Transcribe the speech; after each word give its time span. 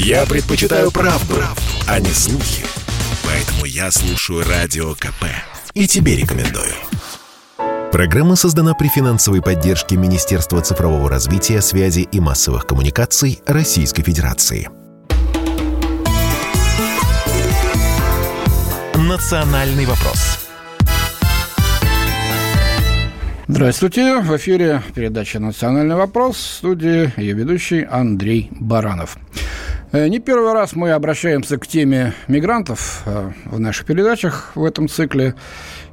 Я 0.00 0.24
предпочитаю 0.26 0.92
правду, 0.92 1.34
правду, 1.34 1.60
а 1.88 1.98
не 1.98 2.10
слухи. 2.10 2.64
Поэтому 3.26 3.64
я 3.64 3.90
слушаю 3.90 4.44
Радио 4.48 4.94
КП. 4.94 5.24
И 5.74 5.88
тебе 5.88 6.14
рекомендую. 6.14 6.72
Программа 7.90 8.36
создана 8.36 8.74
при 8.74 8.86
финансовой 8.86 9.42
поддержке 9.42 9.96
Министерства 9.96 10.60
цифрового 10.60 11.10
развития, 11.10 11.60
связи 11.60 12.08
и 12.12 12.20
массовых 12.20 12.64
коммуникаций 12.64 13.40
Российской 13.44 14.04
Федерации. 14.04 14.70
«Национальный 18.94 19.84
вопрос». 19.84 20.38
Здравствуйте. 23.48 24.20
В 24.20 24.36
эфире 24.36 24.80
передача 24.94 25.40
«Национальный 25.40 25.96
вопрос». 25.96 26.36
В 26.36 26.54
студии 26.58 27.12
ее 27.16 27.32
ведущий 27.32 27.82
Андрей 27.82 28.48
Баранов. 28.52 29.18
Э, 29.90 30.08
не 30.08 30.18
первый 30.18 30.52
раз 30.52 30.76
мы 30.76 30.90
обращаемся 30.90 31.58
к 31.58 31.66
теме 31.66 32.12
мигрантов 32.26 33.02
э, 33.06 33.30
в 33.46 33.58
наших 33.58 33.86
передачах 33.86 34.52
в 34.54 34.64
этом 34.64 34.88
цикле. 34.88 35.34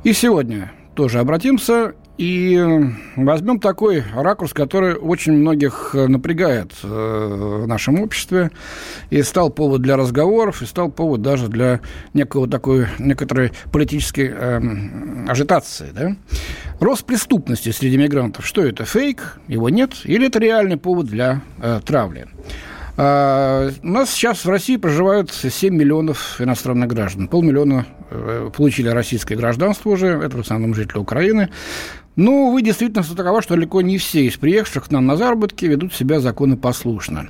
И 0.03 0.11
сегодня 0.13 0.71
тоже 0.95 1.19
обратимся 1.19 1.93
и 2.17 2.63
возьмем 3.17 3.59
такой 3.59 4.03
ракурс, 4.13 4.53
который 4.53 4.95
очень 4.95 5.33
многих 5.33 5.93
напрягает 5.93 6.71
э, 6.83 6.87
в 6.87 7.67
нашем 7.67 7.99
обществе, 8.01 8.51
и 9.09 9.21
стал 9.21 9.49
повод 9.49 9.81
для 9.81 9.97
разговоров, 9.97 10.61
и 10.61 10.65
стал 10.65 10.89
повод 10.89 11.21
даже 11.21 11.47
для 11.47 11.81
некого 12.13 12.47
такой, 12.47 12.87
некоторой 12.99 13.51
политической 13.71 14.29
э, 14.33 14.61
ажитации. 15.27 15.91
Да? 15.93 16.15
Рост 16.79 17.05
преступности 17.05 17.71
среди 17.71 17.97
мигрантов. 17.97 18.45
Что 18.45 18.61
это, 18.61 18.85
фейк? 18.85 19.39
Его 19.47 19.69
нет? 19.69 19.93
Или 20.05 20.27
это 20.27 20.39
реальный 20.39 20.77
повод 20.77 21.07
для 21.07 21.41
э, 21.61 21.81
травли? 21.85 22.27
А, 22.97 23.69
у 23.83 23.87
нас 23.87 24.11
сейчас 24.11 24.45
в 24.45 24.49
России 24.49 24.77
проживают 24.77 25.31
7 25.31 25.75
миллионов 25.75 26.39
иностранных 26.39 26.87
граждан. 26.87 27.27
Полмиллиона 27.27 27.85
э, 28.09 28.49
получили 28.55 28.87
российское 28.87 29.35
гражданство 29.35 29.89
уже, 29.89 30.07
это 30.07 30.37
в 30.37 30.39
основном 30.39 30.73
жители 30.73 30.97
Украины. 30.97 31.49
Ну, 32.15 32.51
вы 32.51 32.61
действительно 32.61 33.03
такова, 33.03 33.41
что 33.41 33.55
далеко 33.55 33.81
не 33.81 33.97
все 33.97 34.25
из 34.25 34.37
приехавших 34.37 34.85
к 34.85 34.91
нам 34.91 35.05
на 35.05 35.17
заработки 35.17 35.65
ведут 35.65 35.93
себя 35.93 36.21
законопослушно. 36.21 37.27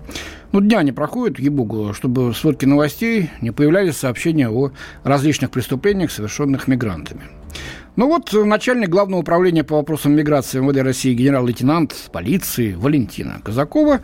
Ну, 0.51 0.61
дня 0.61 0.83
не 0.83 0.91
проходит, 0.91 1.39
ебугу, 1.39 1.93
чтобы 1.93 2.31
в 2.31 2.37
сводке 2.37 2.67
новостей 2.67 3.31
не 3.41 3.49
появлялись 3.49 3.97
сообщения 3.97 4.47
о 4.47 4.71
различных 5.03 5.49
преступлениях, 5.49 6.11
совершенных 6.11 6.67
мигрантами. 6.67 7.23
Ну 7.95 8.07
вот 8.07 8.33
начальник 8.33 8.89
главного 8.89 9.21
управления 9.21 9.63
по 9.63 9.77
вопросам 9.77 10.11
миграции 10.11 10.59
МВД 10.59 10.81
России 10.81 11.13
генерал-лейтенант 11.13 12.09
полиции 12.11 12.73
Валентина 12.73 13.39
Казакова 13.41 14.01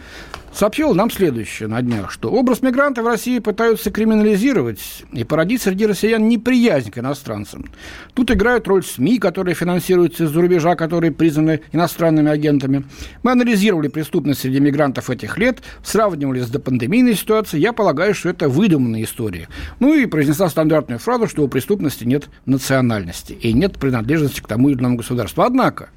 сообщил 0.53 0.94
нам 0.94 1.09
следующее 1.09 1.67
на 1.67 1.81
днях, 1.81 2.11
что 2.11 2.31
образ 2.31 2.61
мигранта 2.61 3.03
в 3.03 3.07
России 3.07 3.39
пытаются 3.39 3.91
криминализировать 3.91 5.03
и 5.11 5.23
породить 5.23 5.61
среди 5.61 5.85
россиян 5.85 6.27
неприязнь 6.27 6.91
к 6.91 6.97
иностранцам. 6.97 7.69
Тут 8.13 8.31
играют 8.31 8.67
роль 8.67 8.83
СМИ, 8.83 9.19
которые 9.19 9.55
финансируются 9.55 10.25
из-за 10.25 10.41
рубежа, 10.41 10.75
которые 10.75 11.11
признаны 11.11 11.61
иностранными 11.72 12.29
агентами. 12.29 12.83
Мы 13.23 13.31
анализировали 13.31 13.88
преступность 13.88 14.41
среди 14.41 14.59
мигрантов 14.59 15.09
этих 15.09 15.38
лет, 15.38 15.59
сравнивали 15.83 16.41
с 16.41 16.49
допандемийной 16.49 17.16
ситуацией. 17.16 17.61
Я 17.61 17.73
полагаю, 17.73 18.13
что 18.13 18.29
это 18.29 18.49
выдуманная 18.49 19.03
история. 19.03 19.47
Ну 19.79 19.94
и 19.94 20.05
произнесла 20.05 20.49
стандартную 20.49 20.99
фразу, 20.99 21.27
что 21.27 21.44
у 21.44 21.47
преступности 21.47 22.03
нет 22.03 22.29
национальности 22.45 23.33
и 23.33 23.53
нет 23.53 23.79
принадлежности 23.79 24.41
к 24.41 24.47
тому 24.47 24.69
или 24.69 24.79
иному 24.79 24.97
государству. 24.97 25.44
Однако, 25.44 25.89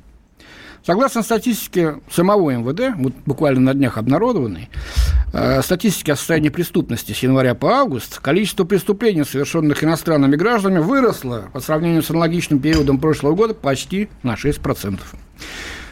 Согласно 0.85 1.23
статистике 1.23 2.01
самого 2.11 2.51
МВД, 2.51 2.95
вот 2.99 3.15
буквально 3.25 3.61
на 3.61 3.73
днях 3.75 3.97
обнародованной, 3.97 4.69
э, 5.33 5.63
статистике 5.63 6.13
о 6.13 6.17
состоянии 6.17 6.51
преступности 6.51 7.13
с 7.13 7.19
января 7.21 7.55
по 7.55 7.71
август, 7.71 8.19
количество 8.19 8.65
преступлений, 8.65 9.25
совершенных 9.25 9.83
иностранными 9.83 10.37
гражданами, 10.37 10.81
выросло 10.81 11.45
по 11.55 11.61
сравнению 11.61 12.03
с 12.03 12.11
аналогичным 12.11 12.59
периодом 12.59 12.99
прошлого 12.99 13.35
года 13.35 13.55
почти 13.55 14.11
на 14.23 14.35
6%. 14.35 15.01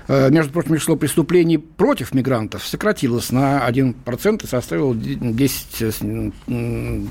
Э, 0.09 0.29
между 0.29 0.53
прочим, 0.53 0.77
число 0.77 0.97
преступлений 0.97 1.57
против 1.57 2.13
мигрантов 2.13 2.63
сократилось 2.67 3.33
на 3.33 3.67
1% 3.67 4.45
и 4.45 4.47
составило 4.47 4.95
10 4.95 5.95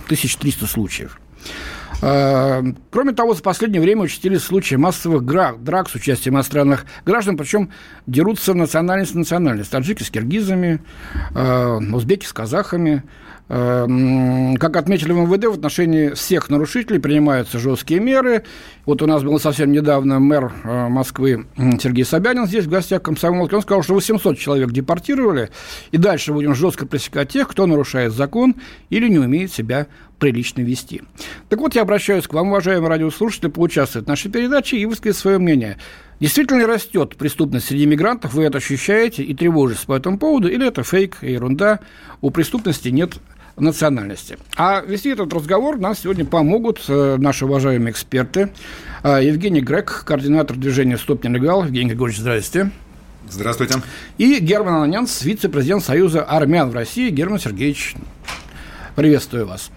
300 0.08 0.68
случаев. 0.68 1.20
Э, 2.02 2.64
кроме 2.90 3.14
того, 3.14 3.34
за 3.34 3.44
последнее 3.44 3.82
время 3.82 4.02
участились 4.02 4.42
случаи 4.42 4.76
массовых 4.76 5.24
драк 5.24 5.90
с 5.90 5.96
участием 5.96 6.36
иностранных 6.36 6.86
граждан, 7.06 7.38
причем 7.38 7.70
дерутся 8.08 8.54
национальность 8.54 9.16
национальность. 9.16 9.72
Таджики 9.72 10.04
с 10.04 10.10
киргизами, 10.10 10.82
э, 11.36 11.80
узбеки 11.94 12.26
с 12.26 12.34
казахами. 12.34 13.04
Э, 13.54 13.86
как 14.60 14.78
отметили 14.78 15.12
в 15.12 15.18
МВД, 15.18 15.46
в 15.46 15.54
отношении 15.54 16.10
всех 16.12 16.50
нарушителей 16.50 17.00
принимаются 17.00 17.60
жесткие 17.60 18.00
меры. 18.00 18.44
Вот 18.86 19.02
у 19.02 19.08
нас 19.08 19.24
был 19.24 19.40
совсем 19.40 19.72
недавно 19.72 20.20
мэр 20.20 20.52
Москвы 20.64 21.46
Сергей 21.82 22.06
Собянин 22.06 22.48
здесь 22.48 22.66
в 22.66 22.70
гостях 22.70 23.02
комсомолки. 23.02 23.54
Он 23.54 23.62
сказал, 23.62 23.84
что 23.84 23.94
800 23.94 24.38
человек 24.40 24.72
депортировали, 24.72 25.50
и 25.92 25.98
дальше 25.98 26.32
будем 26.32 26.56
жестко 26.56 26.86
пресекать 26.86 27.30
тех, 27.30 27.48
кто 27.50 27.66
нарушает 27.66 28.14
закон 28.14 28.56
или 28.90 29.10
не 29.10 29.20
умеет 29.20 29.52
себя 29.52 29.88
прилично 30.22 30.62
вести. 30.62 31.02
Так 31.50 31.60
вот, 31.60 31.74
я 31.74 31.82
обращаюсь 31.82 32.28
к 32.28 32.34
вам, 32.34 32.50
уважаемые 32.50 32.88
радиослушатели, 32.88 33.50
поучаствовать 33.50 34.06
в 34.06 34.10
нашей 34.10 34.30
передаче 34.30 34.78
и 34.78 34.86
высказать 34.86 35.18
свое 35.18 35.40
мнение. 35.40 35.78
Действительно 36.20 36.60
ли 36.60 36.66
растет 36.66 37.16
преступность 37.18 37.66
среди 37.66 37.88
мигрантов, 37.88 38.36
вы 38.36 38.44
это 38.44 38.60
ощущаете 38.60 39.24
и 39.24 39.34
тревожитесь 39.34 39.86
по 39.86 39.94
этому 39.94 40.20
поводу, 40.20 40.48
или 40.48 40.66
это 40.66 40.84
фейк 40.84 41.18
и 41.22 41.32
ерунда, 41.32 41.80
у 42.22 42.30
преступности 42.30 42.90
нет 42.90 43.16
национальности. 43.58 44.38
А 44.56 44.82
вести 44.82 45.10
этот 45.10 45.34
разговор 45.34 45.80
нам 45.80 45.96
сегодня 45.96 46.24
помогут 46.24 46.84
э, 46.88 47.18
наши 47.18 47.46
уважаемые 47.46 47.92
эксперты. 47.92 48.52
Э, 49.04 49.20
Евгений 49.24 49.62
Грек, 49.62 50.04
координатор 50.06 50.56
движения 50.56 51.00
«Стоп 51.00 51.24
нелегал». 51.24 51.66
Евгений 51.66 51.90
Григорьевич, 51.90 52.22
здравствуйте. 52.22 52.70
Здравствуйте. 53.28 53.82
И 54.20 54.38
Герман 54.40 54.76
Ананянц, 54.76 55.24
вице-президент 55.24 55.84
Союза 55.84 56.24
армян 56.24 56.70
в 56.70 56.76
России. 56.76 57.10
Герман 57.10 57.40
Сергеевич, 57.40 57.96
приветствую 58.96 59.48
вас. 59.48 59.72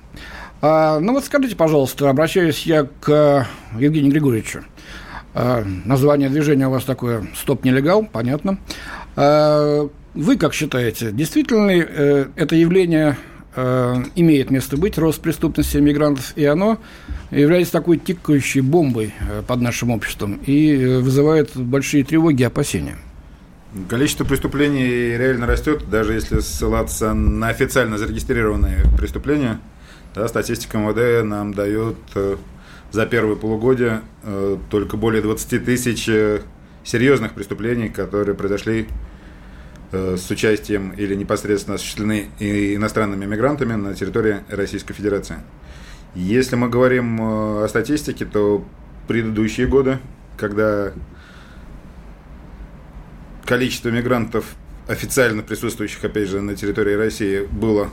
А, 0.67 0.99
ну 0.99 1.13
вот 1.13 1.27
скажите, 1.27 1.55
пожалуйста, 1.57 2.09
обращаюсь 2.09 2.65
я 2.65 2.89
к 3.01 3.47
Евгению 3.79 4.11
Григорьевичу. 4.11 4.65
А, 5.35 5.63
название 5.85 6.31
движения 6.31 6.69
у 6.69 6.71
вас 6.71 6.85
такое 6.85 7.27
«Стоп 7.37 7.65
нелегал», 7.65 8.07
понятно. 8.07 8.57
А, 9.15 9.87
вы 10.15 10.39
как 10.39 10.55
считаете, 10.55 11.13
действительно 11.13 11.71
э, 11.71 12.29
это 12.37 12.57
явление 12.57 13.19
э, 13.55 14.05
имеет 14.15 14.51
место 14.51 14.79
быть, 14.79 14.97
рост 14.97 15.21
преступности 15.21 15.77
мигрантов, 15.77 16.33
и 16.35 16.47
оно 16.47 16.79
является 17.31 17.75
такой 17.75 17.99
тикающей 17.99 18.63
бомбой 18.63 19.13
э, 19.21 19.43
под 19.47 19.61
нашим 19.61 19.91
обществом 19.91 20.41
и 20.47 20.99
вызывает 21.03 21.55
большие 21.55 22.05
тревоги 22.05 22.41
и 22.41 22.47
опасения? 22.47 22.97
Количество 23.91 24.25
преступлений 24.25 25.15
реально 25.19 25.47
растет, 25.47 25.91
даже 25.91 26.15
если 26.15 26.41
ссылаться 26.41 27.13
на 27.13 27.49
официально 27.49 27.99
зарегистрированные 27.99 28.85
преступления– 28.97 29.61
да, 30.15 30.29
статистика 30.29 30.79
МВД 30.79 31.27
нам 31.27 31.53
дает 31.53 31.97
э, 32.15 32.37
за 32.93 33.07
первое 33.07 33.35
полугодие 33.35 34.03
э, 34.23 34.57
только 34.71 34.97
более 34.97 35.23
20 35.23 35.65
тысяч 35.65 36.09
э, 36.09 36.41
серьезных 36.85 37.33
преступлений, 37.33 37.89
которые 37.89 38.37
произошли 38.37 38.87
с 39.93 40.29
участием 40.29 40.91
или 40.91 41.15
непосредственно 41.15 41.77
осуществлены 41.77 42.29
иностранными 42.41 43.27
мигрантами 43.27 43.75
на 43.75 43.95
территории 43.95 44.41
Российской 44.49 44.93
Федерации. 44.93 45.37
Если 46.17 46.57
мы 46.57 46.69
говорим 46.69 47.21
о 47.21 47.67
статистике, 47.69 48.25
то 48.25 48.65
предыдущие 49.07 49.69
годы, 49.69 49.99
когда 50.37 50.93
количество 53.45 53.91
мигрантов, 53.91 54.57
официально 54.89 55.45
присутствующих, 55.45 56.05
опять 56.05 56.29
же, 56.29 56.41
на 56.41 56.57
территории 56.57 56.95
России, 56.95 57.47
было 57.53 57.91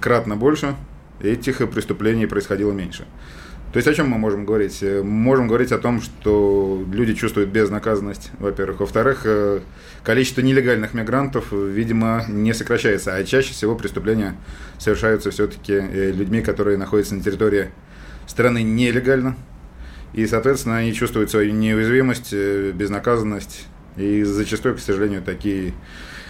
кратно 0.00 0.36
больше, 0.36 0.74
этих 1.22 1.58
преступлений 1.70 2.26
происходило 2.26 2.72
меньше. 2.72 3.06
То 3.72 3.78
есть 3.78 3.88
о 3.88 3.94
чем 3.94 4.08
мы 4.08 4.18
можем 4.18 4.44
говорить? 4.44 4.82
Э, 4.82 5.02
можем 5.02 5.48
говорить 5.48 5.72
о 5.72 5.78
том, 5.78 6.02
что 6.02 6.84
люди 6.92 7.14
чувствуют 7.14 7.48
безнаказанность, 7.48 8.30
во-первых. 8.38 8.80
Во-вторых, 8.80 9.22
э, 9.24 9.60
количество 10.04 10.42
нелегальных 10.42 10.92
мигрантов, 10.92 11.52
видимо, 11.52 12.26
не 12.28 12.52
сокращается, 12.52 13.14
а 13.14 13.24
чаще 13.24 13.52
всего 13.52 13.74
преступления 13.74 14.36
совершаются 14.78 15.30
все-таки 15.30 15.72
э, 15.72 16.12
людьми, 16.12 16.42
которые 16.42 16.76
находятся 16.76 17.14
на 17.14 17.22
территории 17.22 17.70
страны 18.26 18.62
нелегально. 18.62 19.36
И, 20.12 20.26
соответственно, 20.26 20.76
они 20.76 20.92
чувствуют 20.92 21.30
свою 21.30 21.54
неуязвимость, 21.54 22.34
безнаказанность. 22.34 23.66
И 23.96 24.22
зачастую, 24.22 24.76
к 24.76 24.80
сожалению, 24.80 25.22
такие 25.22 25.72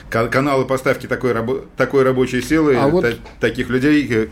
каналы 0.09 0.65
поставки 0.65 1.09
такой, 1.09 1.33
рабо- 1.33 1.67
такой 1.77 2.05
рабочей 2.05 2.41
силы, 2.41 2.77
а 2.77 2.87
вот... 2.87 3.19
таких 3.41 3.71
людей 3.71 4.29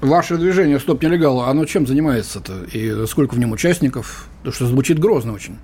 Ваше 0.00 0.36
движение 0.36 0.78
«Стоп 0.78 1.02
нелегал», 1.02 1.40
оно 1.40 1.64
чем 1.64 1.86
занимается-то? 1.86 2.64
И 2.72 3.06
сколько 3.06 3.34
в 3.34 3.38
нем 3.38 3.52
участников? 3.52 4.26
Потому 4.38 4.54
что 4.54 4.66
звучит 4.66 4.98
грозно 4.98 5.32
очень. 5.32 5.58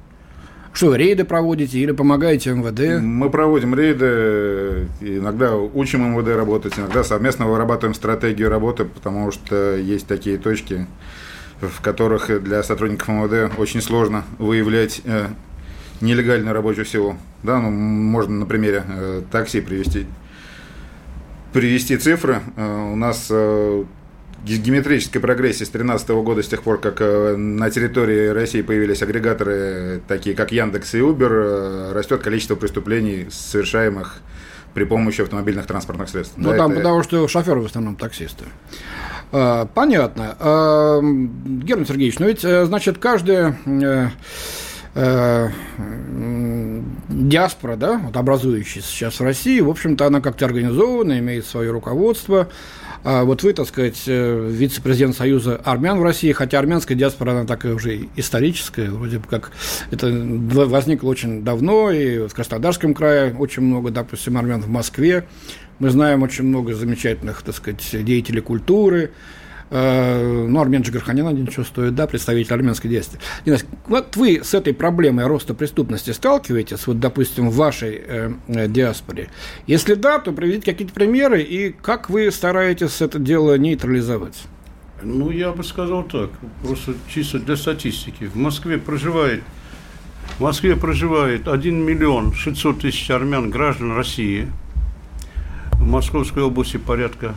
Что, 0.72 0.94
рейды 0.94 1.24
проводите 1.24 1.78
или 1.78 1.92
помогаете 1.92 2.50
МВД? 2.50 3.02
Мы 3.02 3.28
проводим 3.28 3.74
рейды, 3.74 4.88
иногда 5.02 5.54
учим 5.54 6.14
МВД 6.14 6.28
работать, 6.28 6.78
иногда 6.78 7.04
совместно 7.04 7.46
вырабатываем 7.46 7.94
стратегию 7.94 8.48
работы, 8.48 8.86
потому 8.86 9.30
что 9.32 9.76
есть 9.76 10.06
такие 10.06 10.38
точки, 10.38 10.86
в 11.60 11.82
которых 11.82 12.42
для 12.42 12.62
сотрудников 12.62 13.08
МВД 13.08 13.58
очень 13.58 13.82
сложно 13.82 14.24
выявлять 14.38 15.02
э, 15.04 15.26
нелегальную 16.00 16.54
рабочую 16.54 16.86
силу. 16.86 17.18
Да, 17.42 17.60
ну, 17.60 17.70
можно 17.70 18.38
на 18.38 18.46
примере 18.46 18.82
э, 18.88 19.22
такси 19.30 19.60
привести, 19.60 20.06
привести 21.52 21.98
цифры. 21.98 22.40
Э, 22.56 22.92
у 22.92 22.96
нас 22.96 23.30
геометрической 24.44 25.20
прогрессии 25.20 25.64
с 25.64 25.70
2013 25.70 26.08
года, 26.10 26.42
с 26.42 26.48
тех 26.48 26.62
пор, 26.62 26.80
как 26.80 27.00
э, 27.00 27.36
на 27.36 27.70
территории 27.70 28.28
России 28.28 28.62
появились 28.62 29.02
агрегаторы, 29.02 30.02
такие 30.08 30.34
как 30.34 30.52
Яндекс 30.52 30.94
и 30.94 30.98
Uber, 30.98 31.30
э, 31.30 31.92
растет 31.92 32.22
количество 32.22 32.56
преступлений, 32.56 33.28
совершаемых 33.30 34.20
при 34.74 34.84
помощи 34.84 35.20
автомобильных 35.20 35.66
транспортных 35.66 36.08
средств. 36.08 36.34
Ну, 36.36 36.50
да, 36.50 36.56
там, 36.56 36.72
это... 36.72 36.80
потому 36.80 37.02
что 37.02 37.28
шоферы 37.28 37.60
в 37.60 37.66
основном 37.66 37.96
таксисты. 37.96 38.44
А, 39.30 39.66
понятно. 39.66 40.36
А, 40.40 41.00
Герман 41.00 41.86
Сергеевич, 41.86 42.18
ну 42.18 42.26
ведь, 42.26 42.44
э, 42.44 42.64
значит, 42.64 42.98
каждая 42.98 43.58
диаспора, 47.08 47.76
да, 47.76 47.96
вот 47.96 48.14
образующаяся 48.14 48.86
сейчас 48.86 49.20
в 49.20 49.24
России, 49.24 49.60
в 49.60 49.70
общем-то, 49.70 50.04
она 50.04 50.20
как-то 50.20 50.44
организована, 50.44 51.18
имеет 51.18 51.46
свое 51.46 51.70
руководство, 51.70 52.50
вот 53.24 53.42
вы, 53.42 53.52
так 53.52 53.66
сказать, 53.66 54.02
э, 54.06 54.48
вице-президент 54.50 55.16
Союза 55.16 55.60
армян 55.64 55.98
в 55.98 56.02
России, 56.04 56.30
хотя 56.32 56.58
армянская 56.58 56.96
диаспора, 56.96 57.32
она 57.32 57.44
такая 57.44 57.74
уже 57.74 58.08
историческая, 58.16 58.90
вроде 58.90 59.18
бы 59.18 59.26
как 59.28 59.50
это 59.90 60.06
возникло 60.08 61.08
очень 61.08 61.42
давно, 61.42 61.90
и 61.90 62.28
в 62.28 62.32
Краснодарском 62.32 62.94
крае 62.94 63.34
очень 63.34 63.62
много, 63.62 63.90
допустим, 63.90 64.36
армян 64.36 64.60
в 64.60 64.68
Москве. 64.68 65.26
Мы 65.80 65.90
знаем 65.90 66.22
очень 66.22 66.44
много 66.44 66.74
замечательных, 66.74 67.42
так 67.42 67.56
сказать, 67.56 68.04
деятелей 68.04 68.40
культуры, 68.40 69.10
ну, 69.72 70.60
Армен 70.60 70.82
Джигарханян 70.82 71.26
один 71.28 71.46
ничего 71.46 71.64
стоит, 71.64 71.94
да, 71.94 72.06
представитель 72.06 72.52
армянской 72.52 72.90
диаспоры. 72.90 73.22
Вот 73.86 74.16
вы 74.16 74.42
с 74.44 74.52
этой 74.52 74.74
проблемой 74.74 75.26
роста 75.26 75.54
преступности 75.54 76.10
сталкиваетесь, 76.10 76.86
вот, 76.86 77.00
допустим, 77.00 77.48
в 77.48 77.56
вашей 77.56 78.02
э, 78.06 78.32
э, 78.48 78.68
диаспоре? 78.68 79.30
Если 79.66 79.94
да, 79.94 80.18
то 80.18 80.32
приведите 80.32 80.70
какие-то 80.70 80.92
примеры, 80.92 81.42
и 81.42 81.72
как 81.72 82.10
вы 82.10 82.30
стараетесь 82.30 83.00
это 83.00 83.18
дело 83.18 83.56
нейтрализовать? 83.56 84.42
Ну, 85.02 85.30
я 85.30 85.52
бы 85.52 85.64
сказал 85.64 86.04
так, 86.04 86.30
просто 86.62 86.94
чисто 87.08 87.38
для 87.38 87.56
статистики. 87.56 88.24
В 88.24 88.36
Москве 88.36 88.78
проживает 88.78 89.42
в 90.38 90.40
Москве 90.40 90.76
проживает 90.76 91.46
1 91.46 91.74
миллион 91.76 92.32
600 92.32 92.80
тысяч 92.80 93.10
армян, 93.10 93.50
граждан 93.50 93.96
России. 93.96 94.48
В 95.72 95.86
Московской 95.86 96.42
области 96.42 96.76
порядка 96.78 97.34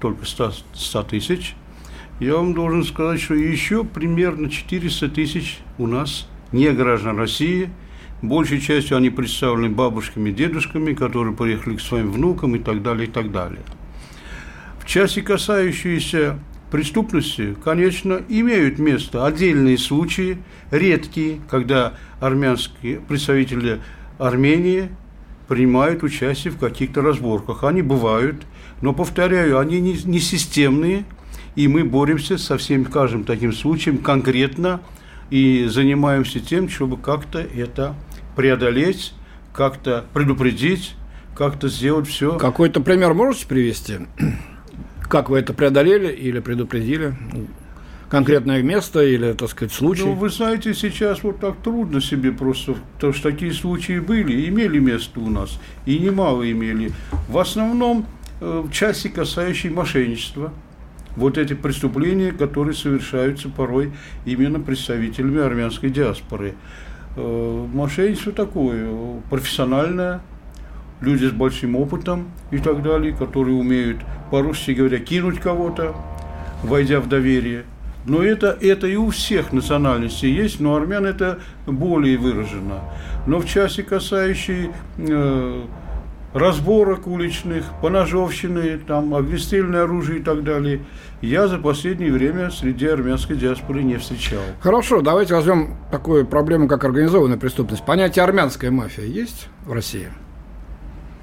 только 0.00 0.24
100, 0.24 0.52
100 0.74 1.02
тысяч, 1.04 1.54
я 2.20 2.34
вам 2.34 2.52
должен 2.52 2.84
сказать, 2.84 3.20
что 3.20 3.34
еще 3.34 3.84
примерно 3.84 4.50
400 4.50 5.08
тысяч 5.10 5.60
у 5.78 5.86
нас 5.86 6.28
не 6.50 6.68
граждан 6.72 7.16
России. 7.16 7.70
Большей 8.22 8.60
частью 8.60 8.96
они 8.96 9.10
представлены 9.10 9.68
бабушками, 9.68 10.32
дедушками, 10.32 10.94
которые 10.94 11.36
приехали 11.36 11.76
к 11.76 11.80
своим 11.80 12.10
внукам 12.10 12.56
и 12.56 12.58
так 12.58 12.82
далее, 12.82 13.06
и 13.06 13.10
так 13.10 13.30
далее. 13.30 13.60
В 14.80 14.86
части, 14.86 15.20
касающейся 15.20 16.40
преступности, 16.72 17.54
конечно, 17.62 18.20
имеют 18.28 18.80
место 18.80 19.24
отдельные 19.24 19.78
случаи, 19.78 20.38
редкие, 20.72 21.40
когда 21.48 21.94
армянские 22.18 22.98
представители 22.98 23.80
Армении 24.18 24.88
принимают 25.46 26.02
участие 26.02 26.52
в 26.52 26.58
каких-то 26.58 27.00
разборках. 27.00 27.62
Они 27.62 27.82
бывают– 27.82 28.42
но, 28.80 28.92
повторяю, 28.92 29.58
они 29.58 29.80
не, 29.80 29.98
не 30.04 30.20
системные, 30.20 31.04
и 31.56 31.66
мы 31.68 31.84
боремся 31.84 32.38
со 32.38 32.56
всем 32.56 32.84
каждым 32.84 33.24
таким 33.24 33.52
случаем 33.52 33.98
конкретно 33.98 34.80
и 35.30 35.66
занимаемся 35.68 36.40
тем, 36.40 36.68
чтобы 36.68 36.96
как-то 36.96 37.40
это 37.40 37.94
преодолеть, 38.36 39.12
как-то 39.52 40.04
предупредить, 40.12 40.94
как-то 41.34 41.68
сделать 41.68 42.06
все. 42.06 42.38
Какой-то 42.38 42.80
пример 42.80 43.14
можете 43.14 43.46
привести? 43.46 43.98
Как 45.02 45.30
вы 45.30 45.38
это 45.38 45.52
преодолели 45.52 46.12
или 46.12 46.38
предупредили? 46.38 47.14
конкретное 48.08 48.62
место 48.62 49.02
или, 49.02 49.32
так 49.32 49.50
сказать, 49.50 49.72
случай? 49.72 50.04
Ну, 50.04 50.14
вы 50.14 50.30
знаете, 50.30 50.74
сейчас 50.74 51.22
вот 51.22 51.40
так 51.40 51.56
трудно 51.58 52.00
себе 52.00 52.32
просто, 52.32 52.74
потому 52.94 53.12
что 53.12 53.30
такие 53.30 53.52
случаи 53.52 53.98
были, 53.98 54.48
имели 54.48 54.78
место 54.78 55.20
у 55.20 55.28
нас, 55.28 55.60
и 55.86 55.98
немало 55.98 56.50
имели. 56.50 56.92
В 57.28 57.38
основном 57.38 58.06
в 58.40 58.70
части, 58.70 59.08
касающей 59.08 59.70
мошенничества. 59.70 60.52
Вот 61.16 61.36
эти 61.36 61.54
преступления, 61.54 62.30
которые 62.30 62.74
совершаются 62.74 63.48
порой 63.48 63.92
именно 64.24 64.60
представителями 64.60 65.40
армянской 65.40 65.90
диаспоры. 65.90 66.54
Э, 67.16 67.66
мошенничество 67.72 68.32
такое, 68.32 69.20
профессиональное, 69.28 70.20
люди 71.00 71.26
с 71.26 71.32
большим 71.32 71.76
опытом 71.76 72.28
и 72.50 72.58
так 72.58 72.82
далее, 72.82 73.12
которые 73.12 73.56
умеют, 73.56 73.98
по-русски 74.30 74.72
говоря, 74.72 74.98
кинуть 74.98 75.40
кого-то, 75.40 75.96
войдя 76.62 77.00
в 77.00 77.08
доверие. 77.08 77.64
Но 78.04 78.22
это, 78.22 78.56
это 78.60 78.86
и 78.86 78.96
у 78.96 79.10
всех 79.10 79.52
национальностей 79.52 80.32
есть, 80.32 80.60
но 80.60 80.76
армян 80.76 81.04
это 81.04 81.40
более 81.66 82.16
выражено. 82.16 82.80
Но 83.26 83.40
в 83.40 83.46
части, 83.46 83.82
касающей 83.82 84.70
э, 84.96 85.62
разборок 86.34 87.06
уличных, 87.06 87.64
поножовщины, 87.80 88.78
там, 88.78 89.14
огнестрельное 89.14 89.84
оружие 89.84 90.20
и 90.20 90.22
так 90.22 90.44
далее, 90.44 90.80
я 91.22 91.48
за 91.48 91.58
последнее 91.58 92.12
время 92.12 92.50
среди 92.50 92.86
армянской 92.86 93.36
диаспоры 93.36 93.82
не 93.82 93.96
встречал. 93.96 94.42
Хорошо, 94.60 95.00
давайте 95.00 95.34
возьмем 95.34 95.76
такую 95.90 96.26
проблему, 96.26 96.68
как 96.68 96.84
организованная 96.84 97.38
преступность. 97.38 97.84
Понятие 97.84 98.24
армянская 98.24 98.70
мафия 98.70 99.04
есть 99.04 99.48
в 99.64 99.72
России? 99.72 100.08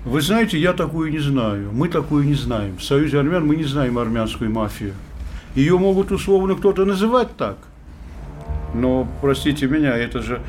Вы 0.04 0.22
знаете, 0.22 0.60
я 0.60 0.74
такую 0.74 1.12
не 1.12 1.20
знаю. 1.20 1.70
Мы 1.72 1.90
такую 1.90 2.26
не 2.26 2.36
знаем. 2.36 2.78
В 2.78 2.84
Союзе 2.84 3.20
армян 3.20 3.46
мы 3.46 3.56
не 3.56 3.64
знаем 3.64 3.98
армянскую 3.98 4.52
мафию. 4.52 4.94
Ее 5.56 5.78
могут 5.80 6.12
условно 6.12 6.56
кто-то 6.56 6.86
называть 6.86 7.36
так. 7.38 7.58
Но, 8.76 9.08
простите 9.22 9.68
меня, 9.68 9.96
это 9.96 10.22
же 10.22 10.42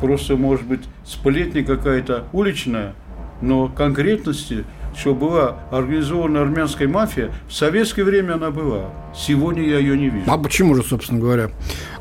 просто 0.00 0.36
может 0.36 0.64
быть 0.64 0.82
сплетня 1.04 1.64
какая-то 1.64 2.24
уличная– 2.32 2.94
но 3.44 3.68
конкретности, 3.68 4.64
что 4.96 5.14
была 5.14 5.58
организована 5.70 6.42
армянская 6.42 6.88
мафия, 6.88 7.30
в 7.48 7.52
советское 7.52 8.04
время 8.04 8.34
она 8.34 8.50
была. 8.50 8.90
Сегодня 9.14 9.62
я 9.68 9.78
ее 9.78 9.98
не 9.98 10.08
вижу. 10.08 10.24
А 10.28 10.38
почему 10.38 10.74
же, 10.74 10.82
собственно 10.82 11.20
говоря? 11.20 11.50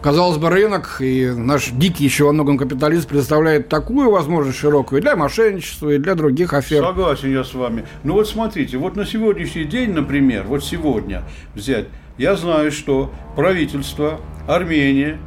Казалось 0.02 0.38
бы, 0.38 0.50
рынок 0.50 0.98
и 1.00 1.32
наш 1.36 1.70
дикий 1.70 2.06
еще 2.06 2.26
во 2.26 2.34
многом 2.34 2.58
капитализм 2.58 3.10
предоставляет 3.10 3.68
такую 3.68 4.12
возможность 4.12 4.58
широкую 4.58 5.02
для 5.02 5.16
мошенничества, 5.16 5.92
и 5.92 5.98
для 5.98 6.16
других 6.16 6.54
афер. 6.54 6.84
Согласен 6.84 7.32
я 7.32 7.44
с 7.44 7.54
вами. 7.54 7.86
Ну 8.04 8.14
вот 8.14 8.28
смотрите, 8.28 8.78
вот 8.78 8.96
на 8.96 9.06
сегодняшний 9.06 9.66
день, 9.66 9.92
например, 9.92 10.44
вот 10.44 10.64
сегодня 10.64 11.24
взять, 11.56 11.88
я 12.18 12.36
знаю, 12.36 12.72
что 12.72 13.12
правительство 13.36 14.20
Армении 14.48 15.18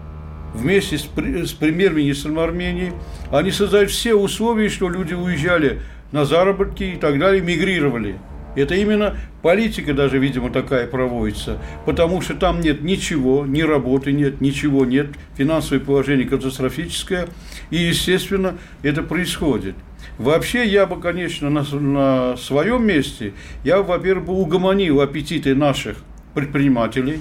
вместе 0.54 0.99
с, 0.99 1.02
с 1.02 1.52
премьер-министром 1.52 2.38
Армении, 2.38 2.92
они 3.30 3.50
создают 3.50 3.90
все 3.90 4.14
условия, 4.14 4.68
что 4.68 4.88
люди 4.88 5.14
уезжали 5.14 5.82
на 6.12 6.25
заработки 6.25 6.84
и 6.84 6.96
так 6.96 7.18
далее, 7.18 7.42
мигрировали. 7.42 8.18
Это 8.56 8.75
именно 8.75 9.16
политика 9.42 9.92
даже, 9.92 10.18
видимо, 10.18 10.50
такая 10.50 10.86
проводится, 10.86 11.58
потому 11.84 12.22
что 12.22 12.34
там 12.34 12.60
нет 12.60 12.80
ничего, 12.80 13.44
ни 13.44 13.60
работы 13.60 14.12
нет, 14.12 14.40
ничего 14.40 14.86
нет, 14.86 15.08
финансовое 15.36 15.80
положение 15.80 16.26
катастрофическое, 16.26 17.28
и, 17.70 17.76
естественно, 17.76 18.56
это 18.82 19.02
происходит. 19.02 19.75
Вообще, 20.16 20.66
я 20.66 20.86
бы, 20.86 20.98
конечно, 20.98 21.50
на, 21.50 21.62
на 21.62 22.36
своем 22.38 22.86
месте, 22.86 23.34
я, 23.62 23.82
во-первых, 23.82 24.30
угомонил 24.30 25.02
аппетиты 25.02 25.54
наших 25.54 25.98
предпринимателей, 26.34 27.20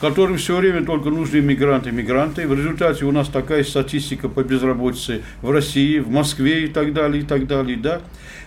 которым 0.00 0.36
все 0.36 0.56
время 0.56 0.84
только 0.84 1.10
нужны 1.10 1.40
мигранты, 1.40 1.92
мигранты. 1.92 2.46
В 2.46 2.54
результате 2.54 3.04
у 3.04 3.12
нас 3.12 3.28
такая 3.28 3.64
статистика 3.64 4.28
по 4.28 4.42
безработице 4.42 5.22
в 5.42 5.50
России, 5.50 5.98
в 5.98 6.10
Москве 6.10 6.64
и 6.64 6.68
так 6.68 6.92
далее, 6.92 7.22
и 7.22 7.26
так 7.26 7.46
далее, 7.46 7.76
да. 7.76 8.00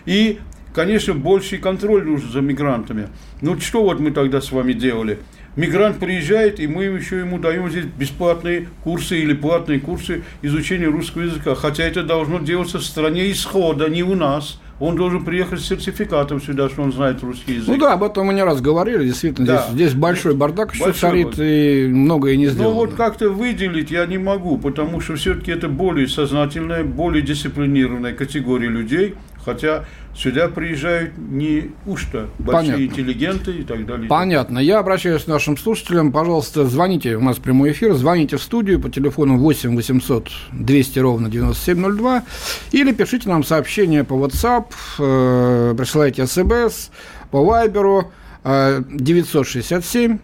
И, 0.05 0.39
конечно, 0.73 1.13
больший 1.13 1.57
контроль 1.57 2.05
нужен 2.05 2.29
за 2.29 2.41
мигрантами. 2.41 3.07
Ну, 3.41 3.59
что 3.59 3.83
вот 3.83 3.99
мы 3.99 4.11
тогда 4.11 4.41
с 4.41 4.51
вами 4.51 4.73
делали? 4.73 5.19
Мигрант 5.57 5.97
приезжает, 5.97 6.59
и 6.59 6.67
мы 6.67 6.83
еще 6.83 7.17
ему 7.17 7.39
даем 7.39 7.67
здесь 7.69 7.85
бесплатные 7.85 8.67
курсы 8.83 9.17
или 9.19 9.33
платные 9.33 9.79
курсы 9.79 10.23
изучения 10.43 10.85
русского 10.85 11.23
языка. 11.23 11.55
Хотя 11.55 11.83
это 11.83 12.03
должно 12.03 12.37
делаться 12.39 12.77
в 12.77 12.83
стране 12.83 13.31
исхода, 13.31 13.89
не 13.89 14.03
у 14.03 14.13
нас. 14.13 14.61
Он 14.79 14.95
должен 14.95 15.25
приехать 15.25 15.59
с 15.59 15.65
сертификатом 15.65 16.41
сюда, 16.41 16.69
что 16.69 16.83
он 16.83 16.93
знает 16.93 17.23
русский 17.23 17.55
язык. 17.55 17.67
Ну 17.67 17.77
да, 17.77 17.93
об 17.93 18.03
этом 18.03 18.27
мы 18.27 18.33
не 18.33 18.43
раз 18.43 18.61
говорили, 18.61 19.05
действительно, 19.05 19.47
да. 19.47 19.65
здесь, 19.69 19.73
здесь 19.73 19.93
большой 19.93 20.35
бардак 20.35 20.73
еще 20.73 20.85
большой 20.85 20.99
царит, 20.99 21.27
бардак. 21.27 21.45
и 21.45 21.87
многое 21.87 22.35
не 22.35 22.47
сделано. 22.47 22.69
Ну 22.69 22.75
вот 22.75 22.93
как-то 22.93 23.29
выделить 23.29 23.89
я 23.89 24.05
не 24.05 24.17
могу, 24.17 24.57
потому 24.57 25.01
что 25.01 25.15
все-таки 25.15 25.51
это 25.51 25.67
более 25.67 26.07
сознательная, 26.07 26.83
более 26.83 27.23
дисциплинированная 27.23 28.13
категория 28.13 28.69
людей, 28.69 29.15
хотя 29.47 29.85
Сюда 30.17 30.47
приезжают 30.47 31.15
не 31.15 31.73
уж-то 31.85 32.27
большие 32.39 32.73
Понятно. 32.73 32.83
интеллигенты 32.85 33.51
и 33.51 33.63
так 33.63 33.85
далее. 33.85 34.09
Понятно. 34.09 34.57
Я 34.57 34.79
обращаюсь 34.79 35.25
к 35.25 35.27
нашим 35.27 35.57
слушателям. 35.57 36.11
Пожалуйста, 36.11 36.65
звоните. 36.65 37.17
У 37.17 37.21
нас 37.21 37.37
прямой 37.37 37.71
эфир. 37.71 37.93
Звоните 37.93 38.37
в 38.37 38.41
студию 38.41 38.81
по 38.81 38.89
телефону 38.89 39.37
8 39.37 39.75
800 39.75 40.31
200 40.53 40.99
ровно 40.99 41.29
9702. 41.29 42.23
Или 42.71 42.93
пишите 42.93 43.29
нам 43.29 43.43
сообщение 43.43 44.03
по 44.03 44.15
WhatsApp. 44.15 44.65
Э, 44.97 45.75
присылайте 45.77 46.25
СМС 46.25 46.89
по 47.29 47.45
Вайберу 47.45 48.11
э, 48.43 48.81
967 48.89 50.17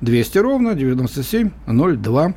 200 0.00 0.38
ровно 0.38 0.74
9702. 0.74 2.34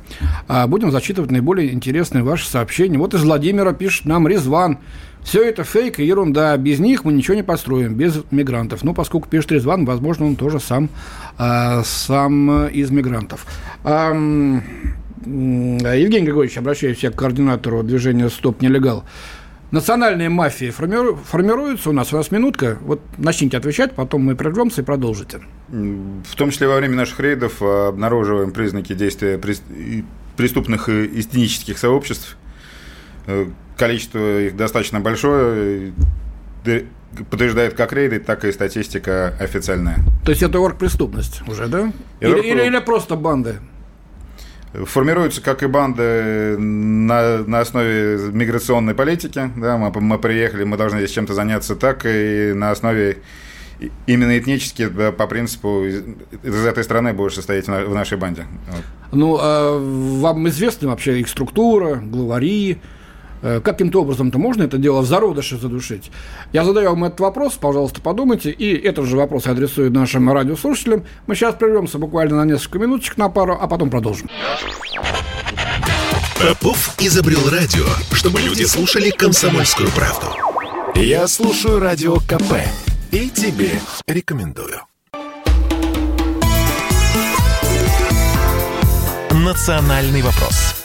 А 0.48 0.66
будем 0.66 0.90
зачитывать 0.90 1.30
наиболее 1.30 1.72
интересные 1.72 2.24
ваши 2.24 2.48
сообщения. 2.48 2.98
Вот 2.98 3.14
из 3.14 3.22
Владимира 3.22 3.72
пишет 3.72 4.06
нам 4.06 4.26
Резван. 4.26 4.78
Все 5.24 5.42
это 5.42 5.64
фейк 5.64 5.98
и 5.98 6.04
ерунда. 6.04 6.56
Без 6.58 6.78
них 6.78 7.04
мы 7.04 7.12
ничего 7.12 7.34
не 7.34 7.42
построим, 7.42 7.94
без 7.94 8.22
мигрантов. 8.30 8.84
Ну, 8.84 8.94
поскольку 8.94 9.28
пишет 9.28 9.52
Резван, 9.52 9.86
возможно, 9.86 10.26
он 10.26 10.36
тоже 10.36 10.60
сам, 10.60 10.90
э, 11.38 11.82
сам 11.84 12.66
из 12.68 12.90
мигрантов. 12.90 13.46
Э, 13.84 14.12
Евгений 15.24 16.26
Григорьевич, 16.26 16.58
обращаюсь 16.58 16.98
я 17.02 17.10
к 17.10 17.16
координатору 17.16 17.82
движения 17.82 18.28
«Стоп 18.28 18.60
нелегал». 18.60 19.04
Национальные 19.70 20.28
мафии 20.28 20.70
формиру... 20.70 21.16
формируются 21.16 21.90
у 21.90 21.92
нас. 21.92 22.12
У 22.12 22.16
нас 22.16 22.30
минутка. 22.30 22.78
Вот 22.82 23.00
начните 23.16 23.56
отвечать, 23.56 23.94
потом 23.94 24.22
мы 24.22 24.36
прервемся 24.36 24.82
и 24.82 24.84
продолжите. 24.84 25.40
В 25.68 26.36
том 26.36 26.50
числе 26.50 26.68
во 26.68 26.76
время 26.76 26.96
наших 26.96 27.18
рейдов 27.18 27.62
обнаруживаем 27.62 28.52
признаки 28.52 28.92
действия 28.92 29.40
преступных 30.36 30.88
и 30.88 31.20
этнических 31.20 31.78
сообществ 31.78 32.36
э, 33.26 33.46
количество 33.76 34.40
их 34.40 34.56
достаточно 34.56 35.00
большое, 35.00 35.92
подтверждает 37.30 37.74
как 37.74 37.92
рейды, 37.92 38.18
так 38.18 38.44
и 38.44 38.52
статистика 38.52 39.34
официальная. 39.38 39.98
То 40.24 40.30
есть 40.30 40.42
это 40.42 40.58
оргпреступность 40.58 41.42
уже, 41.48 41.68
да? 41.68 41.92
Или, 42.20 42.40
или, 42.40 42.66
или 42.66 42.78
просто 42.80 43.16
банды? 43.16 43.56
Формируются, 44.72 45.40
как 45.40 45.62
и 45.62 45.66
банды, 45.66 46.56
на, 46.58 47.38
на 47.38 47.60
основе 47.60 48.18
миграционной 48.32 48.94
политики. 48.94 49.48
Да, 49.56 49.76
мы, 49.76 49.92
мы 50.00 50.18
приехали, 50.18 50.64
мы 50.64 50.76
должны 50.76 50.98
здесь 50.98 51.12
чем-то 51.12 51.32
заняться 51.32 51.76
так, 51.76 52.04
и 52.04 52.52
на 52.52 52.72
основе 52.72 53.18
именно 54.06 54.36
этнически, 54.36 54.88
да, 54.88 55.12
по 55.12 55.28
принципу, 55.28 55.84
из, 55.84 56.02
из 56.42 56.66
этой 56.66 56.82
страны 56.82 57.12
будешь 57.12 57.34
состоять 57.34 57.68
в 57.68 57.94
нашей 57.94 58.18
банде. 58.18 58.46
Вот. 58.68 58.82
Ну, 59.12 59.38
а 59.40 59.78
вам 59.78 60.48
известна 60.48 60.88
вообще 60.88 61.20
их 61.20 61.28
структура, 61.28 61.96
главари, 61.96 62.80
каким-то 63.62 64.02
образом-то 64.02 64.38
можно 64.38 64.62
это 64.62 64.78
дело 64.78 65.02
в 65.02 65.06
зародыше 65.06 65.58
задушить? 65.58 66.10
Я 66.52 66.64
задаю 66.64 66.90
вам 66.90 67.04
этот 67.04 67.20
вопрос, 67.20 67.54
пожалуйста, 67.54 68.00
подумайте, 68.00 68.50
и 68.50 68.74
этот 68.74 69.06
же 69.06 69.16
вопрос 69.16 69.46
я 69.46 69.52
адресую 69.52 69.92
нашим 69.92 70.32
радиослушателям. 70.32 71.04
Мы 71.26 71.34
сейчас 71.34 71.54
прервемся 71.54 71.98
буквально 71.98 72.36
на 72.36 72.44
несколько 72.44 72.78
минуточек, 72.78 73.16
на 73.16 73.28
пару, 73.28 73.56
а 73.60 73.66
потом 73.66 73.90
продолжим. 73.90 74.30
Попов 76.40 76.94
изобрел 76.98 77.48
радио, 77.50 77.86
чтобы 78.12 78.40
люди 78.40 78.64
слушали 78.64 79.10
комсомольскую 79.10 79.88
правду. 79.90 80.26
Я 80.94 81.26
слушаю 81.26 81.80
радио 81.80 82.16
КП 82.16 82.54
и 83.10 83.30
тебе 83.30 83.70
рекомендую. 84.06 84.80
Национальный 89.30 90.22
вопрос. 90.22 90.83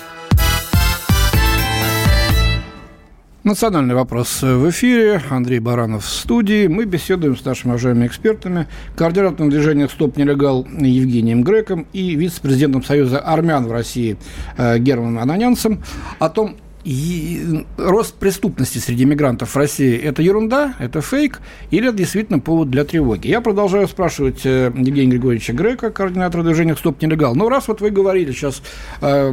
Национальный 3.46 3.96
вопрос 3.96 4.41
в 4.41 4.69
эфире. 4.69 5.22
Андрей 5.29 5.60
Баранов 5.60 6.03
в 6.03 6.10
студии. 6.10 6.67
Мы 6.67 6.84
беседуем 6.84 7.38
с 7.38 7.46
нашими 7.46 7.72
уважаемыми 7.72 8.05
экспертами, 8.05 8.67
координатором 8.98 9.50
движения 9.50 9.88
«Стоп 9.88 10.17
нелегал» 10.17 10.67
Евгением 10.69 11.43
Греком 11.43 11.88
и 11.93 12.15
вице-президентом 12.15 12.84
Союза 12.84 13.19
армян 13.19 13.65
в 13.65 13.72
России 13.72 14.17
э, 14.58 14.77
Германом 14.79 15.19
Ананянцем 15.19 15.81
о 16.19 16.27
том, 16.27 16.58
и 16.89 17.65
рост 17.77 18.15
преступности 18.15 18.79
среди 18.79 19.05
мигрантов 19.05 19.51
в 19.51 19.55
России– 19.55 19.96
это 20.03 20.24
ерунда, 20.24 20.74
это 20.79 21.01
фейк, 21.01 21.39
или 21.69 21.88
это 21.89 21.96
действительно 21.96 22.39
повод 22.39 22.72
для 22.72 22.84
тревоги? 22.84 23.27
Я 23.27 23.41
продолжаю 23.41 23.88
спрашивать 23.88 24.43
э, 24.43 24.72
Евгения 24.75 25.12
Григорьевича 25.12 25.53
Грека, 25.53 25.91
координатора 25.91 26.41
движения 26.41 26.75
«Стоп 26.75 27.00
нелегал». 27.00 27.36
Ну, 27.36 27.48
раз 27.48 27.67
вот 27.67 27.81
вы 27.81 27.91
говорили 27.91 28.31
сейчас, 28.31 28.63
э, 29.01 29.31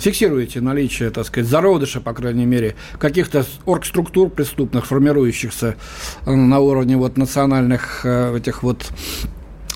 фиксируете 0.00 0.60
наличие, 0.60 1.10
так 1.10 1.26
сказать, 1.26 1.50
зародыша, 1.50 2.00
по 2.00 2.12
крайней 2.12 2.46
мере, 2.46 2.76
каких-то 3.00 3.44
оргструктур 3.66 4.30
преступных, 4.30 4.86
формирующихся 4.86 5.74
на 6.24 6.60
уровне 6.60 6.96
вот 6.96 7.16
национальных 7.16 8.02
э, 8.04 8.36
этих 8.36 8.62
вот, 8.62 8.86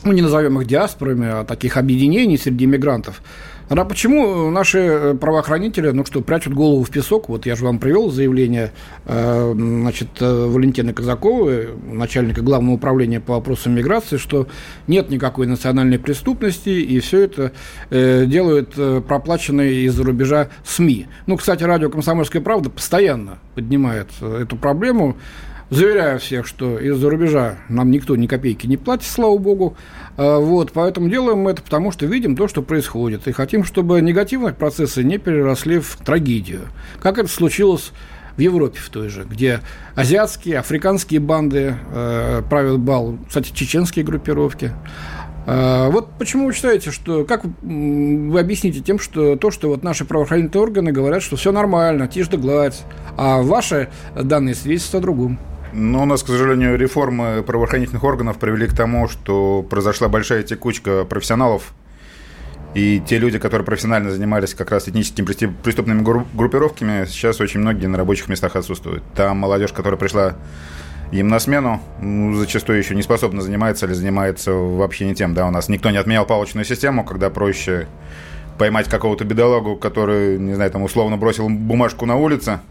ну, 0.05 0.13
не 0.13 0.23
назовем 0.23 0.61
их 0.61 0.69
диаспорами, 0.69 1.27
а 1.27 1.45
таких 1.45 1.79
объединений 1.79 2.39
среди 2.39 2.67
мигрантов– 2.67 3.23
а 3.69 3.85
почему 3.85 4.51
наши 4.51 4.79
э, 4.79 5.15
правоохранители, 5.15 5.91
ну 5.91 6.05
что, 6.07 6.23
прячут 6.23 6.55
голову 6.55 6.85
в 6.85 6.91
песок? 6.91 7.29
Вот 7.29 7.45
я 7.45 7.55
же 7.55 7.65
вам 7.65 7.79
привел 7.79 8.11
заявление 8.11 8.73
э, 9.05 9.53
значит, 9.55 10.09
э, 10.21 10.47
Валентины 10.47 10.95
Казаковой, 10.95 11.69
начальника 11.87 12.41
Главного 12.41 12.77
управления 12.77 13.21
по 13.21 13.35
вопросам 13.35 13.75
миграции, 13.75 14.17
что 14.17 14.49
нет 14.87 15.11
никакой 15.11 15.47
национальной 15.47 15.99
преступности, 15.99 16.71
и 16.71 16.99
все 17.01 17.23
это 17.23 17.53
делают 17.91 18.75
проплаченные 19.07 19.85
из-за 19.87 20.05
рубежа 20.05 20.49
СМИ. 20.65 21.07
Ну, 21.27 21.37
кстати, 21.37 21.65
радио 21.65 21.91
«Комсомольская 21.91 22.41
правда» 22.41 22.71
постоянно 22.71 23.39
поднимает 23.55 24.09
эту 24.21 24.57
проблему. 24.57 25.17
Заверяю 25.71 26.19
всех, 26.19 26.47
что 26.47 26.79
из-за 26.79 27.11
рубежа 27.11 27.57
нам 27.69 27.91
никто 27.91 28.17
ни 28.17 28.27
копейки 28.27 28.67
не 28.67 28.79
платит, 28.79 29.07
слава 29.07 29.37
богу. 29.37 29.77
А, 30.17 30.39
вот, 30.39 30.73
поэтому 30.73 31.11
делаем 31.11 31.41
мы 31.41 31.51
это 31.51 31.63
потому, 31.63 31.93
что 31.93 32.07
видим 32.07 32.37
то, 32.37 32.49
что 32.49 32.63
происходит. 32.63 33.29
И 33.29 33.33
хотим, 33.33 33.65
чтобы 33.65 34.01
негативные 34.01 34.55
процессы 34.55 35.05
не 35.05 35.19
переросли 35.19 35.79
в 35.79 35.97
трагедию. 35.97 36.63
Как 37.01 37.19
это 37.19 37.29
случилось 37.29 37.93
в 38.39 38.41
Европе 38.41 38.79
в 38.79 38.89
той 38.89 39.09
же, 39.09 39.25
где 39.25 39.61
азиатские, 39.95 40.61
африканские 40.61 41.21
банды 41.21 41.75
э, 41.93 42.43
правят 42.49 42.79
бал, 42.79 43.19
кстати, 43.27 43.53
чеченские 43.53 44.07
группировки. 44.07 44.73
Э, 45.47 45.91
вот 45.91 46.09
почему 46.19 46.47
вы 46.47 46.55
считаете, 46.55 46.93
что 46.93 47.27
как 47.27 47.43
вы 47.45 48.41
объясните 48.41 48.81
тем, 48.81 48.99
что 48.99 49.37
то, 49.37 49.51
что 49.51 49.69
вот 49.69 49.83
наши 49.83 50.07
правоохранительные 50.07 50.63
органы 50.63 50.93
говорят, 50.93 51.23
что 51.23 51.37
все 51.37 51.53
нормально, 51.53 52.09
тишь 52.09 52.29
да 52.29 52.39
гладь, 52.39 52.85
а 53.19 53.43
ваши 53.43 53.91
данные 54.15 54.55
свидетельствуют 54.55 55.03
о 55.03 55.07
другом? 55.07 55.39
Но 55.73 56.03
у 56.03 56.05
нас, 56.07 56.23
к 56.23 56.27
сожалению, 56.27 56.79
реформы 56.79 57.43
правоохранительных 57.43 58.03
органов 58.05 58.39
привели 58.39 58.67
к 58.67 58.75
тому, 58.75 59.09
что 59.09 59.63
произошла 59.69 60.09
большая 60.09 60.43
текучка 60.43 61.05
профессионалов. 61.05 61.75
И 62.75 63.03
те 63.07 63.19
люди, 63.19 63.39
которые 63.39 63.65
профессионально 63.65 64.11
занимались 64.11 64.55
как 64.55 64.71
раз 64.71 64.89
этническими 64.89 65.27
преступными 65.63 66.03
группировками, 66.03 67.07
сейчас 67.07 67.41
очень 67.41 67.61
многие 67.61 67.87
на 67.87 67.99
рабочих 67.99 68.29
местах 68.29 68.57
отсутствуют. 68.57 69.03
Там 69.15 69.39
молодежь, 69.39 69.73
которая 69.73 69.99
пришла 69.99 70.37
им 71.13 71.29
на 71.29 71.39
смену, 71.39 71.81
ну, 72.03 72.35
зачастую 72.35 72.79
еще 72.79 72.95
не 72.95 73.03
способна 73.03 73.41
заниматься 73.41 73.87
или 73.87 73.95
занимается 73.95 74.53
вообще 74.53 75.07
не 75.07 75.15
тем. 75.15 75.33
Да, 75.33 75.47
у 75.47 75.51
нас 75.51 75.69
никто 75.69 75.91
не 75.91 75.97
отменял 75.97 76.27
палочную 76.27 76.67
систему, 76.67 77.05
когда 77.05 77.31
проще 77.31 77.89
поймать 78.59 78.89
какого-то 78.89 79.25
бедолагу, 79.25 79.77
который, 79.77 80.39
не 80.39 80.55
знаю, 80.55 80.71
там 80.71 80.83
условно 80.83 81.17
бросил 81.17 81.49
бумажку 81.49 82.07
на 82.07 82.17
улице– 82.17 82.61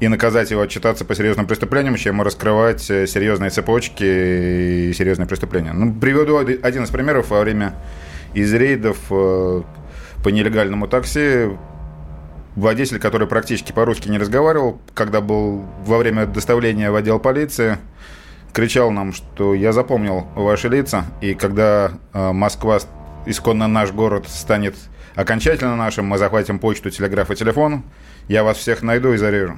и 0.00 0.08
наказать 0.08 0.50
его, 0.50 0.62
отчитаться 0.62 1.04
по 1.04 1.14
серьезным 1.14 1.46
преступлениям, 1.46 1.96
чем 1.96 2.22
раскрывать 2.22 2.90
э, 2.90 3.06
серьезные 3.06 3.50
цепочки 3.50 4.02
и 4.02 4.92
серьезные 4.94 5.26
преступления. 5.26 5.72
Ну, 5.72 5.92
приведу 5.92 6.38
один 6.38 6.84
из 6.84 6.90
примеров 6.90 7.30
во 7.30 7.40
время 7.40 7.74
из 8.32 8.52
рейдов 8.54 8.96
э, 9.10 9.62
по 10.24 10.28
нелегальному 10.28 10.88
такси 10.88 11.50
водитель, 12.56 12.98
который 12.98 13.26
практически 13.26 13.72
по-русски 13.72 14.08
не 14.08 14.18
разговаривал, 14.18 14.80
когда 14.94 15.20
был 15.20 15.66
во 15.84 15.98
время 15.98 16.26
доставления 16.26 16.90
в 16.90 16.96
отдел 16.96 17.18
полиции, 17.18 17.76
кричал 18.52 18.90
нам, 18.90 19.12
что 19.12 19.54
я 19.54 19.72
запомнил 19.72 20.26
ваши 20.34 20.68
лица, 20.68 21.04
и 21.20 21.34
когда 21.34 21.92
э, 22.12 22.32
Москва, 22.32 22.78
исконно 23.26 23.68
наш 23.68 23.92
город, 23.92 24.26
станет 24.28 24.76
окончательно 25.14 25.76
нашим, 25.76 26.06
мы 26.06 26.16
захватим 26.16 26.58
почту, 26.58 26.90
телеграф 26.90 27.30
и 27.30 27.36
телефон, 27.36 27.84
я 28.28 28.42
вас 28.42 28.58
всех 28.58 28.82
найду 28.82 29.12
и 29.12 29.16
зарежу. 29.16 29.56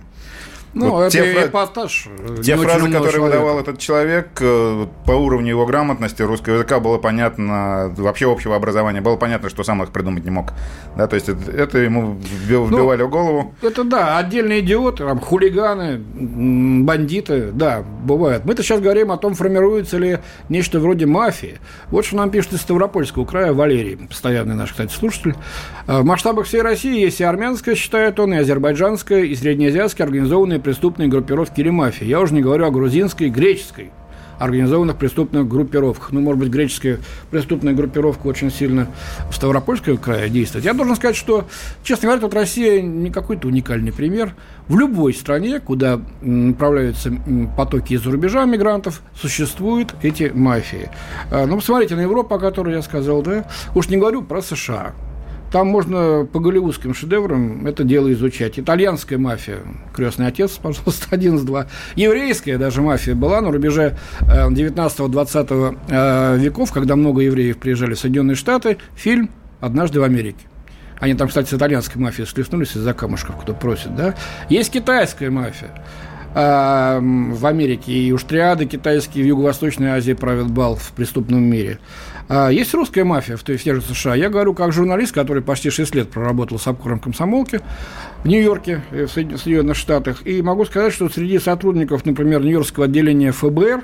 Ну, 0.75 0.91
Вот 0.91 1.03
это 1.03 1.11
те 1.11 1.47
эпатаж. 1.47 2.09
Те 2.43 2.55
не 2.55 2.59
очень 2.61 2.69
фразы, 2.69 2.87
которые 2.87 3.13
человека. 3.13 3.21
выдавал 3.21 3.59
этот 3.61 3.79
человек, 3.79 4.29
э, 4.41 4.87
по 5.07 5.13
уровню 5.13 5.51
его 5.51 5.67
грамотности 5.67 6.23
русского 6.23 6.55
языка 6.55 6.81
было 6.81 6.99
понятно, 6.99 7.93
вообще 7.97 8.31
общего 8.31 8.57
образования, 8.57 9.01
было 9.03 9.17
понятно, 9.17 9.51
что 9.51 9.65
сам 9.65 9.83
их 9.83 9.91
придумать 9.91 10.25
не 10.25 10.31
мог. 10.31 10.53
Да, 10.97 11.07
то 11.07 11.15
есть 11.17 11.29
это, 11.29 11.51
это 11.51 11.79
ему 11.79 12.17
Ну, 12.49 12.67
вбивали 12.67 13.03
в 13.03 13.11
голову. 13.11 13.55
Это 13.61 13.85
да, 13.85 14.17
отдельные 14.19 14.61
идиоты, 14.61 15.05
там, 15.05 15.21
хулиганы, 15.21 15.99
бандиты, 16.83 17.51
да, 17.53 17.83
бывают. 18.05 18.45
Мы-то 18.45 18.63
сейчас 18.63 18.81
говорим 18.81 19.11
о 19.13 19.17
том, 19.19 19.35
формируется 19.35 19.99
ли 19.99 20.19
нечто 20.49 20.81
вроде 20.81 21.07
мафии. 21.07 21.59
Вот 21.91 22.05
что 22.05 22.17
нам 22.17 22.31
пишет 22.31 22.55
из 22.55 22.61
Ставропольского 22.63 23.25
края 23.25 23.53
Валерий, 23.53 23.97
постоянный 23.97 24.55
наш, 24.55 24.71
кстати, 24.71 24.93
слушатель. 24.93 25.35
А, 25.87 26.01
В 26.01 26.05
масштабах 26.05 26.47
всей 26.47 26.63
России 26.63 26.99
есть 27.01 27.21
и 27.21 27.25
армянская, 27.25 27.75
считает 27.75 28.19
он, 28.21 28.33
и 28.35 28.39
азербайджанская, 28.39 29.21
и 29.25 29.35
среднеазиатская 29.35 30.07
организованные 30.07 30.62
преступные 30.63 31.09
группировки 31.09 31.61
или 31.61 31.71
мафии. 31.71 32.05
Я 32.05 32.21
уже 32.21 32.35
не 32.35 32.43
говорю 32.43 32.67
о 32.67 32.71
грузинской, 32.71 33.29
греческой 33.29 33.91
организованных 34.43 34.97
преступных 34.97 35.47
группировках. 35.47 36.11
Ну, 36.11 36.21
может 36.21 36.41
быть, 36.41 36.49
греческая 36.49 36.99
преступная 37.31 37.75
группировка 37.75 38.27
очень 38.27 38.51
сильно 38.51 38.89
в 39.31 39.35
Ставропольском 39.35 39.97
крае 39.99 40.29
действует. 40.29 40.65
Я 40.65 40.75
должен 40.75 40.97
сказать, 40.97 41.17
что, 41.17 41.45
честно 41.85 42.07
говоря, 42.07 42.21
тут 42.23 42.35
Россия 42.35 42.83
не 42.83 43.11
какой-то 43.11 43.49
уникальный 43.49 43.93
пример. 43.93 44.35
В 44.69 44.77
любой 44.79 45.15
стране, 45.15 45.61
куда 45.61 46.01
направляются 46.21 47.13
потоки 47.57 47.95
из-за 47.95 48.11
рубежа 48.11 48.45
мигрантов, 48.45 49.03
существуют 49.15 49.95
эти 50.03 50.33
мафии. 50.35 50.91
А, 51.31 51.47
Ну, 51.47 51.57
посмотрите 51.57 51.95
на 51.95 52.01
Европу, 52.01 52.35
о 52.35 52.39
которой 52.39 52.75
я 52.75 52.83
сказал, 52.83 53.23
да? 53.23 53.45
Уж 53.75 53.89
не 53.89 53.97
говорю 53.97 54.23
про 54.23 54.43
США. 54.43 54.93
Там 55.53 55.69
можно 55.69 56.27
по 56.33 56.41
голливудским 56.41 56.95
шедеврам 56.95 57.67
это 57.67 57.85
дело 57.85 58.11
изучать. 58.13 58.59
Итальянская 58.59 59.19
мафия, 59.19 59.59
крестный 59.95 60.27
отец, 60.27 60.53
пожалуйста, 60.53 61.15
11-2. 61.15 61.67
Еврейская 61.95 62.57
даже 62.57 62.81
мафия 62.81 63.15
была 63.15 63.43
на 63.43 63.53
рубеже 63.53 63.99
э, 64.23 64.49
19-20 64.49 65.79
э, 65.91 66.39
веков, 66.39 66.73
когда 66.73 66.97
много 66.97 67.21
евреев 67.21 67.59
приезжали 67.59 67.93
в 67.93 67.99
Соединенные 67.99 68.35
Штаты. 68.35 68.79
Фильм 68.97 69.29
«Однажды 69.61 70.01
в 70.01 70.05
Америке». 70.05 70.47
Они 70.99 71.15
там, 71.15 71.29
кстати, 71.29 71.51
с 71.51 71.53
итальянской 71.53 72.01
мафией 72.01 72.27
схлестнулись 72.27 72.75
из-за 72.75 72.95
камушков, 72.95 73.37
кто 73.43 73.53
просит, 73.53 73.95
да? 73.95 74.15
Есть 74.49 74.71
китайская 74.71 75.31
мафия 75.31 75.71
м, 76.35 77.35
в 77.35 77.45
Америке, 77.45 77.93
и 77.93 78.13
уж 78.13 78.23
триады 78.23 78.67
китайские 78.67 79.25
в 79.25 79.27
Юго-Восточной 79.27 79.91
Азии 79.91 80.13
правят 80.13 80.51
бал 80.51 80.77
в 80.77 80.93
преступном 80.93 81.43
мире. 81.43 81.79
А, 82.35 82.49
Есть 82.49 82.73
русская 82.73 83.05
мафия 83.05 83.37
той 83.37 83.59
в 83.59 83.63
тех 83.63 83.75
же 83.77 83.83
США. 83.83 84.15
Я 84.15 84.31
говорю 84.31 84.55
как 84.55 84.73
журналист, 84.73 85.13
который 85.13 85.43
почти 85.43 85.69
6 85.69 85.95
лет 85.95 86.09
проработал 86.09 86.59
с 86.59 86.67
обкором 86.67 86.99
комсомолки 86.99 87.61
в 88.25 88.27
Нью-Йорке, 88.27 88.81
э, 88.91 89.05
в 89.05 89.11
Соедин- 89.15 89.37
Соединенных 89.37 89.77
Штатах. 89.77 90.27
И 90.27 90.41
могу 90.41 90.65
сказать, 90.65 90.95
что 90.95 91.11
среди 91.11 91.39
сотрудников, 91.39 92.07
например, 92.07 92.41
Нью-Йоркского 92.41 92.87
отделения 92.87 93.33
ФБР, 93.33 93.83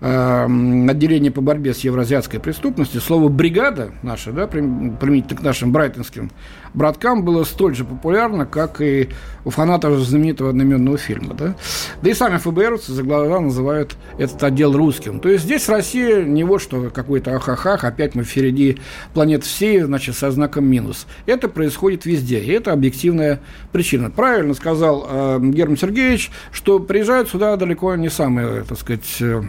отделение 0.00 1.32
по 1.32 1.40
борьбе 1.40 1.74
с 1.74 1.80
евроазиатской 1.80 2.38
преступностью, 2.38 3.00
слово 3.00 3.28
«бригада» 3.28 3.90
наша, 4.02 4.32
да, 4.32 4.46
прим- 4.46 4.96
применительно 4.96 5.40
к 5.40 5.42
нашим 5.42 5.72
брайтонским 5.72 6.30
браткам, 6.74 7.24
было 7.24 7.44
столь 7.44 7.74
же 7.74 7.84
популярно, 7.84 8.46
как 8.46 8.80
и 8.80 9.08
у 9.44 9.50
фанатов 9.50 9.98
знаменитого 9.98 10.50
одноименного 10.50 10.98
фильма. 10.98 11.34
Да, 11.34 11.56
да 12.02 12.10
и 12.10 12.14
сами 12.14 12.36
ФБРовцы 12.36 12.92
за 12.92 13.02
глаза 13.02 13.40
называют 13.40 13.96
этот 14.18 14.42
отдел 14.42 14.76
русским. 14.76 15.18
То 15.18 15.28
есть 15.28 15.44
здесь 15.44 15.68
Россия 15.68 16.22
не 16.22 16.44
вот 16.44 16.62
что 16.62 16.90
какой-то 16.90 17.34
ахахах, 17.34 17.84
опять 17.84 18.14
мы 18.14 18.22
впереди 18.22 18.78
планет 19.14 19.44
всей, 19.44 19.80
значит, 19.80 20.16
со 20.16 20.30
знаком 20.30 20.64
минус. 20.64 21.06
Это 21.26 21.48
происходит 21.48 22.06
везде, 22.06 22.38
и 22.38 22.50
это 22.50 22.72
объективная 22.72 23.40
причина. 23.72 24.10
Правильно 24.10 24.54
сказал 24.54 25.06
э, 25.08 25.38
Герман 25.42 25.76
Сергеевич, 25.76 26.30
что 26.52 26.78
приезжают 26.78 27.28
сюда 27.28 27.56
далеко 27.56 27.94
не 27.96 28.10
самые, 28.10 28.62
так 28.62 28.78
сказать, 28.78 29.16
э, 29.20 29.42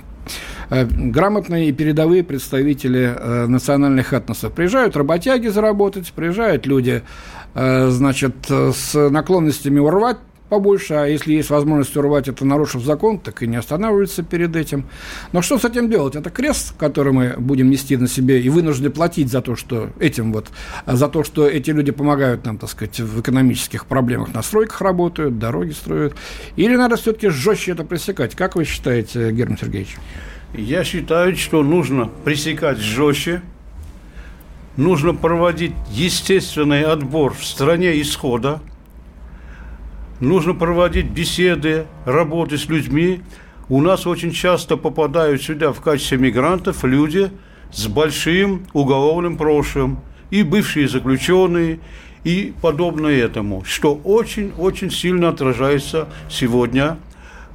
грамотные 0.69 1.69
и 1.69 1.71
передовые 1.71 2.23
представители 2.23 3.15
э, 3.15 3.47
национальных 3.47 4.13
этносов. 4.13 4.53
Приезжают 4.53 4.95
работяги 4.95 5.47
заработать, 5.47 6.11
приезжают 6.13 6.65
люди, 6.65 7.01
э, 7.55 7.87
значит, 7.89 8.35
э, 8.49 8.71
с 8.73 9.09
наклонностями 9.09 9.79
урвать 9.79 10.17
побольше, 10.49 10.95
а 10.95 11.05
если 11.05 11.33
есть 11.33 11.49
возможность 11.49 11.95
урвать 11.95 12.27
это, 12.27 12.45
нарушив 12.45 12.83
закон, 12.83 13.19
так 13.19 13.43
и 13.43 13.47
не 13.47 13.55
останавливаются 13.55 14.23
перед 14.23 14.55
этим. 14.55 14.85
Но 15.31 15.41
что 15.41 15.57
с 15.57 15.65
этим 15.65 15.89
делать? 15.89 16.15
Это 16.15 16.29
крест, 16.29 16.73
который 16.77 17.13
мы 17.13 17.35
будем 17.37 17.69
нести 17.69 17.95
на 17.97 18.07
себе 18.07 18.41
и 18.41 18.49
вынуждены 18.49 18.89
платить 18.89 19.29
за 19.29 19.41
то, 19.41 19.55
что 19.55 19.89
этим 19.99 20.33
вот, 20.33 20.47
за 20.85 21.07
то, 21.07 21.23
что 21.23 21.47
эти 21.47 21.71
люди 21.71 21.91
помогают 21.91 22.45
нам, 22.45 22.57
так 22.57 22.69
сказать, 22.69 22.99
в 22.99 23.21
экономических 23.21 23.85
проблемах, 23.85 24.33
на 24.33 24.41
стройках 24.41 24.81
работают, 24.81 25.39
дороги 25.39 25.71
строят. 25.71 26.15
Или 26.55 26.75
надо 26.75 26.97
все-таки 26.97 27.29
жестче 27.29 27.71
это 27.71 27.83
пресекать? 27.83 28.35
Как 28.35 28.55
вы 28.55 28.65
считаете, 28.65 29.31
Герман 29.31 29.57
Сергеевич? 29.57 29.97
Я 30.53 30.83
считаю, 30.83 31.35
что 31.35 31.61
нужно 31.61 32.09
пресекать 32.25 32.79
жестче, 32.79 33.43
нужно 34.77 35.13
проводить 35.13 35.73
естественный 35.91 36.83
отбор 36.83 37.35
в 37.35 37.45
стране 37.45 38.01
исхода, 38.01 38.61
нужно 40.19 40.53
проводить 40.53 41.07
беседы, 41.07 41.85
работы 42.05 42.57
с 42.57 42.67
людьми. 42.67 43.21
У 43.67 43.81
нас 43.81 44.07
очень 44.07 44.31
часто 44.31 44.77
попадают 44.77 45.41
сюда 45.41 45.71
в 45.71 45.81
качестве 45.81 46.17
мигрантов 46.17 46.83
люди 46.83 47.29
с 47.71 47.87
большим 47.87 48.65
уголовным 48.73 49.37
прошлым, 49.37 49.99
и 50.31 50.43
бывшие 50.43 50.87
заключенные, 50.87 51.79
и 52.23 52.53
подобное 52.61 53.15
этому, 53.15 53.63
что 53.63 53.95
очень-очень 53.95 54.91
сильно 54.91 55.29
отражается 55.29 56.07
сегодня 56.29 56.97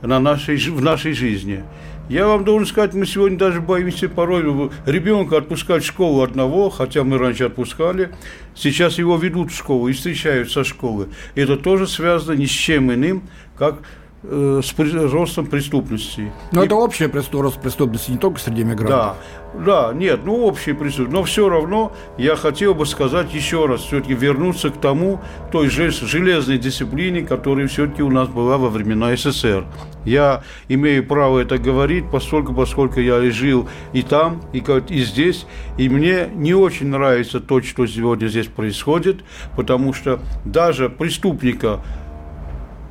на 0.03 0.21
нашей, 0.21 0.57
в 0.57 0.81
нашей 0.81 1.13
жизни. 1.13 1.65
Я 2.09 2.27
вам 2.27 2.45
должен 2.45 2.67
сказать, 2.67 2.93
мы 2.93 3.07
сегодня 3.07 3.39
даже 3.39 3.63
боимся 3.63 4.11
порой 4.11 4.71
ребенка 4.85 5.39
отпускать 5.39 5.83
в 5.83 5.87
школу 5.87 6.23
одного, 6.23 6.69
хотя 6.69 7.03
мы 7.03 7.17
раньше 7.17 7.45
отпускали. 7.45 8.11
Сейчас 8.55 8.99
его 8.99 9.17
ведут 9.17 9.51
в 9.51 9.57
школу 9.57 9.89
и 9.89 9.95
встречают 9.95 10.53
со 10.53 10.65
школы. 10.65 11.09
Это 11.35 11.57
тоже 11.57 11.87
связано 11.87 12.37
ни 12.37 12.45
с 12.45 12.51
чем 12.51 12.93
иным, 12.93 13.23
как 13.57 13.79
с 14.27 14.73
при- 14.73 15.07
ростом 15.07 15.47
преступности. 15.47 16.33
Но 16.53 16.63
И- 16.63 16.67
это 16.67 16.77
общая 16.77 17.11
рост 17.33 17.61
преступности 17.61 18.11
не 18.11 18.19
только 18.19 18.41
среди 18.41 18.65
мигрантов. 18.65 19.17
да, 19.55 19.91
да, 19.91 19.93
нет, 19.95 20.21
ну 20.25 20.45
общий 20.47 20.73
присутствие. 20.73 21.11
Но 21.11 21.23
все 21.25 21.49
равно 21.49 21.93
я 22.17 22.35
хотел 22.35 22.75
бы 22.75 22.87
сказать 22.87 23.35
еще 23.35 23.67
раз, 23.67 23.83
все-таки 23.83 24.15
вернуться 24.15 24.71
к 24.71 24.81
тому, 24.81 25.21
той 25.53 25.69
же 25.69 25.91
железной 25.91 26.59
дисциплине, 26.59 27.23
которая 27.23 27.67
все-таки 27.69 28.03
у 28.03 28.11
нас 28.11 28.29
была 28.29 28.57
во 28.57 28.69
времена 28.71 29.15
СССР. 29.15 29.67
Я 30.07 30.43
имею 30.69 31.07
право 31.07 31.39
это 31.41 31.59
говорить, 31.59 32.05
поскольку, 32.11 32.55
поскольку 32.55 33.01
я 33.01 33.23
и 33.23 33.31
жил 33.31 33.69
и 33.93 34.03
там, 34.03 34.41
и, 34.53 34.63
и 34.89 35.03
здесь, 35.05 35.47
и 35.79 35.89
мне 35.89 36.29
не 36.35 36.55
очень 36.55 36.89
нравится 36.89 37.41
то, 37.41 37.61
что 37.63 37.87
сегодня 37.87 38.27
здесь 38.29 38.47
происходит, 38.47 39.23
потому 39.57 39.93
что 39.93 40.21
даже 40.45 40.89
преступника 40.89 41.81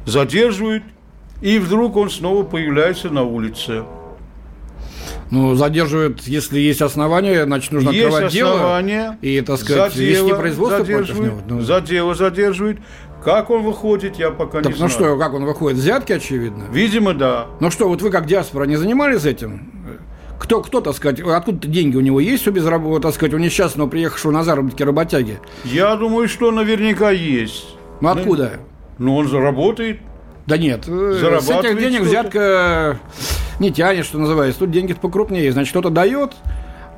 задерживают, 0.06 0.84
и 1.44 1.60
вдруг 1.60 1.98
он 1.98 2.10
снова 2.10 2.44
появляется 2.44 3.10
на 3.10 3.24
улице. 3.24 3.84
Ну, 5.30 5.56
задерживают, 5.56 6.22
если 6.22 6.58
есть 6.60 6.82
основания, 6.82 7.44
значит, 7.44 7.74
нужно 7.74 7.90
Есть 7.90 8.06
открывать 8.06 8.32
дело 8.34 8.52
основания. 8.54 9.18
и, 9.22 9.42
так 9.42 9.58
сказать, 9.60 9.94
За 9.94 10.02
вести 10.02 10.30
производство 10.30 10.84
против 10.86 11.20
него. 11.20 11.38
Ну, 11.50 11.62
За 11.62 11.82
дело 11.82 12.16
задерживают. 12.16 12.80
Как 13.26 13.50
он 13.50 13.64
выходит, 13.64 14.18
я 14.18 14.32
пока 14.32 14.62
так, 14.62 14.66
не 14.68 14.72
ну 14.72 14.76
знаю. 14.78 14.92
что, 14.92 15.18
как 15.18 15.34
он 15.34 15.44
выходит? 15.44 15.80
Взятки, 15.80 16.14
очевидно. 16.14 16.66
Видимо, 16.72 17.14
да. 17.14 17.48
Ну 17.60 17.72
что, 17.72 17.90
вот 17.90 18.02
вы 18.02 18.10
как 18.10 18.26
диаспора 18.26 18.64
не 18.66 18.78
занимались 18.78 19.26
этим? 19.26 19.72
Кто, 20.40 20.62
кто, 20.62 20.80
так 20.80 20.96
сказать, 20.96 21.20
откуда 21.20 21.68
деньги 21.68 21.98
у 21.98 22.02
него 22.02 22.20
есть 22.22 22.48
у 22.48 22.52
безработного, 22.52 23.02
так 23.02 23.14
сказать, 23.16 23.34
у 23.34 23.38
несчастного, 23.38 23.90
приехавшего 23.90 24.32
на 24.32 24.44
заработки 24.44 24.84
работяги? 24.84 25.40
Я 25.66 25.96
думаю, 25.98 26.28
что 26.30 26.52
наверняка 26.52 27.12
есть. 27.12 27.76
Ну 28.02 28.10
откуда? 28.10 28.60
Но 28.98 29.18
он 29.18 29.28
заработает. 29.28 30.00
Да 30.46 30.58
нет, 30.58 30.84
э, 30.88 31.40
с 31.42 31.50
этих 31.50 31.80
денег 31.80 32.02
взятка 32.02 33.00
не 33.60 33.72
тянет, 33.72 34.06
что 34.06 34.18
называется. 34.18 34.60
Тут 34.60 34.72
деньги 34.72 34.94
покрупнее. 34.94 35.52
Значит, 35.52 35.72
кто-то 35.72 35.90
дает, 35.90 36.34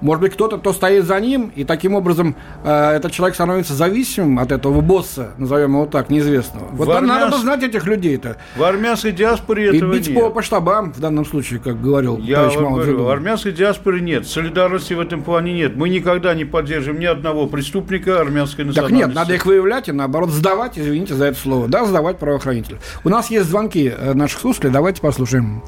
может 0.01 0.21
быть, 0.21 0.33
кто-то, 0.33 0.57
кто 0.57 0.73
стоит 0.73 1.05
за 1.05 1.19
ним, 1.19 1.51
и 1.55 1.63
таким 1.63 1.95
образом 1.95 2.35
э, 2.63 2.91
этот 2.95 3.11
человек 3.11 3.35
становится 3.35 3.73
зависимым 3.73 4.39
от 4.39 4.51
этого 4.51 4.81
босса, 4.81 5.31
назовем 5.37 5.73
его 5.73 5.85
так, 5.85 6.09
неизвестного. 6.09 6.67
Вот 6.71 6.87
надо 6.87 6.99
армян- 7.07 7.31
бы 7.31 7.37
знать 7.37 7.63
этих 7.63 7.85
людей-то. 7.85 8.37
В 8.55 8.63
армянской 8.63 9.11
диаспоре 9.11 9.71
И 9.71 9.77
этого 9.77 9.93
бить 9.93 10.07
нет. 10.09 10.19
по, 10.19 10.29
по 10.29 10.41
штабам, 10.41 10.93
в 10.93 10.99
данном 10.99 11.25
случае, 11.25 11.59
как 11.59 11.81
говорил 11.81 12.17
Я 12.17 12.35
товарищ 12.37 12.55
вам 12.57 12.73
говорю, 12.73 13.03
в 13.03 13.09
армянской 13.09 13.51
диаспоре 13.51 14.01
нет. 14.01 14.27
Солидарности 14.27 14.93
в 14.93 14.99
этом 14.99 15.23
плане 15.23 15.53
нет. 15.53 15.75
Мы 15.75 15.89
никогда 15.89 16.33
не 16.33 16.45
поддержим 16.45 16.99
ни 16.99 17.05
одного 17.05 17.47
преступника 17.47 18.19
армянской 18.21 18.65
Так 18.65 18.75
национальности. 18.75 19.07
нет, 19.07 19.15
надо 19.15 19.33
их 19.33 19.45
выявлять 19.45 19.89
и 19.89 19.91
наоборот 19.91 20.29
сдавать, 20.29 20.77
извините 20.77 21.13
за 21.15 21.25
это 21.25 21.39
слово. 21.39 21.67
Да, 21.67 21.85
сдавать 21.85 22.17
правоохранителю. 22.19 22.79
У 23.03 23.09
нас 23.09 23.29
есть 23.31 23.47
звонки 23.49 23.93
э, 23.97 24.13
наших 24.13 24.39
слушателей, 24.39 24.71
давайте 24.71 25.01
послушаем. 25.01 25.61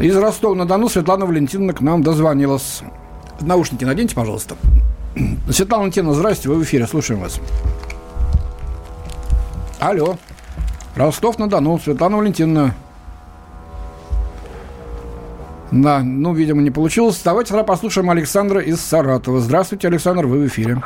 Из 0.00 0.16
Ростова-на-Дону 0.16 0.88
Светлана 0.88 1.26
Валентиновна 1.26 1.72
к 1.72 1.80
нам 1.80 2.02
дозвонилась. 2.02 2.82
Наушники 3.40 3.84
наденьте, 3.84 4.14
пожалуйста. 4.14 4.56
Светлана 5.50 5.82
Валентиновна, 5.82 6.14
здрасте, 6.14 6.48
вы 6.48 6.56
в 6.56 6.62
эфире, 6.64 6.86
слушаем 6.86 7.20
вас. 7.20 7.40
Алло. 9.80 10.16
Ростов-на-Дону. 10.96 11.78
Светлана 11.78 12.16
Валентиновна. 12.16 12.74
Да, 15.70 16.00
ну, 16.02 16.32
видимо, 16.32 16.62
не 16.62 16.70
получилось. 16.70 17.20
Давайте 17.22 17.50
тогда 17.50 17.64
послушаем 17.64 18.08
Александра 18.10 18.60
из 18.60 18.80
Саратова. 18.80 19.40
Здравствуйте, 19.40 19.88
Александр, 19.88 20.26
вы 20.26 20.38
в 20.38 20.46
эфире. 20.46 20.78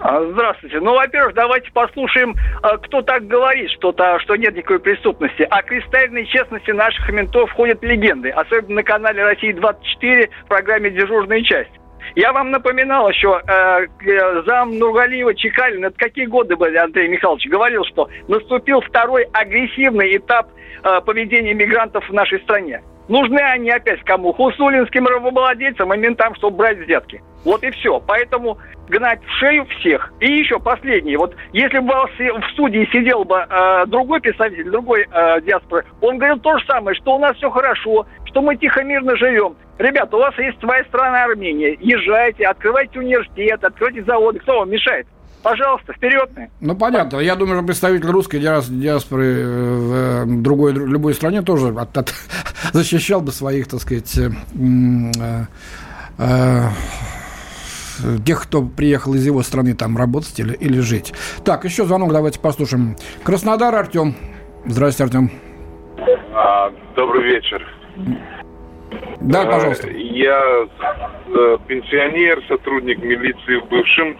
А, 0.00 0.22
здравствуйте. 0.32 0.80
Ну, 0.80 0.94
во-первых, 0.94 1.34
давайте 1.34 1.70
послушаем, 1.72 2.34
а, 2.62 2.76
кто 2.76 3.00
так 3.00 3.26
говорит, 3.26 3.70
что-то, 3.70 4.18
что 4.20 4.36
нет 4.36 4.54
никакой 4.54 4.80
преступности. 4.80 5.46
О 5.48 5.62
кристальной 5.62 6.26
честности 6.26 6.72
наших 6.72 7.08
ментов 7.08 7.50
ходят 7.52 7.82
легенды, 7.82 8.28
особенно 8.28 8.76
на 8.76 8.82
канале 8.82 9.24
«Россия-24» 9.24 10.28
в 10.44 10.48
программе 10.48 10.90
«Дежурная 10.90 11.42
часть». 11.42 11.70
Я 12.14 12.32
вам 12.32 12.50
напоминал 12.50 13.08
еще, 13.08 13.40
э, 13.46 14.42
зам 14.46 14.78
Нургалиева 14.78 15.34
Чекалин, 15.34 15.84
это 15.84 15.96
какие 15.98 16.26
годы 16.26 16.56
были, 16.56 16.76
Андрей 16.76 17.08
Михайлович, 17.08 17.48
говорил, 17.48 17.84
что 17.84 18.08
наступил 18.28 18.80
второй 18.80 19.24
агрессивный 19.32 20.16
этап 20.16 20.48
э, 20.82 21.00
поведения 21.00 21.54
мигрантов 21.54 22.08
в 22.08 22.12
нашей 22.12 22.40
стране. 22.40 22.82
Нужны 23.08 23.38
они 23.38 23.70
опять 23.70 24.00
кому? 24.04 24.32
Хусулинским 24.32 25.06
рабовладельцам 25.06 25.92
и 25.92 25.98
ментам, 25.98 26.34
чтобы 26.36 26.56
брать 26.56 26.78
взятки. 26.78 27.22
Вот 27.44 27.62
и 27.62 27.70
все. 27.70 28.00
Поэтому 28.00 28.58
гнать 28.88 29.20
в 29.22 29.30
шею 29.38 29.66
всех. 29.66 30.12
И 30.20 30.32
еще 30.32 30.58
последнее. 30.58 31.18
Вот 31.18 31.34
если 31.52 31.78
бы 31.80 31.92
в 31.92 32.50
студии 32.52 32.88
сидел 32.92 33.24
бы 33.24 33.36
э, 33.36 33.86
другой 33.86 34.20
писатель, 34.20 34.70
другой 34.70 35.06
э, 35.10 35.40
диаспоры, 35.42 35.84
он 36.00 36.16
говорил 36.16 36.38
то 36.38 36.58
же 36.58 36.64
самое, 36.66 36.96
что 36.96 37.16
у 37.16 37.18
нас 37.18 37.36
все 37.36 37.50
хорошо, 37.50 38.06
что 38.26 38.40
мы 38.40 38.56
тихо 38.56 38.82
мирно 38.82 39.16
живем. 39.16 39.56
Ребята, 39.78 40.16
у 40.16 40.20
вас 40.20 40.38
есть 40.38 40.58
своя 40.60 40.84
страна 40.84 41.24
Армения. 41.24 41.76
Езжайте, 41.80 42.44
открывайте 42.44 42.98
университет, 42.98 43.62
открывайте 43.64 44.04
заводы. 44.04 44.38
Кто 44.38 44.60
вам 44.60 44.70
мешает? 44.70 45.06
Пожалуйста, 45.42 45.92
вперед. 45.92 46.30
Ну, 46.60 46.74
понятно. 46.74 47.18
Я 47.18 47.36
думаю, 47.36 47.58
что 47.58 47.66
представитель 47.66 48.08
русской 48.08 48.38
диаспоры 48.38 49.26
э, 49.26 50.24
в 50.24 50.42
другой, 50.42 50.72
любой 50.72 51.12
стране 51.12 51.42
тоже 51.42 51.68
от, 51.68 51.98
от, 51.98 52.14
защищал 52.72 53.20
бы 53.20 53.30
своих, 53.30 53.68
так 53.68 53.80
сказать, 53.80 54.16
э, 54.16 54.30
э, 56.18 56.68
тех, 58.24 58.42
кто 58.42 58.62
приехал 58.62 59.12
из 59.14 59.26
его 59.26 59.42
страны 59.42 59.74
там 59.74 59.98
работать 59.98 60.40
или, 60.40 60.54
или 60.54 60.80
жить. 60.80 61.12
Так, 61.44 61.64
еще 61.64 61.84
звонок 61.84 62.12
давайте 62.12 62.40
послушаем. 62.40 62.96
Краснодар, 63.22 63.74
Артем. 63.74 64.14
Здравствуйте, 64.64 65.04
Артем. 65.18 65.30
А, 66.32 66.70
добрый 66.96 67.22
вечер. 67.22 67.62
Да, 69.20 69.44
пожалуйста. 69.46 69.88
Я 69.88 70.66
пенсионер, 71.66 72.42
сотрудник 72.48 73.02
милиции 73.02 73.60
в 73.60 73.68
бывшем 73.68 74.18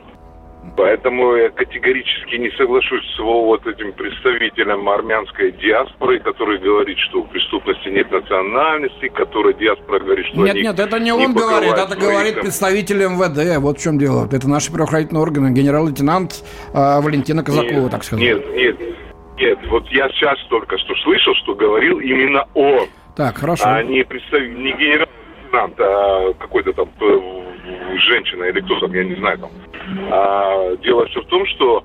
Поэтому 0.76 1.36
я 1.36 1.50
категорически 1.50 2.36
не 2.36 2.50
соглашусь 2.56 3.04
с 3.14 3.18
его 3.18 3.44
вот 3.44 3.64
этим 3.66 3.92
представителем 3.92 4.88
армянской 4.88 5.52
диаспоры, 5.52 6.18
который 6.18 6.58
говорит, 6.58 6.98
что 6.98 7.20
у 7.20 7.24
преступности 7.24 7.88
нет 7.88 8.10
национальности, 8.10 9.08
который 9.08 9.54
диаспора 9.54 10.00
говорит, 10.00 10.26
что 10.26 10.38
Нет, 10.38 10.54
они 10.54 10.62
нет, 10.62 10.78
это 10.78 10.98
не, 10.98 11.04
не 11.04 11.12
он 11.12 11.32
говорит, 11.32 11.74
это 11.74 11.96
говорит 11.96 12.40
представитель 12.40 13.04
МВД. 13.04 13.58
Вот 13.60 13.78
в 13.78 13.82
чем 13.82 13.98
дело. 13.98 14.26
Это 14.32 14.48
наши 14.48 14.72
правоохранительные 14.72 15.22
органы. 15.22 15.52
Генерал-лейтенант 15.52 16.42
э, 16.72 17.00
Валентина 17.00 17.44
Казакова, 17.44 17.82
нет, 17.82 17.90
так 17.90 18.02
сказать. 18.02 18.24
Нет, 18.24 18.56
нет, 18.56 18.76
нет. 19.38 19.58
Вот 19.68 19.86
я 19.90 20.08
сейчас 20.08 20.38
только 20.48 20.76
что 20.78 20.94
слышал, 21.04 21.34
что 21.44 21.54
говорил 21.54 22.00
именно 22.00 22.46
он. 22.54 22.88
Так, 23.16 23.38
хорошо. 23.38 23.64
А 23.66 23.82
не, 23.82 24.04
представ... 24.04 24.40
не 24.40 24.72
генерал-лейтенант, 24.72 25.74
а 25.78 26.32
какой-то 26.34 26.72
там 26.72 26.88
э, 27.00 27.44
женщина 27.98 28.44
или 28.44 28.60
кто 28.60 28.80
там, 28.80 28.92
я 28.92 29.04
не 29.04 29.14
знаю 29.16 29.38
там. 29.38 29.50
А, 30.10 30.76
дело 30.76 31.06
все 31.06 31.20
в 31.20 31.26
том, 31.26 31.46
что 31.46 31.84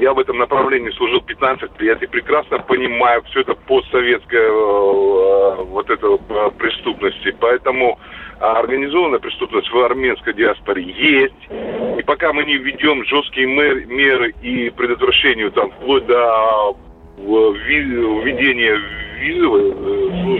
я 0.00 0.14
в 0.14 0.18
этом 0.18 0.38
направлении 0.38 0.90
служил 0.92 1.20
15 1.20 1.80
лет 1.80 2.02
и 2.02 2.06
прекрасно 2.06 2.58
понимаю 2.60 3.22
все 3.30 3.40
это 3.40 3.54
постсоветское 3.54 4.48
э, 4.48 5.64
вот 5.64 5.90
это 5.90 6.06
э, 6.06 6.50
преступности. 6.58 7.36
Поэтому 7.38 7.98
организованная 8.40 9.18
преступность 9.18 9.70
в 9.70 9.78
армянской 9.78 10.32
диаспоре 10.32 10.82
есть. 10.82 11.98
И 11.98 12.02
пока 12.02 12.32
мы 12.32 12.44
не 12.44 12.56
введем 12.56 13.04
жесткие 13.04 13.46
меры, 13.46 13.84
меры 13.84 14.34
и 14.42 14.70
предотвращению 14.70 15.52
там 15.52 15.70
вплоть 15.72 16.06
до 16.06 16.76
э, 17.18 17.22
введения 17.22 18.80
визовой, 19.20 19.72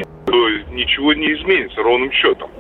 то 0.05 0.10
ничего 0.73 1.13
не 1.15 1.33
изменится 1.35 1.83
ровным 1.83 2.11
счетом. 2.13 2.51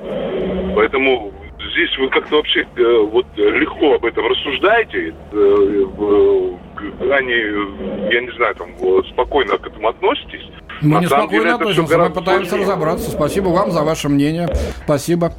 Поэтому 0.74 1.32
здесь 1.72 1.98
вы 1.98 2.08
как-то 2.08 2.36
вообще 2.36 2.66
э, 2.76 3.06
вот 3.10 3.26
легко 3.36 3.94
об 3.94 4.04
этом 4.04 4.26
рассуждаете, 4.26 5.14
э, 5.32 5.84
они, 7.12 7.34
я 8.12 8.20
не 8.22 8.32
знаю, 8.36 8.54
там 8.54 8.68
спокойно 9.12 9.58
к 9.58 9.66
этому 9.66 9.88
относитесь. 9.88 10.46
Мы 10.80 10.94
На 10.94 11.00
не 11.00 11.06
спокойно 11.06 11.42
деле, 11.42 11.54
относимся, 11.54 11.98
мы 11.98 12.10
пытаемся 12.10 12.50
сложнее. 12.50 12.68
разобраться. 12.68 13.10
Спасибо 13.10 13.48
вам 13.48 13.70
за 13.70 13.82
ваше 13.82 14.08
мнение. 14.08 14.48
Спасибо. 14.84 15.32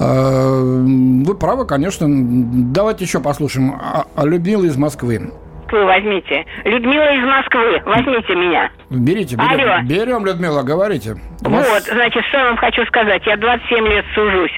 Э, 0.00 0.84
вы 1.24 1.34
правы, 1.38 1.66
конечно. 1.66 2.06
Давайте 2.08 3.04
еще 3.04 3.20
послушаем. 3.20 3.74
А, 3.74 4.06
а 4.16 4.26
Людмила 4.26 4.64
из 4.64 4.76
Москвы. 4.76 5.30
Москвы 5.66 5.84
возьмите. 5.84 6.44
Людмила 6.64 7.12
из 7.14 7.24
Москвы, 7.24 7.82
возьмите 7.84 8.34
меня. 8.36 8.70
Берите, 8.88 9.34
берем. 9.34 9.68
Алло. 9.68 9.82
Берем, 9.82 10.24
Людмила, 10.24 10.62
говорите. 10.62 11.16
Вас... 11.42 11.68
Вот, 11.68 11.82
значит, 11.82 12.24
что 12.26 12.38
я 12.38 12.44
вам 12.44 12.56
хочу 12.56 12.84
сказать. 12.86 13.26
Я 13.26 13.36
27 13.36 13.86
лет 13.88 14.04
сужусь. 14.14 14.52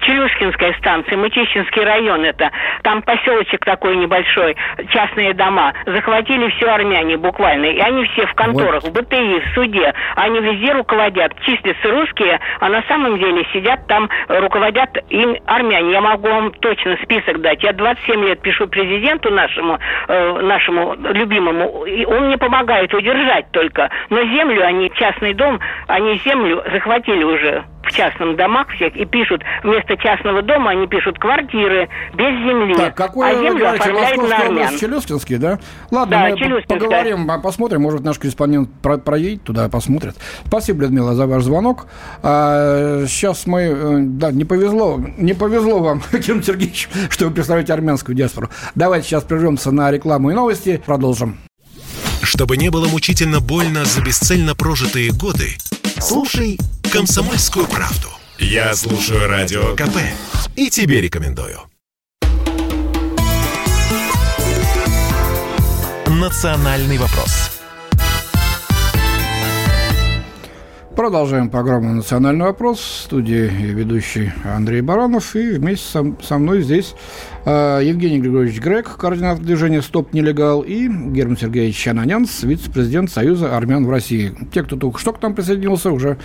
Челюскинская 0.00 0.74
станция, 0.78 1.18
Мытищинский 1.18 1.84
район 1.84 2.24
это. 2.24 2.50
Там 2.82 3.02
поселочек 3.02 3.64
такой 3.64 3.96
небольшой, 3.96 4.56
частные 4.88 5.34
дома. 5.34 5.74
Захватили 5.84 6.48
все 6.56 6.70
армяне 6.70 7.18
буквально. 7.18 7.66
И 7.66 7.78
они 7.78 8.06
все 8.06 8.26
в 8.26 8.34
конторах, 8.34 8.82
вот. 8.82 8.92
в 8.92 8.94
БТИ, 8.94 9.40
в 9.40 9.54
суде. 9.54 9.92
Они 10.14 10.40
везде 10.40 10.72
руководят. 10.72 11.38
Числятся 11.40 11.90
русские, 11.90 12.40
а 12.60 12.68
на 12.70 12.82
самом 12.88 13.18
деле 13.18 13.46
сидят 13.52 13.86
там, 13.88 14.08
руководят 14.28 14.96
им 15.10 15.36
армяне. 15.44 15.92
Я 15.92 16.00
могу 16.00 16.28
вам 16.28 16.50
точно 16.52 16.96
список 17.02 17.42
дать. 17.42 17.62
Я 17.62 17.74
27 17.74 18.24
лет 18.24 18.40
пишу 18.40 18.68
президенту 18.68 19.30
нашему, 19.30 19.78
э, 20.08 20.40
нашему 20.40 20.94
любимому, 21.12 21.84
и 21.84 22.06
он 22.06 22.28
мне 22.28 22.38
помогает 22.38 22.92
удержать 22.94 23.50
только. 23.50 23.65
Но 24.10 24.22
землю 24.22 24.64
они, 24.64 24.90
частный 24.94 25.34
дом, 25.34 25.60
они 25.86 26.20
землю 26.24 26.62
захватили 26.70 27.24
уже 27.24 27.64
в 27.86 27.92
частном 27.92 28.36
домах 28.36 28.68
всех 28.70 28.94
и 28.96 29.04
пишут 29.04 29.42
вместо 29.62 29.96
частного 29.96 30.42
дома 30.42 30.72
они 30.72 30.86
пишут 30.86 31.18
квартиры 31.18 31.88
без 32.14 32.32
земли. 32.44 32.74
Так, 32.74 32.94
какой 32.96 33.30
а 33.30 33.34
землю 33.34 33.60
говорите, 33.60 33.84
оформляют 33.84 34.28
на 34.28 34.36
армян. 34.36 34.76
Челюскинский, 34.76 35.36
да? 35.38 35.58
Ладно, 35.90 36.34
да, 36.38 36.48
мы 36.48 36.62
поговорим, 36.62 37.30
посмотрим, 37.42 37.82
может 37.82 38.02
наш 38.02 38.18
корреспондент 38.18 38.70
про 38.82 38.98
проедет 38.98 39.44
туда, 39.44 39.68
посмотрит. 39.68 40.16
Спасибо, 40.46 40.82
Людмила, 40.82 41.14
за 41.14 41.26
ваш 41.26 41.44
звонок. 41.44 41.86
А, 42.22 43.04
сейчас 43.06 43.46
мы, 43.46 43.62
э, 43.62 43.98
да, 44.00 44.32
не 44.32 44.44
повезло, 44.44 45.00
не 45.16 45.34
повезло 45.34 45.78
вам, 45.78 46.00
Кирилл 46.10 46.42
Сергеевич, 46.42 46.88
что 47.10 47.26
вы 47.26 47.30
представляете 47.30 47.72
армянскую 47.72 48.16
диаспору. 48.16 48.48
Давайте 48.74 49.06
сейчас 49.06 49.22
прервемся 49.22 49.70
на 49.70 49.90
рекламу 49.90 50.30
и 50.30 50.34
новости, 50.34 50.82
продолжим. 50.84 51.38
Чтобы 52.26 52.56
не 52.56 52.70
было 52.70 52.88
мучительно 52.88 53.38
больно 53.40 53.84
за 53.84 54.02
бесцельно 54.02 54.56
прожитые 54.56 55.12
годы, 55.12 55.56
слушай 56.00 56.58
«Комсомольскую 56.92 57.68
правду». 57.68 58.08
Я 58.40 58.74
слушаю 58.74 59.28
Радио 59.28 59.76
КП 59.76 59.96
и 60.56 60.68
тебе 60.68 61.00
рекомендую. 61.00 61.60
«Национальный 66.08 66.98
вопрос» 66.98 67.52
Продолжаем 70.96 71.50
программу 71.50 71.92
«Национальный 71.92 72.46
вопрос». 72.46 72.80
В 72.80 73.04
студии 73.04 73.50
ведущий 73.50 74.32
Андрей 74.44 74.80
Баранов. 74.80 75.36
И 75.36 75.50
вместе 75.50 75.86
со, 75.86 76.16
со 76.22 76.38
мной 76.38 76.62
здесь 76.62 76.94
Евгений 77.46 78.18
Григорьевич 78.18 78.60
Грек, 78.60 78.96
координатор 78.96 79.44
движения 79.44 79.80
«Стоп 79.80 80.12
нелегал», 80.12 80.62
и 80.62 80.88
Герман 80.88 81.36
Сергеевич 81.36 81.86
Ананянц, 81.86 82.42
вице-президент 82.42 83.08
Союза 83.08 83.56
армян 83.56 83.86
в 83.86 83.90
России. 83.90 84.34
Те, 84.52 84.64
кто 84.64 84.74
только 84.74 84.98
что 84.98 85.12
к 85.12 85.22
нам 85.22 85.32
присоединился, 85.36 85.92
уже 85.92 86.18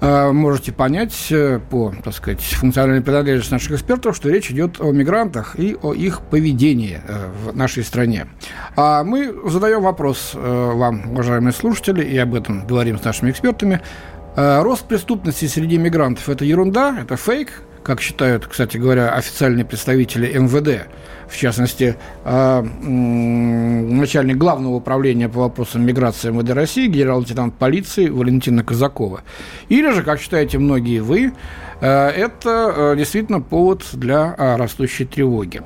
э, 0.00 0.32
можете 0.32 0.72
понять 0.72 1.28
э, 1.30 1.60
по, 1.70 1.94
так 2.02 2.12
сказать, 2.12 2.40
функциональной 2.40 3.00
принадлежности 3.00 3.52
наших 3.52 3.72
экспертов, 3.72 4.16
что 4.16 4.28
речь 4.28 4.50
идет 4.50 4.80
о 4.80 4.90
мигрантах 4.90 5.54
и 5.56 5.76
о 5.80 5.92
их 5.92 6.22
поведении 6.22 7.00
э, 7.06 7.28
в 7.44 7.56
нашей 7.56 7.84
стране. 7.84 8.26
А 8.74 9.04
мы 9.04 9.32
задаем 9.48 9.82
вопрос 9.82 10.32
э, 10.34 10.72
вам, 10.74 11.12
уважаемые 11.12 11.52
слушатели, 11.52 12.02
и 12.02 12.18
об 12.18 12.34
этом 12.34 12.66
говорим 12.66 12.98
с 12.98 13.04
нашими 13.04 13.30
экспертами– 13.30 13.80
рост 14.36 14.84
преступности 14.86 15.46
среди 15.46 15.78
мигрантов– 15.78 16.28
это 16.28 16.44
ерунда, 16.44 16.98
это 17.00 17.16
фейк, 17.16 17.62
как 17.86 18.00
считают, 18.00 18.46
кстати 18.46 18.78
говоря, 18.78 19.10
официальные 19.10 19.64
представители 19.64 20.36
МВД, 20.36 20.88
в 21.28 21.36
частности, 21.36 21.96
э, 22.24 22.60
начальник 22.62 24.36
главного 24.36 24.74
управления 24.74 25.28
по 25.28 25.42
вопросам 25.42 25.86
миграции 25.86 26.30
МВД 26.30 26.50
России, 26.50 26.88
генерал-лейтенант 26.88 27.54
полиции 27.54 28.08
Валентина 28.08 28.64
Казакова. 28.64 29.20
Или 29.68 29.92
же, 29.92 30.02
как 30.02 30.20
считаете 30.20 30.58
многие 30.58 30.98
вы, 30.98 31.32
это 31.80 32.94
действительно 32.96 33.42
повод 33.42 33.84
для 33.92 34.34
растущей 34.56 35.04
тревоги. 35.04 35.60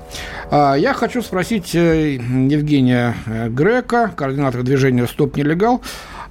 Я 0.51 0.93
хочу 0.93 1.23
спросить 1.23 1.73
Евгения 1.73 3.15
Грека, 3.51 4.13
координатора 4.17 4.63
движения 4.65 5.07
«Стоп 5.07 5.37
нелегал», 5.37 5.77
а, 5.77 5.85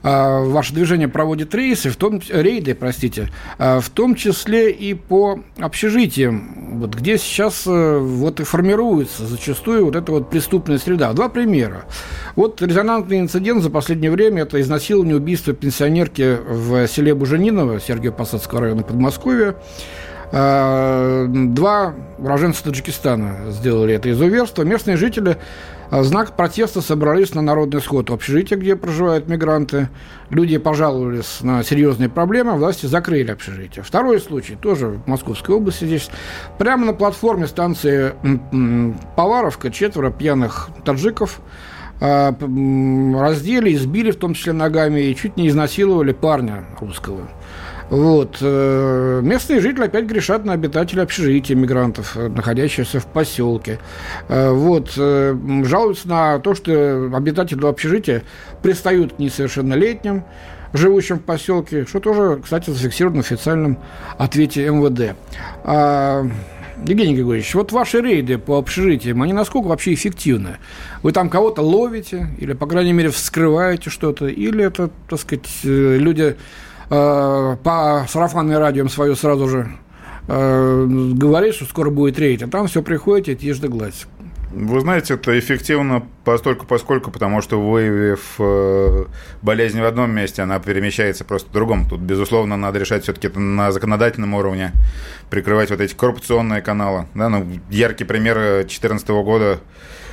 ваше 0.03 0.73
движение 0.73 1.07
проводит 1.07 1.53
рейсы, 1.53 1.89
в 1.89 1.95
том, 1.95 2.21
рейды, 2.29 2.73
простите, 2.73 3.29
а, 3.57 3.79
в 3.79 3.89
том 3.89 4.15
числе 4.15 4.71
и 4.71 4.93
по 4.93 5.39
общежитиям, 5.59 6.79
вот, 6.79 6.95
где 6.95 7.17
сейчас 7.17 7.63
э, 7.67 7.97
вот 7.97 8.39
и 8.39 8.43
формируется 8.43 9.25
зачастую 9.25 9.85
вот 9.85 9.95
эта 9.95 10.11
вот 10.11 10.29
преступная 10.29 10.77
среда. 10.77 11.11
Два 11.13 11.29
примера. 11.29 11.85
Вот 12.35 12.61
резонансный 12.61 13.19
инцидент 13.19 13.61
за 13.63 13.69
последнее 13.69 14.11
время– 14.11 14.41
это 14.43 14.61
изнасилование, 14.61 15.17
убийство 15.17 15.53
пенсионерки 15.53 16.37
в 16.47 16.87
селе 16.87 17.13
Бужениново, 17.13 17.77
Сергиево-Посадского 17.77 18.59
района 18.59 18.83
Подмосковья. 18.83 19.55
А, 20.31 21.25
два 21.27 21.95
уроженца 22.19 22.63
Таджикистана 22.63 23.51
сделали 23.51 23.95
это 23.95 24.11
изуверство. 24.11 24.63
Местные 24.63 24.95
жители 24.95 25.31
а 25.31 25.39
знак 25.91 26.35
протеста 26.35 26.81
собрались 26.81 27.33
на 27.33 27.41
народный 27.41 27.81
сход 27.81 28.09
в 28.09 28.13
общежитии, 28.13 28.55
где 28.55 28.75
проживают 28.75 29.27
мигранты. 29.27 29.89
Люди 30.29 30.57
пожаловались 30.57 31.41
на 31.41 31.63
серьезные 31.63 32.09
проблемы, 32.09 32.53
власти 32.53 32.85
закрыли 32.85 33.31
общежитие. 33.31 33.83
Второй 33.83 34.19
случай, 34.19 34.55
тоже 34.55 34.87
в 34.87 35.07
Московской 35.07 35.55
области 35.55 35.85
здесь. 35.85 36.09
Прямо 36.57 36.85
на 36.85 36.93
платформе 36.93 37.47
станции 37.47 38.13
Поваровка 39.15 39.71
четверо 39.71 40.11
пьяных 40.11 40.69
таджиков 40.85 41.41
а, 42.01 42.33
раздели, 43.19 43.73
избили, 43.73 44.11
в 44.11 44.17
том 44.17 44.33
числе 44.33 44.53
ногами, 44.53 45.01
и 45.01 45.15
чуть 45.15 45.37
не 45.37 45.47
изнасиловали 45.49 46.13
парня 46.13 46.65
русского. 46.79 47.27
Вот. 47.89 48.37
Э, 48.41 49.19
местные 49.23 49.61
жители 49.61 49.85
опять 49.85 50.05
грешат 50.05 50.45
на 50.45 50.53
обитателей 50.53 51.01
общежития 51.01 51.55
мигрантов, 51.55 52.15
э, 52.15 52.27
находящихся 52.27 52.99
в 52.99 53.07
поселке. 53.07 53.79
Э, 54.27 54.51
вот. 54.51 54.91
Жалуются 54.91 56.07
на 56.07 56.39
то, 56.39 56.53
что 56.53 57.11
обитатели 57.13 57.65
общежития 57.65 58.23
пристают 58.61 59.13
к 59.13 59.19
несовершеннолетним, 59.19 60.23
живущим 60.73 61.17
в 61.17 61.23
поселке, 61.23 61.85
что 61.85 61.99
тоже, 61.99 62.39
кстати, 62.43 62.69
зафиксировано 62.69 63.23
в 63.23 63.25
официальном 63.25 63.79
ответе 64.17 64.69
МВД. 64.69 65.15
А, 65.63 66.27
Евгений 66.85 67.15
Григорьевич, 67.15 67.55
вот 67.55 67.71
ваши 67.71 68.01
рейды 68.01 68.37
по 68.37 68.57
общежитиям, 68.57 69.21
они 69.23 69.33
насколько 69.33 69.67
вообще 69.67 69.93
эффективны? 69.93 70.57
Вы 71.01 71.11
там 71.11 71.29
кого-то 71.29 71.61
ловите 71.61 72.27
или, 72.37 72.53
по 72.53 72.67
крайней 72.67 72.93
мере, 72.93 73.09
вскрываете 73.09 73.89
что-то? 73.89 74.27
Или 74.27 74.63
это, 74.63 74.91
так 75.09 75.19
сказать, 75.19 75.49
люди 75.63 76.35
по 76.89 78.05
сарафанной 78.09 78.57
радио 78.57 78.87
свою 78.87 79.15
сразу 79.15 79.47
же 79.47 79.71
э, 80.27 80.85
говорит, 81.13 81.55
что 81.55 81.65
скоро 81.65 81.89
будет 81.89 82.17
рейд, 82.19 82.43
а 82.43 82.47
там 82.47 82.67
все 82.67 82.81
приходите, 82.81 83.35
тишь 83.35 83.59
да 83.59 83.67
гладь. 83.67 84.07
Вы 84.51 84.81
знаете, 84.81 85.13
это 85.13 85.37
эффективно 85.37 86.07
постольку 86.25 86.65
поскольку, 86.65 87.11
потому 87.11 87.41
что 87.41 87.61
выявив 87.61 88.35
э, 88.39 89.05
болезнь 89.43 89.79
в 89.79 89.85
одном 89.85 90.09
месте, 90.09 90.41
она 90.41 90.59
перемещается 90.59 91.23
просто 91.23 91.49
в 91.49 91.53
другом. 91.53 91.87
Тут, 91.87 91.99
безусловно, 91.99 92.57
надо 92.57 92.79
решать 92.79 93.03
все-таки 93.03 93.27
на 93.37 93.71
законодательном 93.71 94.33
уровне, 94.33 94.71
прикрывать 95.29 95.69
вот 95.69 95.81
эти 95.81 95.93
коррупционные 95.93 96.63
каналы. 96.63 97.05
Да, 97.13 97.29
ну, 97.29 97.45
яркий 97.69 98.05
пример 98.05 98.37
2014 98.37 99.07
года 99.09 99.59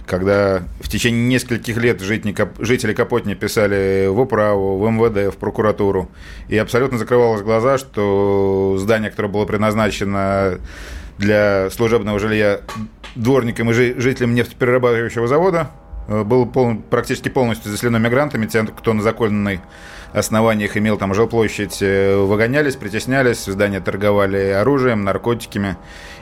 когда 0.07 0.63
в 0.81 0.89
течение 0.89 1.27
нескольких 1.27 1.77
лет 1.77 2.01
жители 2.01 2.93
Капотни 2.93 3.35
писали 3.35 4.07
в 4.09 4.21
управу, 4.21 4.79
в 4.79 4.91
МВД, 4.91 5.35
в 5.35 5.39
прокуратуру, 5.39 6.09
и 6.49 6.57
абсолютно 6.57 6.99
закрывалось 6.99 7.43
глаза, 7.43 7.79
что 7.79 8.77
здание, 8.79 9.11
которое 9.11 9.29
было 9.29 9.45
предназначено 9.45 10.59
для 11.19 11.71
служебного 11.71 12.19
жилья 12.19 12.61
дворникам 13.15 13.71
и 13.71 13.73
жителям 13.73 14.35
нефтеперерабатывающего 14.35 15.27
завода, 15.27 15.71
э, 16.09 16.23
было 16.23 16.45
пол, 16.45 16.77
практически 16.91 17.29
полностью 17.29 17.71
заселено 17.71 17.97
мигрантами, 17.97 18.47
те, 18.47 18.63
кто 18.65 18.93
на 18.93 19.03
законной 19.03 19.61
основаниях 20.13 20.77
имел 20.77 20.99
там 20.99 21.15
жилплощадь, 21.15 21.79
э, 21.81 22.17
выгонялись, 22.17 22.77
притеснялись, 22.77 23.45
здания 23.45 23.81
торговали 23.81 24.51
оружием, 24.51 25.05
наркотиками. 25.05 25.77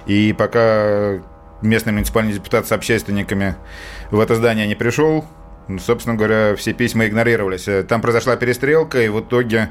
И 0.07 0.35
пока 0.37 1.21
местный 1.65 1.93
муниципальный 1.93 2.33
депутат 2.33 2.67
с 2.67 2.73
общественниками 2.73 3.57
в 4.11 4.21
это 4.21 4.37
здание 4.37 4.67
не 4.67 4.75
пришел. 4.75 5.25
Собственно 5.81 6.15
говоря, 6.15 6.55
все 6.57 6.75
письма 6.75 7.07
игнорировались. 7.07 7.69
Там 7.89 8.03
произошла 8.03 8.37
перестрелка, 8.37 9.03
и 9.03 9.09
в 9.09 9.21
итоге 9.21 9.71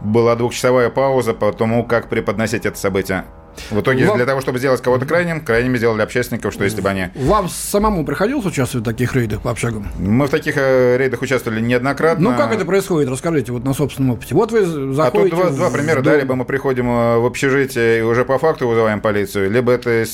была 0.00 0.36
двухчасовая 0.36 0.90
пауза 0.90 1.34
по 1.34 1.52
тому, 1.52 1.84
как 1.84 2.08
преподносить 2.08 2.66
это 2.66 2.78
событие. 2.78 3.24
В 3.70 3.80
итоге 3.80 4.06
Вам... 4.06 4.16
для 4.16 4.26
того, 4.26 4.40
чтобы 4.40 4.58
сделать 4.58 4.82
кого-то 4.82 5.06
крайним, 5.06 5.44
крайними 5.44 5.78
сделали 5.78 6.02
общественников, 6.02 6.52
что 6.52 6.64
если 6.64 6.80
бы 6.80 6.88
они... 6.88 7.08
Вам 7.14 7.48
самому 7.48 8.04
приходилось 8.04 8.46
участвовать 8.46 8.86
в 8.86 8.90
таких 8.90 9.14
рейдах 9.14 9.42
по 9.42 9.50
общагам? 9.50 9.88
Мы 9.98 10.26
в 10.26 10.30
таких 10.30 10.54
э, 10.56 10.96
рейдах 10.96 11.22
участвовали 11.22 11.60
неоднократно. 11.60 12.30
Ну, 12.30 12.36
как 12.36 12.52
это 12.52 12.64
происходит? 12.64 13.08
Расскажите 13.08 13.52
вот 13.52 13.64
на 13.64 13.74
собственном 13.74 14.12
опыте. 14.12 14.34
Вот 14.34 14.52
вы 14.52 14.94
заходите... 14.94 15.02
А 15.02 15.10
тут 15.10 15.30
два, 15.30 15.50
два 15.50 15.70
примера, 15.70 16.02
да, 16.02 16.16
либо 16.16 16.34
мы 16.34 16.44
приходим 16.44 16.88
э, 16.88 17.18
в 17.18 17.26
общежитие 17.26 18.00
и 18.00 18.02
уже 18.02 18.24
по 18.24 18.38
факту 18.38 18.68
вызываем 18.68 19.00
полицию, 19.00 19.50
либо 19.50 19.72
это 19.72 20.04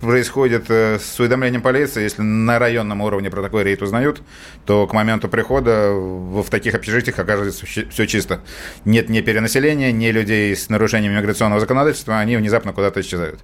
происходит 0.00 0.66
э, 0.68 0.98
с 0.98 1.18
уведомлением 1.20 1.62
полиции, 1.62 2.02
если 2.02 2.22
на 2.22 2.58
районном 2.58 3.00
уровне 3.00 3.30
про 3.30 3.42
такой 3.42 3.64
рейд 3.64 3.82
узнают, 3.82 4.22
то 4.66 4.86
к 4.86 4.92
моменту 4.92 5.28
прихода 5.28 5.92
в 5.92 6.48
таких 6.50 6.74
общежитиях 6.74 7.18
оказывается 7.18 7.66
все 7.66 8.06
чисто. 8.06 8.40
Нет 8.84 9.08
ни 9.08 9.20
перенаселения, 9.20 9.92
ни 9.92 10.08
людей 10.10 10.54
с 10.54 10.68
нарушением 10.68 11.14
миграционного 11.16 11.60
законодательства, 11.60 12.18
они 12.18 12.36
внезапно 12.36 12.72
куда 12.72 12.87
куда-то 12.88 13.00
исчезают. 13.00 13.40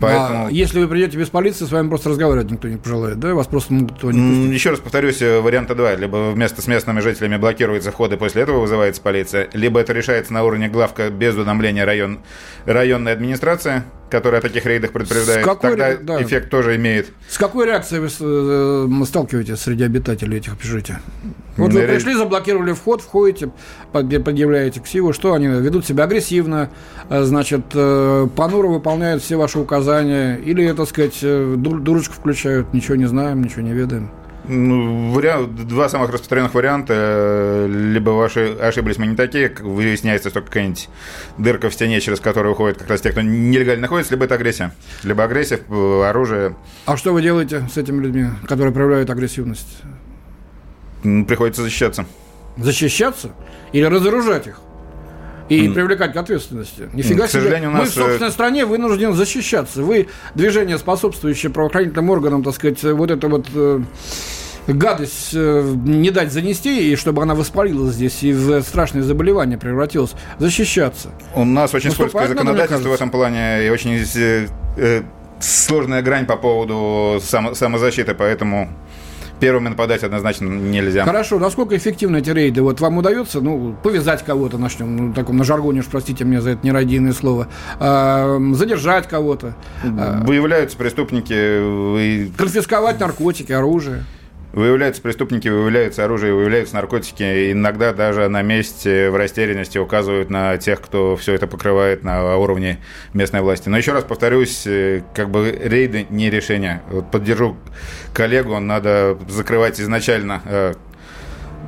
Поэтому... 0.00 0.46
А 0.46 0.50
если 0.50 0.78
вы 0.78 0.86
придете 0.86 1.18
без 1.18 1.28
полиции, 1.28 1.64
с 1.64 1.72
вами 1.72 1.88
просто 1.88 2.10
разговаривать 2.10 2.50
никто 2.52 2.68
не 2.68 2.76
пожелает, 2.76 3.18
да? 3.18 3.34
Вас 3.34 3.48
просто 3.48 3.72
могут 3.72 3.92
никто 3.92 4.12
не. 4.12 4.54
Еще 4.54 4.70
раз 4.70 4.78
повторюсь, 4.78 5.20
э, 5.20 5.40
варианта 5.40 5.74
два. 5.74 5.96
Либо 5.96 6.30
вместо 6.30 6.62
с 6.62 6.68
местными 6.68 7.00
жителями 7.00 7.36
блокируются 7.36 7.90
входы, 7.90 8.16
после 8.16 8.42
этого 8.42 8.60
вызывается 8.60 9.02
полиция, 9.02 9.48
либо 9.54 9.80
это 9.80 9.92
решается 9.92 10.32
на 10.32 10.44
уровне 10.44 10.68
главка 10.68 11.10
без 11.10 11.34
уведомления 11.34 11.84
район, 11.84 12.20
районной 12.64 13.12
администрации, 13.12 13.82
которая 14.10 14.40
о 14.40 14.42
таких 14.42 14.64
рейдах 14.66 14.92
предупреждает. 14.92 15.44
какой, 15.44 15.70
Тогда 15.70 15.96
да. 15.96 16.22
эффект 16.22 16.50
тоже 16.50 16.76
имеет. 16.76 17.08
С 17.28 17.38
какой 17.38 17.66
реакцией 17.66 18.00
вы 18.00 18.08
э, 18.08 19.04
сталкиваетесь 19.04 19.60
среди 19.60 19.84
обитателей 19.84 20.38
этих 20.38 20.52
общежитий? 20.52 20.94
Вот 21.56 21.72
вы 21.72 21.82
пришли, 21.82 22.14
заблокировали 22.14 22.72
вход, 22.72 23.02
входите, 23.02 23.50
предъявляете 23.92 24.80
ксиву, 24.80 25.12
что 25.12 25.32
они 25.32 25.46
ведут 25.48 25.86
себя 25.86 26.04
агрессивно, 26.04 26.70
э, 27.08 27.22
значит, 27.22 27.62
э, 27.74 28.28
понуро 28.36 28.68
выполняют 28.68 29.22
все 29.22 29.36
ваши 29.36 29.58
указания, 29.58 30.36
или, 30.36 30.72
так 30.72 30.88
сказать, 30.88 31.18
дурочку 31.20 32.14
включают, 32.14 32.72
ничего 32.72 32.96
не 32.96 33.06
знаем, 33.06 33.42
ничего 33.42 33.62
не 33.62 33.72
ведаем. 33.72 34.10
Ну, 34.48 35.12
вариант, 35.12 35.54
два 35.66 35.90
самых 35.90 36.10
распространенных 36.10 36.54
варианта. 36.54 37.66
Либо 37.68 38.10
ваши 38.10 38.54
ошиблись 38.54 38.96
мы 38.96 39.06
не 39.06 39.14
такие, 39.14 39.54
выясняется, 39.60 40.30
что 40.30 40.40
какая-нибудь 40.40 40.88
дырка 41.36 41.68
в 41.68 41.74
стене, 41.74 42.00
через 42.00 42.18
которую 42.18 42.52
уходят 42.52 42.78
как 42.78 42.88
раз 42.88 43.02
те, 43.02 43.10
кто 43.10 43.20
нелегально 43.20 43.82
находится, 43.82 44.14
либо 44.14 44.24
это 44.24 44.36
агрессия. 44.36 44.72
Либо 45.02 45.24
агрессия, 45.24 45.60
оружие. 46.08 46.56
А 46.86 46.96
что 46.96 47.12
вы 47.12 47.20
делаете 47.20 47.68
с 47.72 47.76
этими 47.76 48.02
людьми, 48.02 48.28
которые 48.46 48.72
проявляют 48.72 49.10
агрессивность? 49.10 49.82
Приходится 51.02 51.62
защищаться. 51.62 52.06
Защищаться? 52.56 53.30
Или 53.72 53.84
разоружать 53.84 54.46
их? 54.46 54.60
И 55.48 55.66
mm. 55.66 55.74
привлекать 55.74 56.12
к 56.12 56.16
ответственности. 56.16 56.88
Нифига 56.92 57.26
к 57.26 57.30
себе. 57.30 57.60
У 57.66 57.70
нас... 57.70 57.90
В 57.90 57.94
собственной 57.94 58.28
э, 58.28 58.32
стране 58.32 58.64
вынуждены 58.64 59.14
защищаться. 59.14 59.82
Вы 59.82 60.08
движение, 60.34 60.78
способствующее 60.78 61.50
правоохранительным 61.50 62.10
органам, 62.10 62.42
так 62.42 62.54
сказать, 62.54 62.82
вот 62.82 63.10
это 63.10 63.28
вот 63.28 63.46
э, 63.54 63.80
гадость 64.66 65.30
э, 65.34 65.74
не 65.84 66.10
дать 66.10 66.32
занести, 66.32 66.92
и 66.92 66.96
чтобы 66.96 67.22
она 67.22 67.34
воспалилась 67.34 67.94
здесь 67.94 68.22
и 68.22 68.32
в 68.32 68.62
страшное 68.62 69.02
заболевание 69.02 69.58
превратилась, 69.58 70.12
защищаться. 70.38 71.10
У 71.34 71.44
нас 71.44 71.74
очень 71.74 71.90
скользкое 71.90 72.28
законодательство 72.28 72.88
в 72.88 72.92
этом 72.92 73.10
плане, 73.10 73.66
и 73.66 73.70
очень 73.70 74.06
сложная 75.40 76.02
грань 76.02 76.26
по 76.26 76.36
поводу 76.36 77.20
само, 77.22 77.54
самозащиты, 77.54 78.14
поэтому 78.14 78.68
первыми 79.38 79.68
нападать 79.68 80.02
однозначно 80.02 80.46
нельзя. 80.46 81.04
Хорошо, 81.04 81.38
насколько 81.38 81.76
эффективны 81.76 82.18
эти 82.18 82.30
рейды? 82.30 82.62
Вот 82.62 82.80
вам 82.80 82.98
удается, 82.98 83.40
ну, 83.40 83.76
повязать 83.82 84.24
кого-то, 84.24 84.58
начнем, 84.58 84.96
ну, 84.96 85.12
таком 85.12 85.36
на 85.36 85.44
жаргоне, 85.44 85.80
уж 85.80 85.86
простите 85.86 86.24
мне 86.24 86.40
за 86.40 86.50
это 86.50 86.66
нерадийное 86.66 87.12
слово, 87.12 87.48
а, 87.78 88.38
задержать 88.52 89.08
кого-то. 89.08 89.54
Выявляются 89.82 90.76
преступники. 90.76 91.92
Вы... 91.92 92.32
Конфисковать 92.36 93.00
наркотики, 93.00 93.52
оружие. 93.52 94.04
Выявляются 94.52 95.02
преступники, 95.02 95.46
выявляются 95.48 96.04
оружие, 96.04 96.32
выявляются 96.32 96.74
наркотики. 96.74 97.52
Иногда 97.52 97.92
даже 97.92 98.28
на 98.28 98.40
месте 98.40 99.10
в 99.10 99.16
растерянности 99.16 99.76
указывают 99.76 100.30
на 100.30 100.56
тех, 100.56 100.80
кто 100.80 101.16
все 101.16 101.34
это 101.34 101.46
покрывает 101.46 102.02
на 102.02 102.36
уровне 102.36 102.78
местной 103.12 103.42
власти. 103.42 103.68
Но 103.68 103.76
еще 103.76 103.92
раз 103.92 104.04
повторюсь, 104.04 104.66
э, 104.66 105.02
как 105.14 105.30
бы 105.30 105.50
рейды 105.50 106.06
не 106.08 106.30
решение. 106.30 106.82
Вот 106.90 107.10
поддержу 107.10 107.56
коллегу, 108.14 108.58
надо 108.58 109.18
закрывать 109.28 109.80
изначально 109.80 110.40
э, 110.46 110.74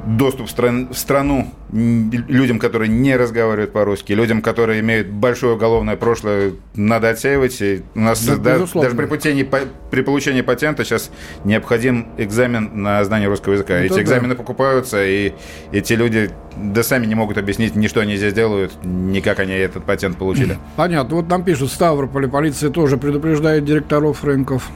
доступ 0.07 0.47
в, 0.49 0.51
стран, 0.51 0.89
в 0.89 0.99
страну 0.99 1.53
людям, 1.73 2.59
которые 2.59 2.89
не 2.89 3.17
разговаривают 3.17 3.73
по-русски, 3.73 4.13
людям, 4.13 4.43
которые 4.43 4.81
имеют 4.81 5.09
большое 5.09 5.55
уголовное 5.55 5.97
прошлое, 5.97 6.53
надо 6.75 7.11
отсеивать. 7.11 7.61
И 7.61 7.83
у 7.95 8.01
нас 8.01 8.25
да, 8.25 8.37
да, 8.37 8.59
даже 8.59 8.97
при 8.97 9.07
получении, 9.07 9.49
при 9.91 10.03
получении 10.03 10.41
патента 10.43 10.85
сейчас 10.85 11.11
необходим 11.45 12.09
экзамен 12.19 12.71
на 12.83 13.05
знание 13.05 13.29
русского 13.29 13.55
языка. 13.55 13.75
Это 13.75 13.87
Эти 13.87 13.95
да. 13.95 14.03
экзамены 14.03 14.35
покупаются, 14.35 15.05
и 15.05 15.33
эти 15.73 15.93
люди 15.93 16.31
да 16.57 16.83
сами 16.83 17.07
не 17.07 17.15
могут 17.15 17.39
объяснить 17.39 17.77
ни 17.77 17.87
что 17.87 18.01
они 18.01 18.17
здесь 18.17 18.35
делают, 18.35 18.73
ни 18.85 19.21
как 19.21 19.39
они 19.39 19.53
этот 19.53 19.85
патент 19.85 20.17
получили. 20.17 20.59
Понятно. 20.77 21.17
Вот 21.17 21.29
нам 21.29 21.45
пишут, 21.45 21.71
в 21.71 21.75
Ставрополе 21.75 22.29
полиция 22.29 22.71
тоже 22.71 22.97
предупреждает 22.97 23.65
директоров 23.65 24.25
рынков 24.25 24.69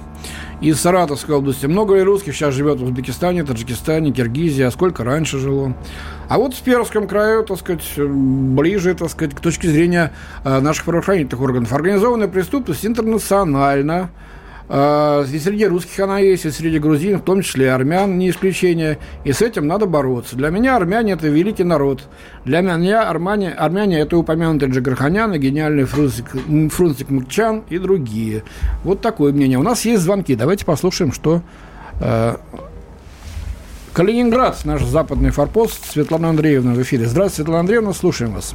из 0.60 0.80
Саратовской 0.80 1.34
области. 1.34 1.66
Много 1.66 1.94
ли 1.96 2.02
русских 2.02 2.34
сейчас 2.34 2.54
живет 2.54 2.80
в 2.80 2.84
Узбекистане, 2.84 3.44
Таджикистане, 3.44 4.12
Киргизии, 4.12 4.62
а 4.62 4.70
сколько 4.70 5.04
раньше 5.04 5.38
жило? 5.38 5.74
А 6.28 6.38
вот 6.38 6.54
в 6.54 6.62
Пермском 6.62 7.06
краю, 7.06 7.44
так 7.44 7.58
сказать, 7.58 7.82
ближе, 7.96 8.94
так 8.94 9.10
сказать, 9.10 9.34
к 9.34 9.40
точке 9.40 9.68
зрения 9.68 10.12
э, 10.44 10.60
наших 10.60 10.84
правоохранительных 10.84 11.40
органов. 11.40 11.72
Организованная 11.72 12.28
преступность 12.28 12.86
интернациональна, 12.86 14.10
и 14.68 15.38
среди 15.38 15.66
русских 15.66 16.00
она 16.00 16.20
есть, 16.20 16.46
и 16.46 16.50
среди 16.50 16.78
грузин, 16.78 17.18
в 17.18 17.22
том 17.22 17.42
числе 17.42 17.66
и 17.66 17.68
армян, 17.68 18.16
не 18.16 18.30
исключение. 18.30 18.98
И 19.24 19.32
с 19.32 19.42
этим 19.42 19.66
надо 19.66 19.84
бороться. 19.86 20.36
Для 20.36 20.48
меня 20.48 20.76
армяне– 20.76 21.12
это 21.14 21.28
великий 21.28 21.64
народ. 21.64 22.08
Для 22.46 22.62
меня 22.62 23.08
армяне, 23.08 23.50
армяне– 23.50 23.98
это 24.00 24.16
упомянутый 24.16 24.70
Джигарханян, 24.70 25.32
гениальный 25.34 25.84
Фрунзик, 25.84 26.30
Фрунзик 26.72 27.10
Мукчан 27.10 27.64
и 27.68 27.78
другие. 27.78 28.42
Вот 28.84 29.02
такое 29.02 29.34
мнение. 29.34 29.58
У 29.58 29.62
нас 29.62 29.84
есть 29.84 30.02
звонки. 30.02 30.34
Давайте 30.34 30.64
послушаем, 30.64 31.12
что 31.12 31.42
э, 32.00 32.36
Калининград, 33.92 34.64
наш 34.64 34.82
западный 34.82 35.30
форпост, 35.30 35.92
Светлана 35.92 36.30
Андреевна 36.30 36.72
в 36.72 36.80
эфире. 36.80 37.04
Здравствуйте, 37.04 37.42
Светлана 37.42 37.60
Андреевна, 37.60 37.92
слушаем 37.92 38.32
вас. 38.32 38.54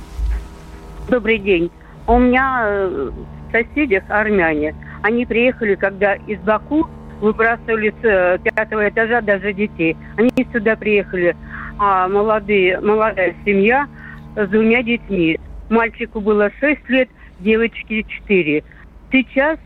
Добрый 1.07 1.37
день. 1.37 1.69
У 2.07 2.17
меня 2.17 2.63
э, 2.65 3.11
в 3.11 3.51
соседях 3.51 4.05
армяне– 4.09 4.73
они 5.03 5.25
приехали, 5.25 5.75
когда 5.75 6.15
из 6.15 6.39
Баку 6.39 6.87
выбрасывали 7.21 7.93
с 8.01 8.05
э, 8.05 8.37
пятого 8.43 8.87
этажа 8.87 9.21
даже 9.21 9.53
детей. 9.53 9.97
Они 10.17 10.31
сюда 10.51 10.75
приехали, 10.75 11.35
а 11.77 12.07
молодые, 12.07 12.79
молодая 12.79 13.35
семья 13.45 13.87
с 14.35 14.47
двумя 14.47 14.83
детьми. 14.83 15.39
Мальчику 15.69 16.21
было 16.21 16.49
6 16.59 16.89
лет, 16.89 17.09
девочке 17.39 18.03
4. 18.03 18.63
Сейчас 19.11 19.59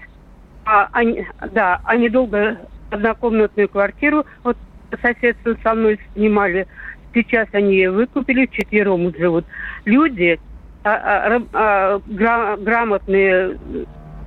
а, 0.66 0.90
они, 0.92 1.26
да, 1.52 1.82
они 1.86 2.10
долго 2.10 2.58
однокомнатную 2.90 3.70
квартиру 3.70 4.26
вот 4.44 4.58
соседство 5.02 5.56
со 5.64 5.74
мной 5.74 6.00
снимали. 6.14 6.68
Сейчас 7.14 7.48
они 7.52 7.74
ее 7.76 7.92
выкупили, 7.92 8.48
четвером 8.48 9.14
живут. 9.16 9.46
Люди 9.86 10.40
а, 10.84 10.92
а, 10.92 11.42
а, 11.54 12.02
гра, 12.08 12.58
грамотные 12.58 13.58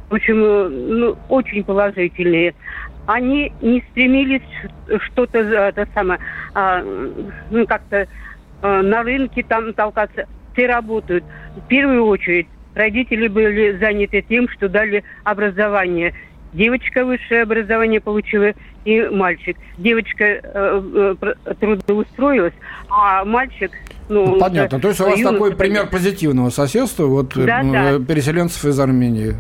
в 0.09 0.14
общем, 0.14 0.42
э, 0.42 0.69
ну, 0.69 1.16
очень 1.29 1.64
положительные. 1.64 2.55
Они 3.07 3.53
не 3.61 3.83
стремились 3.90 4.42
что-то, 5.07 5.38
это 5.38 5.87
самое, 5.95 6.19
а, 6.55 6.83
ну, 7.51 7.66
как-то 7.66 8.09
а, 8.62 8.83
на 8.83 9.03
рынке 9.03 9.45
там 9.45 9.73
толкаться. 9.75 10.27
Все 10.53 10.66
работают. 10.66 11.25
В 11.57 11.69
первую 11.69 12.07
очередь 12.07 12.49
родители 12.75 13.29
были 13.29 13.79
заняты 13.79 14.23
тем, 14.23 14.49
что 14.49 14.69
дали 14.69 15.05
образование. 15.25 16.14
Девочка 16.53 17.05
высшее 17.05 17.42
образование 17.42 18.01
получила 18.01 18.53
и 18.85 19.03
мальчик. 19.03 19.57
Девочка 19.79 20.25
э, 20.25 21.14
э, 21.21 21.55
трудоустроилась, 21.61 22.55
а 22.88 23.25
мальчик 23.25 23.71
ну, 24.09 24.27
ну, 24.27 24.38
понятно. 24.38 24.79
То 24.81 24.88
есть 24.88 25.01
у 25.01 25.05
вас 25.05 25.21
такой 25.21 25.55
пример 25.57 25.88
позитивного 25.88 26.51
соседства, 26.51 27.07
вот 27.07 27.35
да, 27.35 27.62
э, 27.62 27.99
да. 27.99 28.05
переселенцев 28.05 28.64
из 28.64 28.79
Армении. 28.79 29.35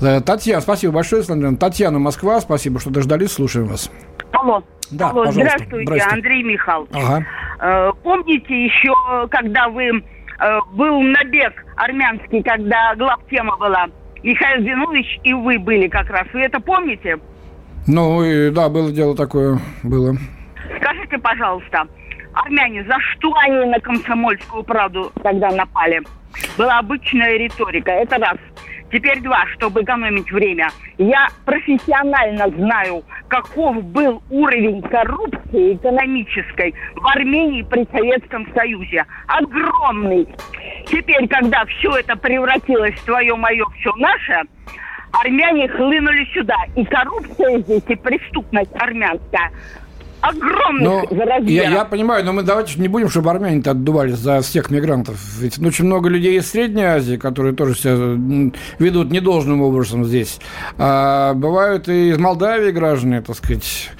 Э, 0.00 0.20
Татьяна, 0.20 0.60
спасибо 0.60 0.94
большое. 0.94 1.22
Татьяна, 1.56 1.98
Москва, 1.98 2.40
спасибо, 2.40 2.80
что 2.80 2.90
дождались, 2.90 3.32
слушаем 3.32 3.66
вас. 3.68 3.90
Алло. 4.32 4.62
Да, 4.90 5.10
Алло, 5.10 5.26
здравствуйте, 5.30 5.84
здравствуйте, 5.84 6.14
Андрей 6.14 6.42
Михайлович. 6.42 6.90
Ага. 6.94 7.26
Э, 7.60 7.92
помните 8.02 8.64
еще, 8.64 8.92
когда 9.30 9.68
вы 9.68 9.88
э, 9.88 10.58
был 10.72 11.00
набег 11.00 11.64
армянский, 11.76 12.42
когда 12.42 12.94
главтема 12.96 13.56
была? 13.56 13.86
Михаил 14.22 14.62
Зинович 14.62 15.20
и 15.24 15.32
вы 15.32 15.58
были 15.58 15.88
как 15.88 16.10
раз. 16.10 16.26
Вы 16.32 16.40
это 16.40 16.60
помните? 16.60 17.18
Ну, 17.86 18.24
и, 18.24 18.50
да, 18.50 18.68
было 18.68 18.90
дело 18.90 19.16
такое, 19.16 19.60
было. 19.84 20.16
Скажите, 20.80 21.18
пожалуйста, 21.18 21.86
армяне, 22.32 22.84
за 22.84 22.96
что 23.12 23.32
они 23.36 23.64
на 23.66 23.78
комсомольскую 23.78 24.64
правду 24.64 25.12
тогда 25.22 25.50
напали? 25.50 26.02
Была 26.58 26.80
обычная 26.80 27.36
риторика, 27.38 27.92
это 27.92 28.18
раз. 28.18 28.36
Теперь 28.90 29.20
два, 29.20 29.44
чтобы 29.54 29.82
экономить 29.82 30.30
время. 30.30 30.68
Я 30.98 31.28
профессионально 31.44 32.48
знаю, 32.50 33.02
каков 33.28 33.82
был 33.84 34.22
уровень 34.30 34.80
коррупции 34.82 35.74
экономической 35.74 36.74
в 36.94 37.06
Армении 37.06 37.62
при 37.62 37.86
Советском 37.90 38.46
Союзе. 38.54 39.04
Огромный. 39.26 40.28
Теперь, 40.86 41.26
когда 41.28 41.64
все 41.64 41.96
это 41.96 42.16
превратилось 42.16 42.94
в 42.94 43.04
твое, 43.04 43.34
мое, 43.34 43.64
все 43.80 43.92
наше, 43.96 44.42
армяне 45.12 45.68
хлынули 45.68 46.24
сюда. 46.32 46.56
И 46.76 46.84
коррупция 46.84 47.58
здесь, 47.58 47.82
и 47.88 47.96
преступность 47.96 48.70
армянская 48.78 49.50
огромных 50.28 51.10
но 51.10 51.40
Я, 51.42 51.70
я 51.70 51.84
понимаю, 51.84 52.24
но 52.24 52.32
мы 52.32 52.42
давайте 52.42 52.80
не 52.80 52.88
будем, 52.88 53.08
чтобы 53.08 53.30
армяне-то 53.30 53.72
отдувались 53.72 54.16
за 54.16 54.40
всех 54.40 54.70
мигрантов. 54.70 55.16
Ведь 55.38 55.58
очень 55.58 55.84
много 55.84 56.08
людей 56.08 56.38
из 56.38 56.50
Средней 56.50 56.84
Азии, 56.84 57.16
которые 57.16 57.54
тоже 57.54 57.76
себя 57.76 57.94
ведут 58.78 59.10
недолжным 59.10 59.62
образом 59.62 60.04
здесь. 60.04 60.38
А 60.78 61.34
бывают 61.34 61.88
и 61.88 62.10
из 62.10 62.18
Молдавии 62.18 62.70
граждане, 62.70 63.20
так 63.20 63.36
сказать, 63.36 63.90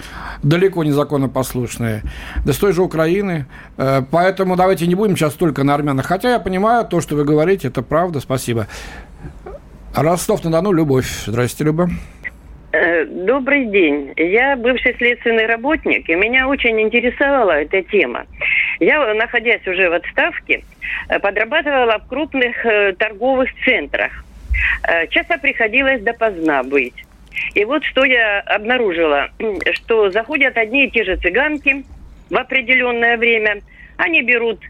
далеко 0.42 0.84
не 0.84 0.92
законопослушные. 0.92 2.02
Да 2.44 2.52
с 2.52 2.56
той 2.56 2.72
же 2.72 2.82
Украины. 2.82 3.46
Э, 3.76 4.02
поэтому 4.10 4.56
давайте 4.56 4.86
не 4.86 4.94
будем 4.94 5.16
сейчас 5.16 5.34
только 5.34 5.64
на 5.64 5.74
армянах. 5.74 6.06
Хотя 6.06 6.32
я 6.32 6.38
понимаю, 6.38 6.84
то, 6.86 7.00
что 7.00 7.16
вы 7.16 7.24
говорите, 7.24 7.68
это 7.68 7.82
правда. 7.82 8.20
Спасибо. 8.20 8.66
Ростов-на-Дону, 9.94 10.72
Любовь. 10.72 11.24
Здрасте, 11.26 11.64
Люба. 11.64 11.88
Э, 12.78 13.04
добрый 13.06 13.64
день. 13.66 14.12
Я 14.16 14.54
бывший 14.54 14.94
следственный 14.96 15.46
работник, 15.46 16.08
и 16.10 16.14
меня 16.14 16.46
очень 16.46 16.78
интересовала 16.78 17.52
эта 17.52 17.80
тема. 17.82 18.26
Я, 18.80 19.14
находясь 19.14 19.66
уже 19.66 19.88
в 19.88 19.94
отставке, 19.94 20.62
э, 21.08 21.18
подрабатывала 21.18 21.98
в 21.98 22.06
крупных 22.06 22.66
э, 22.66 22.92
торговых 22.92 23.48
центрах. 23.64 24.12
Часто 25.10 25.38
приходилось 25.38 26.02
допоздна 26.02 26.62
быть. 26.62 26.94
И 27.54 27.64
вот 27.64 27.84
что 27.84 28.04
я 28.04 28.40
обнаружила, 28.40 29.30
что 29.72 30.10
заходят 30.10 30.56
одни 30.56 30.86
и 30.86 30.90
те 30.90 31.04
же 31.04 31.16
цыганки 31.16 31.84
в 32.30 32.36
определенное 32.36 33.16
время, 33.16 33.62
они 33.96 34.22
берут 34.22 34.60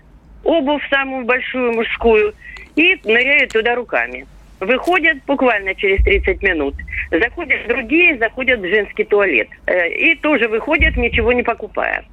обувь 0.45 0.89
самую 0.91 1.25
большую 1.25 1.75
мужскую 1.75 2.35
и 2.77 3.01
ныряют 3.05 3.53
туда 3.53 3.75
руками. 3.75 4.27
Выходят 4.61 5.19
буквально 5.27 5.75
через 5.75 6.03
30 6.05 6.43
минут. 6.43 6.75
Заходят 7.11 7.67
другие, 7.69 8.17
заходят 8.19 8.61
в 8.61 8.69
женский 8.69 9.05
туалет. 9.05 9.49
Э, 9.67 9.89
и 9.91 10.15
тоже 10.17 10.49
выходят, 10.49 10.97
ничего 10.97 11.33
не 11.33 11.43
покупая. 11.43 12.05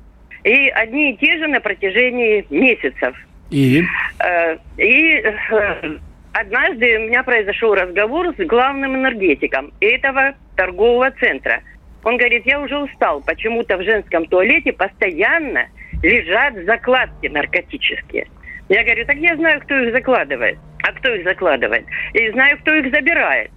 И 0.43 0.67
одни 0.69 1.13
и 1.13 1.17
те 1.17 1.37
же 1.37 1.47
на 1.47 1.61
протяжении 1.61 2.45
месяцев. 2.49 3.15
И? 3.49 3.83
Э, 4.19 4.57
и 4.77 5.21
э, 5.21 5.97
однажды 6.33 6.97
у 6.97 7.01
меня 7.07 7.23
произошел 7.23 7.73
разговор 7.75 8.33
с 8.37 8.45
главным 8.45 8.97
энергетиком 8.97 9.71
этого 9.79 10.35
торгового 10.57 11.11
центра. 11.11 11.61
Он 12.03 12.17
говорит, 12.17 12.45
я 12.45 12.59
уже 12.59 12.77
устал, 12.77 13.21
почему-то 13.21 13.77
в 13.77 13.83
женском 13.83 14.25
туалете 14.25 14.73
постоянно 14.73 15.67
лежат 16.01 16.55
закладки 16.65 17.27
наркотические. 17.27 18.27
Я 18.67 18.83
говорю, 18.83 19.05
так 19.05 19.15
я 19.17 19.35
знаю, 19.37 19.61
кто 19.61 19.79
их 19.79 19.93
закладывает. 19.93 20.57
А 20.83 20.91
кто 20.91 21.13
их 21.15 21.23
закладывает? 21.23 21.85
И 22.13 22.29
знаю, 22.31 22.57
кто 22.59 22.75
их 22.75 22.93
забирает. 22.93 23.51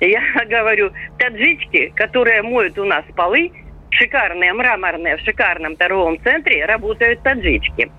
Я 0.00 0.22
говорю, 0.48 0.92
таджички, 1.18 1.92
которые 1.96 2.42
моют 2.42 2.78
у 2.78 2.84
нас 2.84 3.04
полы, 3.14 3.50
шикарные, 3.90 4.52
мраморные, 4.52 5.16
в 5.16 5.20
шикарном 5.20 5.76
торговом 5.76 6.18
центре 6.22 6.64
работают 6.64 7.22
таджички. 7.22 7.90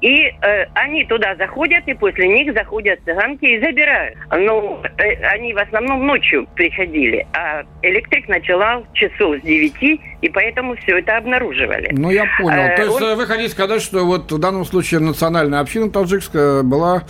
И 0.00 0.26
э, 0.26 0.66
они 0.74 1.04
туда 1.04 1.34
заходят, 1.36 1.86
и 1.86 1.94
после 1.94 2.28
них 2.28 2.52
заходят 2.54 3.00
цыганки 3.04 3.44
и 3.44 3.60
забирают. 3.60 4.16
Ну, 4.30 4.80
э, 4.98 5.14
они 5.26 5.52
в 5.52 5.58
основном 5.58 6.06
ночью 6.06 6.46
приходили, 6.54 7.26
а 7.32 7.62
электрик 7.82 8.28
начала 8.28 8.82
часов 8.92 9.36
с 9.38 9.40
9, 9.42 10.00
и 10.22 10.28
поэтому 10.28 10.76
все 10.76 10.98
это 10.98 11.16
обнаруживали. 11.16 11.88
Ну, 11.92 12.10
я 12.10 12.24
понял. 12.38 12.58
Э, 12.58 12.76
То 12.76 12.82
есть 12.82 13.02
он... 13.02 13.16
вы 13.16 13.26
хотите 13.26 13.50
сказать, 13.50 13.82
что 13.82 14.04
вот 14.04 14.32
в 14.32 14.38
данном 14.38 14.64
случае 14.64 15.00
национальная 15.00 15.60
община 15.60 15.90
таджикская 15.90 16.62
была 16.62 17.02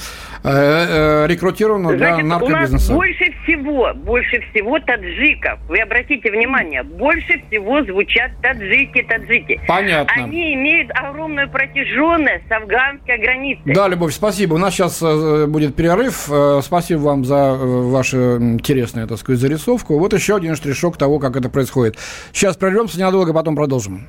э, 0.43 0.49
э, 0.49 1.27
рекрутирована 1.29 1.97
Значит, 1.97 2.17
для 2.17 2.25
наркобизнеса? 2.25 2.93
У 2.93 2.97
нас 2.97 3.07
больше 3.07 3.34
всего, 3.45 3.93
больше 3.95 4.41
всего 4.51 4.79
таджиков. 4.81 5.59
Вы 5.69 5.79
обратите 5.79 6.31
внимание, 6.31 6.83
больше 6.83 7.43
всего 7.49 7.83
звучат 7.85 8.33
таджики, 8.43 9.03
таджики. 9.03 9.61
Понятно. 9.67 10.25
Они 10.25 10.55
имеют 10.55 10.91
огромную 10.95 11.49
протяженность 11.51 12.49
с 12.49 12.53
афганской 12.53 13.19
границей. 13.19 13.75
Да, 13.75 13.89
Любовь, 13.89 14.13
спасибо. 14.13 14.55
У 14.55 14.59
нас 14.59 14.75
сейчас 14.75 15.01
э, 15.03 15.47
будет 15.47 15.77
перерыв. 15.77 16.29
Э, 16.31 16.61
спасибо 16.63 17.01
вам 17.01 17.25
за 17.25 17.35
э, 17.35 17.57
вашу 17.57 18.39
интересную, 18.39 19.07
так 19.07 19.19
сказать, 19.19 19.41
зарисовку. 19.41 19.99
Вот 19.99 20.13
еще 20.13 20.37
один 20.37 20.57
штришок 20.57 20.97
того, 20.97 21.19
как 21.19 21.37
это 21.37 21.49
происходит. 21.49 21.99
Сейчас 22.33 22.57
прервемся 22.57 22.99
ненадолго, 22.99 23.33
потом 23.33 23.57
продолжим. 23.57 24.09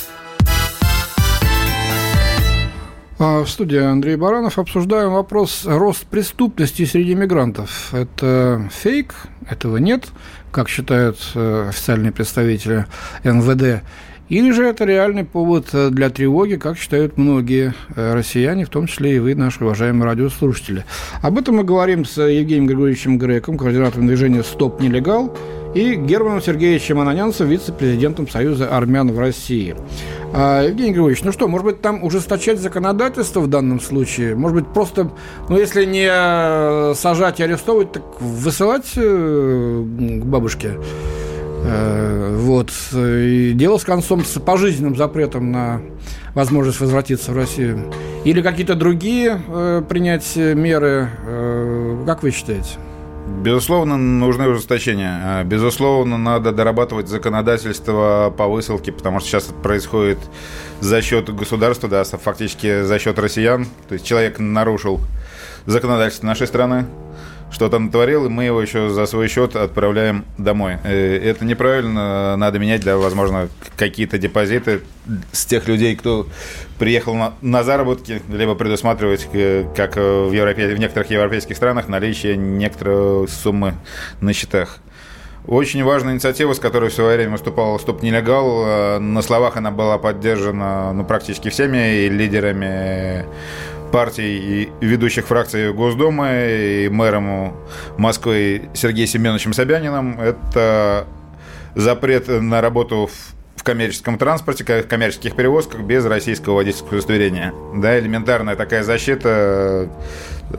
в 3.21 3.45
студии 3.45 3.77
Андрей 3.77 4.15
Баранов 4.15 4.57
обсуждаем 4.57 5.11
вопрос 5.11 5.61
рост 5.65 6.05
преступности 6.07 6.85
среди 6.85 7.13
мигрантов. 7.13 7.93
Это 7.93 8.67
фейк, 8.71 9.13
этого 9.47 9.77
нет, 9.77 10.07
как 10.51 10.67
считают 10.67 11.19
э, 11.35 11.67
официальные 11.69 12.11
представители 12.11 12.87
НВД. 13.23 13.83
Или 14.29 14.51
же 14.51 14.65
это 14.65 14.85
реальный 14.85 15.23
повод 15.23 15.67
э, 15.73 15.89
для 15.91 16.09
тревоги, 16.09 16.55
как 16.55 16.79
считают 16.79 17.17
многие 17.17 17.75
э, 17.95 18.13
россияне, 18.15 18.65
в 18.65 18.69
том 18.69 18.87
числе 18.87 19.17
и 19.17 19.19
вы, 19.19 19.35
наши 19.35 19.63
уважаемые 19.63 20.05
радиослушатели. 20.05 20.83
Об 21.21 21.37
этом 21.37 21.57
мы 21.57 21.63
говорим 21.63 22.05
с 22.05 22.19
Евгением 22.19 22.65
Григорьевичем 22.65 23.19
Греком, 23.19 23.55
координатором 23.55 24.07
движения 24.07 24.41
«Стоп 24.41 24.81
нелегал», 24.81 25.37
и 25.73 25.95
Германом 25.95 26.41
Сергеевичем 26.41 26.99
Ананянцем, 26.99 27.47
вице-президентом 27.47 28.27
Союза 28.27 28.75
армян 28.75 29.11
в 29.11 29.19
России. 29.19 29.75
А, 30.33 30.63
Евгений 30.63 30.91
Григорьевич, 30.91 31.23
ну 31.23 31.31
что, 31.31 31.47
может 31.47 31.65
быть, 31.65 31.81
там 31.81 32.03
ужесточать 32.03 32.59
законодательство 32.59 33.39
в 33.41 33.47
данном 33.47 33.79
случае? 33.79 34.35
Может 34.35 34.63
быть, 34.63 34.73
просто, 34.73 35.11
ну, 35.49 35.57
если 35.57 35.85
не 35.85 36.93
сажать 36.95 37.39
и 37.39 37.43
арестовывать, 37.43 37.91
так 37.93 38.03
высылать 38.19 38.91
э, 38.95 39.83
к 40.21 40.25
бабушке? 40.25 40.77
Э, 41.63 42.35
вот. 42.37 42.71
И 42.93 43.51
дело 43.55 43.77
с 43.77 43.83
концом 43.83 44.25
с 44.25 44.39
пожизненным 44.39 44.95
запретом 44.95 45.51
на 45.51 45.81
возможность 46.33 46.79
возвратиться 46.79 47.31
в 47.31 47.35
Россию. 47.35 47.91
Или 48.23 48.41
какие-то 48.41 48.75
другие 48.75 49.41
э, 49.47 49.83
принять 49.87 50.35
меры? 50.35 51.09
Э, 51.25 52.03
как 52.05 52.23
вы 52.23 52.31
считаете? 52.31 52.69
Безусловно, 53.39 53.97
нужны 53.97 54.47
ужесточения. 54.47 55.19
А, 55.23 55.43
безусловно, 55.43 56.17
надо 56.17 56.51
дорабатывать 56.51 57.07
законодательство 57.07 58.33
по 58.35 58.47
высылке, 58.47 58.91
потому 58.91 59.19
что 59.19 59.29
сейчас 59.29 59.45
это 59.45 59.53
происходит 59.55 60.19
за 60.79 61.01
счет 61.01 61.33
государства, 61.33 61.89
да, 61.89 62.03
фактически 62.03 62.83
за 62.83 62.99
счет 62.99 63.17
россиян. 63.17 63.65
То 63.87 63.93
есть 63.93 64.05
человек 64.05 64.37
нарушил 64.37 64.99
законодательство 65.65 66.27
нашей 66.27 66.45
страны, 66.45 66.85
что-то 67.51 67.79
натворил, 67.79 68.25
и 68.25 68.29
мы 68.29 68.45
его 68.45 68.61
еще 68.61 68.89
за 68.89 69.05
свой 69.05 69.27
счет 69.27 69.55
отправляем 69.55 70.25
домой. 70.37 70.77
Э, 70.83 71.17
это 71.17 71.45
неправильно, 71.45 72.35
надо 72.37 72.59
менять, 72.59 72.83
да, 72.83 72.97
возможно, 72.97 73.49
какие-то 73.75 74.17
депозиты 74.17 74.81
с 75.31 75.45
тех 75.45 75.67
людей, 75.67 75.95
кто 75.95 76.27
приехал 76.79 77.15
на, 77.15 77.33
на 77.41 77.63
заработки, 77.63 78.21
либо 78.29 78.55
предусматривать, 78.55 79.27
э, 79.33 79.65
как 79.75 79.97
в, 79.97 80.31
Европе, 80.31 80.73
в 80.73 80.79
некоторых 80.79 81.11
европейских 81.11 81.55
странах, 81.55 81.87
наличие 81.87 82.37
некоторой 82.37 83.27
суммы 83.27 83.75
на 84.21 84.33
счетах. 84.33 84.79
Очень 85.47 85.83
важная 85.83 86.13
инициатива, 86.13 86.53
с 86.53 86.59
которой 86.59 86.91
в 86.91 86.93
свое 86.93 87.15
время 87.15 87.31
выступал 87.31 87.79
«Стоп 87.79 88.03
нелегал». 88.03 88.63
Э, 88.63 88.99
на 88.99 89.23
словах 89.23 89.57
она 89.57 89.71
была 89.71 89.97
поддержана 89.97 90.93
ну, 90.93 91.03
практически 91.03 91.49
всеми 91.49 92.07
лидерами 92.07 93.25
партий 93.91 94.69
и 94.81 94.85
ведущих 94.85 95.27
фракций 95.27 95.73
Госдумы 95.73 96.85
и 96.85 96.89
мэром 96.89 97.55
Москвы 97.97 98.69
Сергеем 98.73 99.07
Семеновичем 99.07 99.53
Собяниным. 99.53 100.19
Это 100.19 101.05
запрет 101.75 102.27
на 102.27 102.61
работу 102.61 103.09
в 103.55 103.63
коммерческом 103.63 104.17
транспорте, 104.17 104.63
коммерческих 104.63 105.35
перевозках 105.35 105.81
без 105.81 106.05
российского 106.05 106.55
водительского 106.55 106.89
удостоверения. 106.89 107.53
Да, 107.75 107.99
элементарная 107.99 108.55
такая 108.55 108.83
защита 108.83 109.89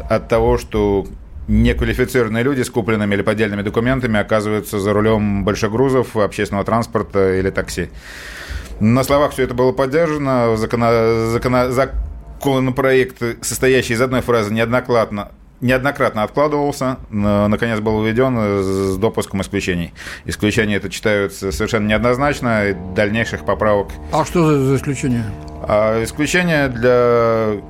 от 0.09 0.29
того, 0.29 0.59
что 0.59 1.07
неквалифицированные 1.49 2.45
люди 2.45 2.63
с 2.63 2.71
купленными 2.71 3.15
или 3.15 3.23
поддельными 3.23 3.63
документами 3.63 4.21
оказываются 4.21 4.79
за 4.79 4.93
рулем 4.93 5.45
большегрузов, 5.45 6.17
общественного 6.17 6.65
транспорта 6.65 7.39
или 7.39 7.51
такси. 7.51 7.91
На 8.79 9.05
словах 9.05 9.33
все 9.33 9.45
это 9.45 9.55
было 9.55 9.73
поддержано, 9.73 10.57
закона, 10.57 11.27
закона, 11.31 11.71
законопроект, 12.43 13.23
состоящий 13.43 13.95
из 13.95 14.01
одной 14.01 14.21
фразы, 14.21 14.53
неоднократно 14.53 15.31
неоднократно 15.61 16.25
откладывался, 16.25 16.97
наконец 17.11 17.79
был 17.79 18.03
введен 18.03 18.37
с 18.63 18.97
допуском 18.97 19.43
исключений. 19.43 19.95
Исключения 20.25 20.75
это 20.75 20.91
читаются 20.91 21.53
совершенно 21.53 21.87
неоднозначно, 21.87 22.71
и 22.71 22.77
дальнейших 22.97 23.45
поправок. 23.45 23.89
А 24.13 24.25
что 24.25 24.45
за, 24.45 24.59
за 24.59 24.77
исключение? 24.77 25.25
А, 25.63 26.03
исключение 26.03 26.69
для 26.69 27.63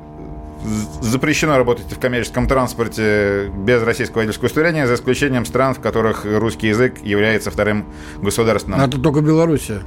запрещено 1.00 1.58
работать 1.58 1.92
в 1.92 1.98
коммерческом 1.98 2.46
транспорте 2.46 3.50
без 3.64 3.82
российского 3.82 4.18
водительского 4.18 4.46
удостоверения, 4.46 4.86
за 4.86 4.94
исключением 4.94 5.44
стран, 5.44 5.74
в 5.74 5.80
которых 5.80 6.24
русский 6.24 6.68
язык 6.68 6.94
является 7.02 7.50
вторым 7.50 7.84
государственным. 8.22 8.80
Это 8.80 8.98
только 8.98 9.20
Белоруссия. 9.20 9.82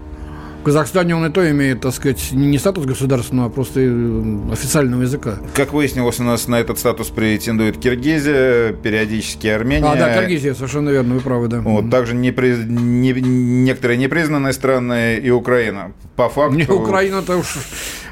Казахстане 0.66 1.16
он 1.16 1.24
и 1.28 1.30
то 1.30 1.48
имеет, 1.52 1.82
так 1.82 1.94
сказать, 1.94 2.32
не 2.32 2.58
статус 2.58 2.86
государственного, 2.86 3.50
а 3.50 3.52
просто 3.52 3.82
э, 3.82 4.52
официального 4.52 5.04
языка. 5.04 5.38
Как 5.54 5.74
выяснилось, 5.74 6.20
у 6.20 6.24
нас 6.24 6.48
на 6.48 6.60
этот 6.60 6.80
статус 6.80 7.10
претендует 7.10 7.78
Киргизия, 7.78 8.74
периодически 8.74 9.46
Армения. 9.46 9.86
А, 9.86 9.96
да, 9.96 10.22
Киргизия, 10.22 10.56
совершенно 10.56 10.90
верно, 10.90 11.14
вы 11.14 11.22
правы, 11.22 11.50
да. 11.50 11.60
Вот, 11.60 11.92
также 11.92 12.16
непри... 12.16 12.56
не... 12.68 13.12
некоторые 13.12 13.98
непризнанные 13.98 14.54
страны 14.54 15.18
и 15.18 15.30
Украина. 15.30 15.92
По 16.16 16.30
факту... 16.30 16.58
Не 16.58 16.66
Украина-то 16.66 17.38
уж 17.38 17.58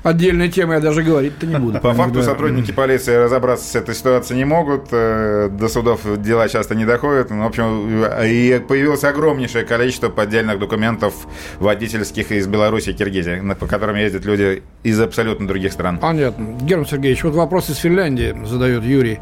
отдельная 0.03 0.49
тема, 0.49 0.75
я 0.75 0.79
даже 0.79 1.01
говорить-то 1.01 1.45
не 1.45 1.57
буду. 1.57 1.79
По 1.79 1.93
факту 1.93 2.21
сотрудники 2.21 2.71
полиции 2.71 3.15
разобраться 3.15 3.67
с 3.67 3.75
этой 3.75 3.95
ситуацией 3.95 4.37
не 4.37 4.45
могут, 4.45 4.87
э, 4.91 5.49
до 5.51 5.67
судов 5.69 6.01
дела 6.21 6.47
часто 6.49 6.75
не 6.75 6.85
доходят. 6.85 7.29
Ну, 7.29 7.43
в 7.43 7.47
общем, 7.47 8.05
и 8.23 8.59
появилось 8.59 9.03
огромнейшее 9.03 9.65
количество 9.65 10.09
поддельных 10.09 10.59
документов 10.59 11.13
водительских 11.59 12.31
из 12.31 12.47
Беларуси 12.47 12.89
и 12.89 12.93
Киргизии, 12.93 13.41
по 13.59 13.65
которым 13.65 13.95
ездят 13.95 14.25
люди 14.25 14.63
из 14.83 14.99
абсолютно 14.99 15.47
других 15.47 15.71
стран. 15.71 15.97
Понятно. 15.97 16.57
Герман 16.61 16.85
Сергеевич, 16.85 17.23
вот 17.23 17.33
вопрос 17.33 17.69
из 17.69 17.77
Финляндии 17.77 18.35
задает 18.45 18.83
Юрий. 18.83 19.19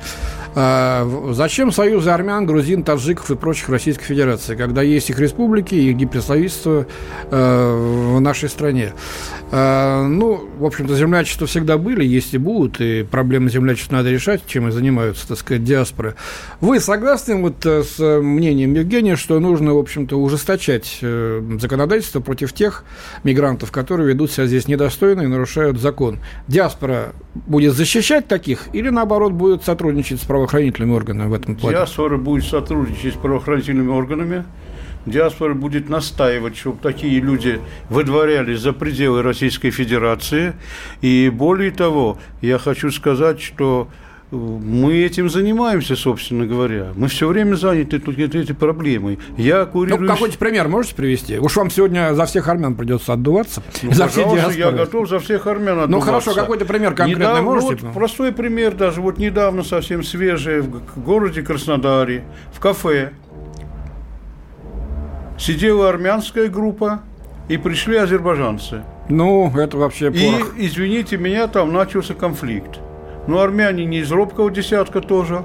А, 0.53 1.07
зачем 1.31 1.71
союзы 1.71 2.09
армян, 2.09 2.45
грузин, 2.45 2.83
таджиков 2.83 3.31
и 3.31 3.35
прочих 3.35 3.69
Российской 3.69 4.03
Федерации, 4.03 4.55
когда 4.55 4.81
есть 4.81 5.09
их 5.09 5.19
республики 5.19 5.75
и 5.75 5.91
их 5.91 5.95
гипредставительство 5.95 6.85
э, 7.29 8.15
в 8.15 8.19
нашей 8.19 8.49
стране? 8.49 8.93
А, 9.51 10.05
ну, 10.05 10.49
в 10.57 10.65
общем-то, 10.71 10.95
землячества 10.95 11.47
всегда 11.47 11.77
были, 11.77 12.03
есть 12.03 12.33
и 12.33 12.37
будут, 12.37 12.81
и 12.81 13.03
проблемы 13.03 13.49
землячества 13.49 13.97
надо 13.97 14.11
решать, 14.11 14.41
чем 14.47 14.67
и 14.67 14.71
занимаются, 14.71 15.27
так 15.27 15.37
сказать, 15.37 15.63
диаспоры. 15.63 16.15
Вы 16.59 16.79
согласны 16.79 17.35
вот 17.35 17.65
э, 17.65 17.83
с 17.83 17.99
мнением 17.99 18.73
Евгения, 18.73 19.15
что 19.15 19.39
нужно, 19.39 19.73
в 19.73 19.77
общем-то, 19.77 20.15
ужесточать 20.15 20.99
э, 21.01 21.41
законодательство 21.59 22.19
против 22.19 22.53
тех 22.53 22.83
мигрантов, 23.23 23.71
которые 23.71 24.09
ведут 24.09 24.31
себя 24.31 24.47
здесь 24.47 24.67
недостойно 24.67 25.21
и 25.21 25.27
нарушают 25.27 25.79
закон? 25.79 26.19
Диаспора 26.47 27.13
будет 27.33 27.73
защищать 27.73 28.27
таких 28.27 28.67
или, 28.73 28.89
наоборот, 28.89 29.33
будет 29.33 29.63
сотрудничать 29.63 30.21
с 30.21 30.25
правоохранительными 30.25 30.71
правоохранительными 30.71 30.93
органами 30.93 31.29
в 31.29 31.33
этом 31.33 31.55
плане? 31.55 31.77
Диаспора 31.77 32.17
будет 32.17 32.45
сотрудничать 32.45 33.13
с 33.13 33.17
правоохранительными 33.17 33.89
органами. 33.89 34.45
Диаспора 35.05 35.53
будет 35.53 35.89
настаивать, 35.89 36.57
чтобы 36.57 36.77
такие 36.81 37.19
люди 37.19 37.59
выдворялись 37.89 38.59
за 38.59 38.73
пределы 38.73 39.21
Российской 39.21 39.71
Федерации. 39.71 40.53
И 41.01 41.31
более 41.33 41.71
того, 41.71 42.19
я 42.41 42.57
хочу 42.57 42.91
сказать, 42.91 43.41
что 43.41 43.87
мы 44.31 44.93
этим 44.93 45.29
занимаемся, 45.29 45.95
собственно 45.95 46.45
говоря. 46.45 46.93
Мы 46.95 47.09
все 47.09 47.27
время 47.27 47.55
заняты 47.55 47.99
тут 47.99 48.17
этой 48.17 48.55
проблемой. 48.55 49.19
Я 49.37 49.65
курирую... 49.65 50.01
Ну, 50.01 50.07
какой-то 50.07 50.37
пример 50.37 50.69
можете 50.69 50.95
привести? 50.95 51.37
Уж 51.37 51.55
вам 51.57 51.69
сегодня 51.69 52.13
за 52.13 52.25
всех 52.25 52.47
армян 52.47 52.75
придется 52.75 53.13
отдуваться. 53.13 53.61
Ну, 53.83 53.91
за 53.91 54.07
все 54.07 54.21
я 54.55 54.71
готов 54.71 55.09
за 55.09 55.19
всех 55.19 55.47
армян 55.47 55.79
отдуваться. 55.79 55.91
Ну, 55.91 55.99
хорошо, 55.99 56.33
какой-то 56.33 56.65
пример 56.65 56.93
конкретный 56.93 57.25
недавно, 57.25 57.41
можете? 57.41 57.85
Вот, 57.85 57.93
простой 57.93 58.31
пример 58.31 58.73
даже. 58.73 59.01
Вот 59.01 59.17
недавно, 59.17 59.63
совсем 59.63 60.01
свежий, 60.01 60.61
в 60.61 61.03
городе 61.03 61.41
Краснодаре, 61.41 62.23
в 62.53 62.59
кафе 62.61 63.11
сидела 65.41 65.89
армянская 65.89 66.47
группа, 66.47 67.01
и 67.49 67.57
пришли 67.57 67.97
азербайджанцы. 67.97 68.83
Ну, 69.09 69.51
это 69.57 69.75
вообще 69.75 70.11
порох. 70.11 70.57
И, 70.57 70.67
извините 70.67 71.17
меня, 71.17 71.47
там 71.47 71.73
начался 71.73 72.13
конфликт. 72.13 72.79
Ну, 73.27 73.39
армяне 73.39 73.85
не 73.85 73.99
из 73.99 74.11
робкого 74.11 74.49
десятка 74.51 75.01
тоже. 75.01 75.43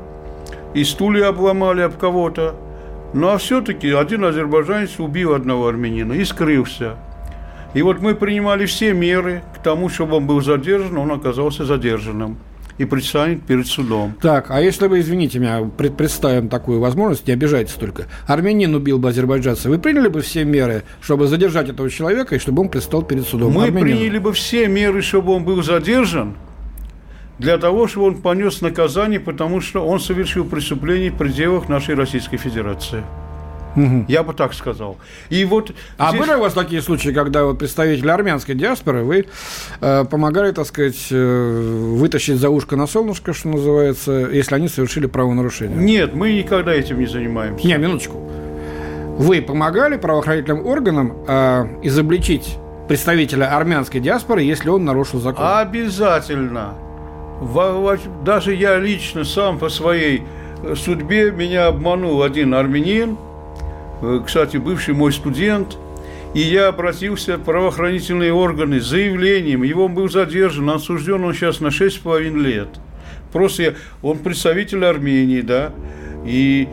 И 0.75 0.85
стулья 0.85 1.29
обломали 1.29 1.81
об 1.81 1.97
кого-то. 1.97 2.55
Ну, 3.13 3.29
а 3.29 3.39
все-таки 3.39 3.91
один 3.91 4.25
азербайджанец 4.25 5.01
убил 5.01 5.35
одного 5.35 5.67
армянина 5.67 6.13
и 6.13 6.25
скрылся. 6.25 6.97
И 7.75 7.83
вот 7.83 8.01
мы 8.01 8.15
принимали 8.15 8.67
все 8.67 8.93
меры 8.93 9.43
к 9.55 9.63
тому, 9.63 9.89
чтобы 9.89 10.17
он 10.17 10.27
был 10.27 10.43
задержан, 10.43 10.99
он 10.99 11.11
оказался 11.11 11.65
задержанным 11.65 12.39
и 12.79 12.85
предстанет 12.85 13.43
перед 13.43 13.67
судом. 13.67 14.15
Так, 14.21 14.51
а 14.51 14.61
если 14.61 14.87
вы, 14.87 15.01
извините 15.01 15.39
меня, 15.39 15.63
представим 15.97 16.49
такую 16.49 16.81
возможность, 16.81 17.27
не 17.27 17.33
обижайтесь 17.33 17.75
только, 17.75 18.07
армянин 18.27 18.75
убил 18.75 18.99
бы 18.99 19.09
азербайджанца, 19.09 19.69
вы 19.69 19.79
приняли 19.79 20.09
бы 20.09 20.21
все 20.21 20.45
меры, 20.45 20.85
чтобы 21.01 21.27
задержать 21.27 21.69
этого 21.69 21.91
человека 21.91 22.37
и 22.37 22.39
чтобы 22.39 22.63
он 22.63 22.69
предстал 22.69 23.03
перед 23.03 23.27
судом? 23.27 23.53
Мы 23.53 23.65
армянину? 23.65 23.99
приняли 23.99 24.19
бы 24.19 24.33
все 24.33 24.69
меры, 24.69 25.03
чтобы 25.03 25.33
он 25.33 25.45
был 25.45 25.63
задержан, 25.63 26.37
для 27.39 27.59
того, 27.59 27.87
чтобы 27.87 28.07
он 28.07 28.17
понес 28.17 28.61
наказание, 28.61 29.21
потому 29.21 29.61
что 29.61 29.87
он 29.87 30.01
совершил 30.01 30.45
преступление 30.45 31.11
в 31.11 31.17
пределах 31.17 31.69
нашей 31.69 31.95
Российской 31.95 32.39
Федерации. 32.39 33.03
Угу. 33.77 34.07
Я 34.09 34.23
бы 34.23 34.35
так 34.35 34.55
сказал. 34.55 34.97
И 35.29 35.45
вот 35.45 35.73
а 35.99 36.11
здесь... 36.11 36.21
были 36.21 36.35
у 36.37 36.41
вас 36.41 36.55
такие 36.55 36.83
случаи, 36.83 37.11
когда 37.11 37.45
вот 37.45 37.59
представители 37.59 38.09
армянской 38.09 38.55
диаспоры 38.55 39.05
вы 39.05 39.27
э, 39.81 40.05
помогали, 40.11 40.53
так 40.53 40.67
сказать, 40.67 41.09
э, 41.11 41.95
вытащить 41.97 42.37
за 42.37 42.51
ушко 42.51 42.77
на 42.77 42.87
солнышко, 42.87 43.33
что 43.33 43.49
называется, 43.49 44.13
если 44.13 44.55
они 44.55 44.69
совершили 44.69 45.07
правонарушение? 45.07 45.77
Нет, 45.77 46.15
мы 46.15 46.33
никогда 46.33 46.73
этим 46.75 46.99
не 46.99 47.07
занимаемся. 47.07 47.67
Не, 47.67 47.77
минуточку. 47.77 48.19
Вы 49.19 49.41
помогали 49.41 49.97
правоохранительным 49.97 50.67
органам 50.67 51.17
э, 51.27 51.67
изобличить 51.83 52.57
представителя 52.89 53.57
армянской 53.57 54.01
диаспоры, 54.01 54.43
если 54.43 54.69
он 54.69 54.85
нарушил 54.85 55.21
закон? 55.21 55.45
Обязательно 55.47 56.75
даже 58.25 58.55
я 58.55 58.79
лично 58.79 59.25
сам 59.25 59.59
по 59.59 59.69
своей 59.69 60.23
э, 60.63 60.75
судьбе 60.75 61.31
меня 61.31 61.67
обманул 61.67 62.23
один 62.23 62.55
армянин, 62.55 63.17
кстати, 64.25 64.57
бывший 64.57 64.95
мой 64.95 65.13
студент, 65.13 65.79
и 66.35 66.41
я 66.41 66.69
обратился 66.69 67.39
в 67.39 67.45
правоохранительные 67.45 68.33
органы 68.33 68.81
с 68.81 68.87
заявлением, 68.87 69.63
его 69.63 69.89
был 69.89 70.09
задержан, 70.09 70.69
осужден 70.71 71.25
он 71.25 71.33
сейчас 71.33 71.61
на 71.61 71.69
6,5 71.69 72.37
лет. 72.39 72.69
Просто 73.33 73.63
я, 73.63 73.75
он 74.03 74.19
представитель 74.19 74.85
Армении, 74.85 75.41
да, 75.41 75.73
и 76.25 76.69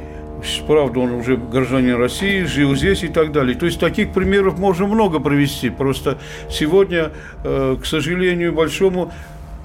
правда, 0.67 0.99
он 0.99 1.11
уже 1.13 1.37
гражданин 1.37 1.95
России, 1.95 2.43
жил 2.43 2.75
здесь 2.75 3.03
и 3.03 3.07
так 3.07 3.31
далее. 3.31 3.55
То 3.55 3.65
есть 3.65 3.79
таких 3.79 4.11
примеров 4.13 4.59
можно 4.59 4.87
много 4.87 5.19
провести. 5.19 5.69
Просто 5.69 6.19
сегодня, 6.49 7.11
э, 7.43 7.77
к 7.81 7.85
сожалению, 7.85 8.53
большому 8.53 9.11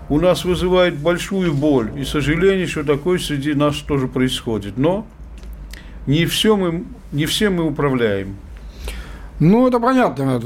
у 0.09 0.21
нас 0.21 0.45
вызывает 0.45 0.97
большую 0.97 1.53
боль 1.53 1.91
и 1.99 2.05
сожаление, 2.05 2.67
что 2.67 2.85
такое 2.85 3.19
среди 3.19 3.55
нас 3.55 3.77
тоже 3.77 4.09
происходит. 4.09 4.79
Но 4.79 5.07
не 6.09 6.27
все 6.27 6.57
мы, 6.57 6.85
не 7.13 7.27
все 7.27 7.51
мы 7.51 7.65
управляем. 7.65 8.37
Ну, 9.41 9.69
это 9.69 9.79
понятно, 9.79 10.41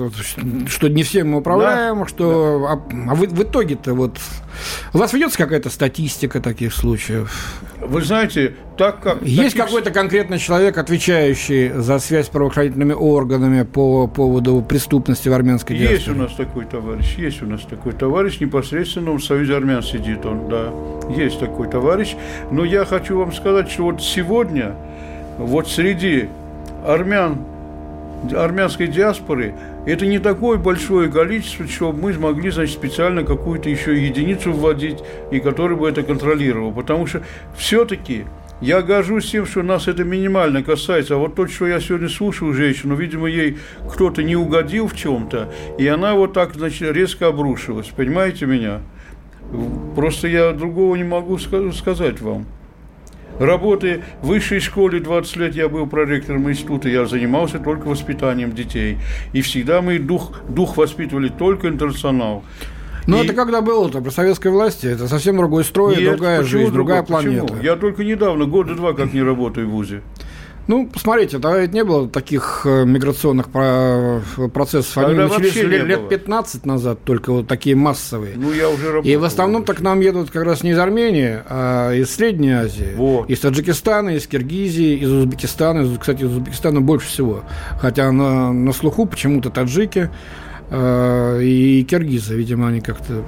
что 0.69 0.89
не 0.89 1.03
всем 1.03 1.31
мы 1.31 1.39
управляем, 1.39 2.01
да, 2.01 2.07
что... 2.07 2.59
Да. 2.61 3.07
А, 3.07 3.13
а 3.13 3.15
в, 3.15 3.21
в 3.21 3.43
итоге-то 3.43 3.95
вот... 3.95 4.19
У 4.93 4.99
вас 4.99 5.15
ведется 5.15 5.39
какая-то 5.39 5.71
статистика 5.71 6.43
таких 6.43 6.75
случаев? 6.75 7.63
Вы 7.81 8.03
знаете, 8.03 8.55
так 8.77 9.01
как... 9.01 9.23
Есть 9.23 9.57
таких... 9.57 9.65
какой-то 9.65 9.93
конкретный 9.93 10.39
человек, 10.39 10.77
отвечающий 10.77 11.71
за 11.71 11.99
связь 12.01 12.27
с 12.27 12.29
правоохранительными 12.29 12.93
органами 12.93 13.63
по 13.63 14.09
поводу 14.09 14.61
преступности 14.61 15.31
в 15.31 15.33
армянской 15.33 15.79
диаспоре? 15.79 15.97
Есть 15.97 16.09
у 16.09 16.15
нас 16.15 16.35
такой 16.35 16.67
товарищ, 16.67 17.15
есть 17.17 17.43
у 17.43 17.47
нас 17.47 17.63
такой 17.63 17.93
товарищ, 17.93 18.41
непосредственно 18.41 19.13
в 19.13 19.25
Союзе 19.25 19.57
армян 19.57 19.83
сидит 19.83 20.27
он, 20.27 20.51
да. 20.51 20.71
Есть 21.17 21.41
такой 21.41 21.67
товарищ. 21.67 22.15
Но 22.51 22.63
я 22.63 22.85
хочу 22.85 23.19
вам 23.19 23.33
сказать, 23.33 23.71
что 23.71 23.85
вот 23.85 24.03
сегодня, 24.03 24.77
вот 25.43 25.69
среди 25.69 26.29
армян 26.87 27.39
армянской 28.33 28.87
диаспоры, 28.87 29.55
это 29.85 30.07
не 30.07 30.21
такое 30.21 30.57
большое 30.57 31.11
количество, 31.11 31.67
чтобы 31.67 32.01
мы 32.01 32.13
смогли, 32.13 32.51
значит, 32.51 32.75
специально 32.75 33.25
какую-то 33.25 33.69
еще 33.69 34.01
единицу 34.01 34.53
вводить, 34.53 34.99
и 35.33 35.41
который 35.41 35.77
бы 35.77 35.89
это 35.89 36.05
контролировал. 36.05 36.71
Потому 36.73 37.07
что 37.07 37.23
все-таки 37.57 38.25
я 38.61 38.81
горжусь 38.81 39.29
тем, 39.29 39.45
что 39.45 39.65
нас 39.65 39.89
это 39.89 40.05
минимально 40.05 40.63
касается. 40.63 41.15
А 41.15 41.19
вот 41.19 41.35
то, 41.35 41.49
что 41.49 41.67
я 41.67 41.81
сегодня 41.81 42.09
слушал 42.09 42.53
женщину, 42.53 42.95
видимо, 42.95 43.27
ей 43.27 43.59
кто-то 43.91 44.23
не 44.23 44.37
угодил 44.37 44.87
в 44.87 44.95
чем-то, 44.95 45.53
и 45.79 45.87
она 45.89 46.15
вот 46.15 46.33
так, 46.33 46.55
значит, 46.55 46.95
резко 46.95 47.27
обрушилась. 47.27 47.89
Понимаете 47.89 48.47
меня? 48.47 48.81
Просто 49.97 50.29
я 50.29 50.53
другого 50.53 50.95
не 50.95 51.05
могу 51.05 51.39
сказать 51.39 52.21
вам. 52.21 52.47
Работая 53.43 54.05
в 54.23 54.29
высшей 54.29 54.61
школе 54.61 55.01
20 55.01 55.37
лет 55.37 55.57
я 55.57 55.69
был 55.69 55.89
проректором 55.89 56.49
института, 56.49 56.89
я 56.89 57.07
занимался 57.07 57.59
только 57.59 57.87
воспитанием 57.89 58.53
детей. 58.53 58.99
И 59.33 59.43
всегда 59.43 59.83
мы 59.83 59.99
дух, 59.99 60.33
дух 60.49 60.77
воспитывали 60.77 61.29
только 61.29 61.67
интернационал. 61.67 62.45
Но 63.09 63.21
и... 63.21 63.25
это 63.25 63.35
когда 63.35 63.61
было-то, 63.61 64.01
при 64.01 64.11
советской 64.11 64.53
власти, 64.53 64.87
это 64.87 65.09
совсем 65.09 65.37
другой 65.39 65.65
строй, 65.65 65.97
Нет, 65.97 66.11
другая 66.11 66.45
жизнь, 66.45 66.73
другая 66.73 67.03
планета. 67.03 67.47
Почему? 67.49 67.63
Я 67.63 67.75
только 67.75 68.05
недавно, 68.05 68.45
года 68.45 68.77
два, 68.77 68.93
как 68.93 69.13
не 69.13 69.23
работаю 69.23 69.67
в 69.67 69.73
ВУЗе. 69.73 70.03
Ну, 70.69 70.87
посмотрите, 70.87 71.39
тогда 71.39 71.59
ведь 71.59 71.73
не 71.73 71.83
было 71.83 72.09
таких 72.09 72.63
э, 72.65 72.85
миграционных 72.85 73.49
процессов. 73.51 74.97
Они 74.99 75.17
тогда 75.17 75.29
начались 75.29 75.57
лет, 75.57 75.87
лет 75.87 76.09
15 76.09 76.67
назад, 76.67 77.01
только 77.05 77.33
вот 77.33 77.49
такие 77.49 77.75
массовые. 77.75 78.35
Ну, 78.37 78.53
я 78.53 78.69
уже 78.69 78.93
работал. 78.93 79.11
И 79.11 79.17
в 79.17 79.25
основном 79.25 79.65
так 79.65 79.81
нам 79.81 80.01
едут 80.01 80.31
как 80.31 80.45
раз 80.45 80.63
не 80.63 80.71
из 80.71 80.79
Армении, 80.79 81.41
а 81.49 81.93
из 81.93 82.15
Средней 82.15 82.53
Азии. 82.53 82.95
Вот. 82.97 83.29
Из 83.29 83.41
Таджикистана, 83.41 84.11
из 84.11 84.27
Киргизии, 84.27 84.97
из 84.97 85.11
Узбекистана. 85.11 85.81
Из, 85.81 85.99
кстати, 85.99 86.23
из 86.23 86.31
Узбекистана 86.31 86.81
больше 86.81 87.09
всего. 87.09 87.43
Хотя 87.81 88.13
на, 88.13 88.53
на 88.53 88.73
слуху 88.73 89.07
почему-то 89.07 89.51
таджики 89.51 90.11
э, 90.71 91.41
и 91.43 91.85
киргизы, 91.85 92.37
видимо, 92.37 92.69
они 92.69 92.81
как-то 92.81 93.25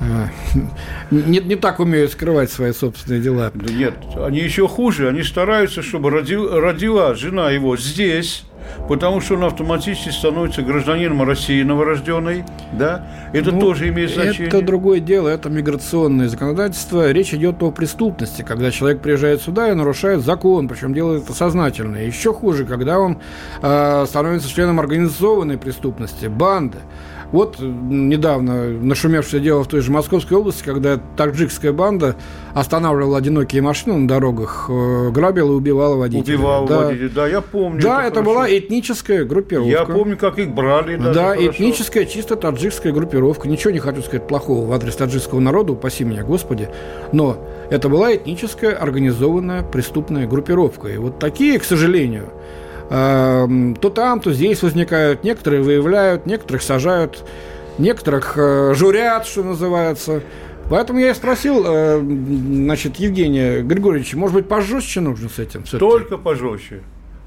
не, 1.10 1.40
не 1.40 1.56
так 1.56 1.80
умеют 1.80 2.12
скрывать 2.12 2.50
свои 2.50 2.72
собственные 2.72 3.20
дела. 3.20 3.50
Да 3.54 3.72
нет, 3.72 3.94
они 4.16 4.38
еще 4.38 4.66
хуже. 4.66 5.08
Они 5.08 5.22
стараются, 5.22 5.82
чтобы 5.82 6.10
родила, 6.10 6.60
родила 6.60 7.14
жена 7.14 7.50
его 7.50 7.76
здесь, 7.76 8.44
потому 8.88 9.20
что 9.20 9.34
он 9.34 9.44
автоматически 9.44 10.08
становится 10.08 10.62
гражданином 10.62 11.22
России 11.22 11.62
новорожденной, 11.62 12.44
да? 12.72 13.06
Это 13.32 13.52
ну, 13.52 13.60
тоже 13.60 13.88
имеет 13.88 14.10
значение. 14.10 14.48
Это 14.48 14.62
другое 14.62 15.00
дело, 15.00 15.28
это 15.28 15.50
миграционное 15.50 16.28
законодательство. 16.28 17.10
Речь 17.10 17.34
идет 17.34 17.62
о 17.62 17.70
преступности, 17.70 18.42
когда 18.42 18.70
человек 18.70 19.02
приезжает 19.02 19.42
сюда 19.42 19.70
и 19.70 19.74
нарушает 19.74 20.22
закон, 20.22 20.68
причем 20.68 20.94
делает 20.94 21.24
это 21.24 21.34
сознательно. 21.34 21.98
Еще 21.98 22.32
хуже, 22.32 22.64
когда 22.64 22.98
он 22.98 23.18
э, 23.62 24.04
становится 24.08 24.48
членом 24.48 24.80
организованной 24.80 25.58
преступности, 25.58 26.26
банды. 26.26 26.78
Вот 27.32 27.58
недавно 27.60 28.68
нашумевшее 28.68 29.40
дело 29.40 29.62
в 29.62 29.68
той 29.68 29.80
же 29.80 29.92
Московской 29.92 30.36
области, 30.36 30.64
когда 30.64 31.00
таджикская 31.16 31.72
банда 31.72 32.16
останавливала 32.54 33.18
одинокие 33.18 33.62
машины 33.62 33.96
на 33.96 34.08
дорогах, 34.08 34.66
э, 34.68 35.10
грабила 35.10 35.52
и 35.52 35.54
убивала 35.54 35.96
водителей. 35.96 36.36
Убивала 36.36 36.66
да. 36.66 36.78
водителей, 36.78 37.08
да, 37.10 37.28
я 37.28 37.40
помню. 37.40 37.80
Да, 37.80 38.02
это, 38.02 38.20
это 38.20 38.22
была 38.22 38.50
этническая 38.50 39.24
группировка. 39.24 39.70
Я 39.70 39.84
помню, 39.84 40.16
как 40.16 40.38
их 40.38 40.52
брали. 40.52 40.96
Да, 40.96 41.30
хорошо. 41.30 41.46
этническая, 41.46 42.04
чисто 42.04 42.36
таджикская 42.36 42.92
группировка. 42.92 43.48
Ничего 43.48 43.70
не 43.70 43.78
хочу 43.78 44.02
сказать 44.02 44.26
плохого 44.26 44.66
в 44.66 44.72
адрес 44.72 44.96
таджикского 44.96 45.40
народа, 45.40 45.72
упаси 45.72 46.04
меня, 46.04 46.24
Господи. 46.24 46.68
Но 47.12 47.36
это 47.70 47.88
была 47.88 48.14
этническая, 48.14 48.74
организованная 48.74 49.62
преступная 49.62 50.26
группировка. 50.26 50.88
И 50.88 50.96
вот 50.96 51.20
такие, 51.20 51.58
к 51.60 51.64
сожалению, 51.64 52.32
то 52.90 53.92
там, 53.94 54.20
то 54.20 54.32
здесь 54.32 54.62
возникают. 54.62 55.22
Некоторые 55.22 55.62
выявляют, 55.62 56.26
некоторых 56.26 56.62
сажают, 56.62 57.24
некоторых 57.78 58.34
э, 58.36 58.74
журят, 58.74 59.26
что 59.26 59.44
называется. 59.44 60.22
Поэтому 60.68 60.98
я 60.98 61.10
и 61.10 61.14
спросил, 61.14 61.64
э, 61.64 62.00
значит, 62.00 62.96
Евгения 62.96 63.62
Григорьевича, 63.62 64.18
может 64.18 64.34
быть, 64.34 64.48
пожестче 64.48 65.00
нужно 65.00 65.28
с 65.28 65.38
этим? 65.38 65.62
Только 65.62 66.18
пожестче. 66.18 66.82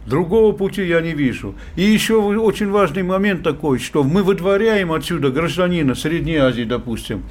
Другого 0.05 0.53
пути 0.53 0.85
я 0.85 0.99
не 0.99 1.13
вижу. 1.13 1.55
И 1.77 1.83
еще 1.83 2.17
очень 2.17 2.69
важный 2.69 3.03
момент 3.03 3.41
такой, 3.43 3.79
что 3.79 4.03
мы 4.03 4.23
выдворяем 4.23 4.91
отсюда 4.91 5.29
гражданина 5.29 5.95
Средней 5.95 6.37
Азии, 6.37 6.63
допустим. 6.63 7.23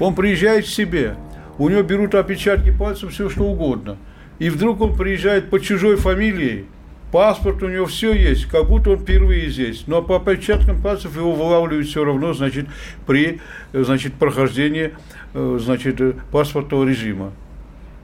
Он 0.00 0.14
приезжает 0.14 0.64
к 0.64 0.68
себе, 0.68 1.16
у 1.58 1.68
него 1.68 1.82
берут 1.82 2.16
отпечатки 2.16 2.76
пальцев, 2.76 3.12
все 3.12 3.28
что 3.30 3.44
угодно. 3.44 3.96
И 4.40 4.50
вдруг 4.50 4.80
он 4.80 4.96
приезжает 4.96 5.50
под 5.50 5.62
чужой 5.62 5.96
фамилией, 5.96 6.66
паспорт 7.12 7.62
у 7.62 7.68
него 7.68 7.86
все 7.86 8.12
есть, 8.12 8.46
как 8.46 8.68
будто 8.68 8.90
он 8.90 8.98
впервые 8.98 9.50
здесь. 9.50 9.84
Но 9.86 10.02
по 10.02 10.16
отпечаткам 10.16 10.80
пальцев 10.82 11.16
его 11.16 11.32
вылавливают 11.32 11.86
все 11.86 12.04
равно, 12.04 12.32
значит, 12.32 12.66
при 13.06 13.40
значит, 13.72 14.14
прохождении 14.14 14.92
э, 15.34 15.58
значит, 15.60 16.00
паспортного 16.30 16.84
режима. 16.84 17.32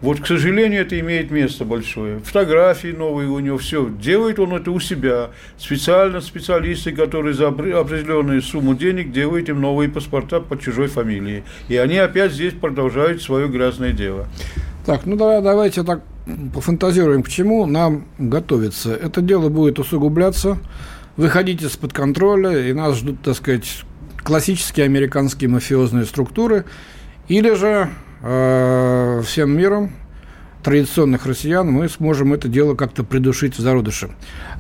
Вот, 0.03 0.21
к 0.21 0.27
сожалению, 0.27 0.83
это 0.83 0.99
имеет 0.99 1.31
место 1.31 1.65
большое. 1.65 2.19
Фотографии 2.19 2.89
новые 2.89 3.29
у 3.29 3.39
него, 3.39 3.57
все. 3.57 3.89
Делает 3.89 4.41
он 4.41 4.53
это 4.53 4.73
у 4.73 4.81
себя. 4.81 5.31
Специально 5.57 6.21
специалисты, 6.21 6.91
которые 6.91 7.35
за 7.35 7.49
определенную 7.49 8.43
сумму 8.43 8.75
денег 8.75 9.13
делают 9.13 9.49
им 9.49 9.61
новые 9.61 9.89
паспорта 9.89 10.41
под 10.41 10.61
чужой 10.61 10.89
фамилией. 10.89 11.45
И 11.69 11.77
они 11.77 11.99
опять 11.99 12.33
здесь 12.33 12.53
продолжают 12.53 13.23
свое 13.23 13.47
грязное 13.47 13.93
дело. 13.93 14.27
Так, 14.85 15.07
ну 15.07 15.15
давай, 15.17 15.41
давайте 15.41 15.85
так 15.85 16.03
пофантазируем, 16.53 17.23
к 17.23 17.29
чему 17.29 17.67
нам 17.67 18.05
готовиться. 18.19 18.93
Это 18.93 19.23
дело 19.23 19.51
будет 19.51 19.79
усугубляться, 19.79 20.59
выходить 21.17 21.63
из-под 21.63 21.93
контроля, 21.93 22.69
и 22.69 22.73
нас 22.73 22.99
ждут, 22.99 23.23
так 23.23 23.37
сказать, 23.37 23.85
классические 24.17 24.87
американские 24.87 25.49
мафиозные 25.49 26.07
структуры, 26.07 26.65
или 27.29 27.55
же 27.55 27.89
э, 28.23 29.23
всем 29.25 29.57
миром 29.57 29.93
традиционных 30.63 31.27
россиян 31.27 31.69
мы 31.71 31.89
сможем 31.89 32.33
это 32.33 32.49
дело 32.49 32.75
как-то 32.75 33.05
придушить 33.05 33.57
в 33.57 33.61
зародыше. 33.61 34.11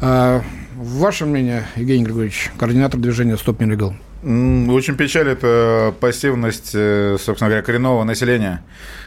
Э, 0.00 0.40
ваше 0.74 1.26
мнение, 1.26 1.64
Евгений 1.76 2.04
Григорьевич, 2.04 2.50
координатор 2.58 3.00
движения 3.00 3.36
«Стоп 3.36 3.60
нелегал»? 3.60 3.94
Очень 4.22 4.96
печалит 4.96 5.40
пассивность, 5.98 6.70
э, 6.74 7.16
собственно 7.18 7.48
говоря, 7.48 7.64
коренного 7.64 8.04
населения, 8.04 8.62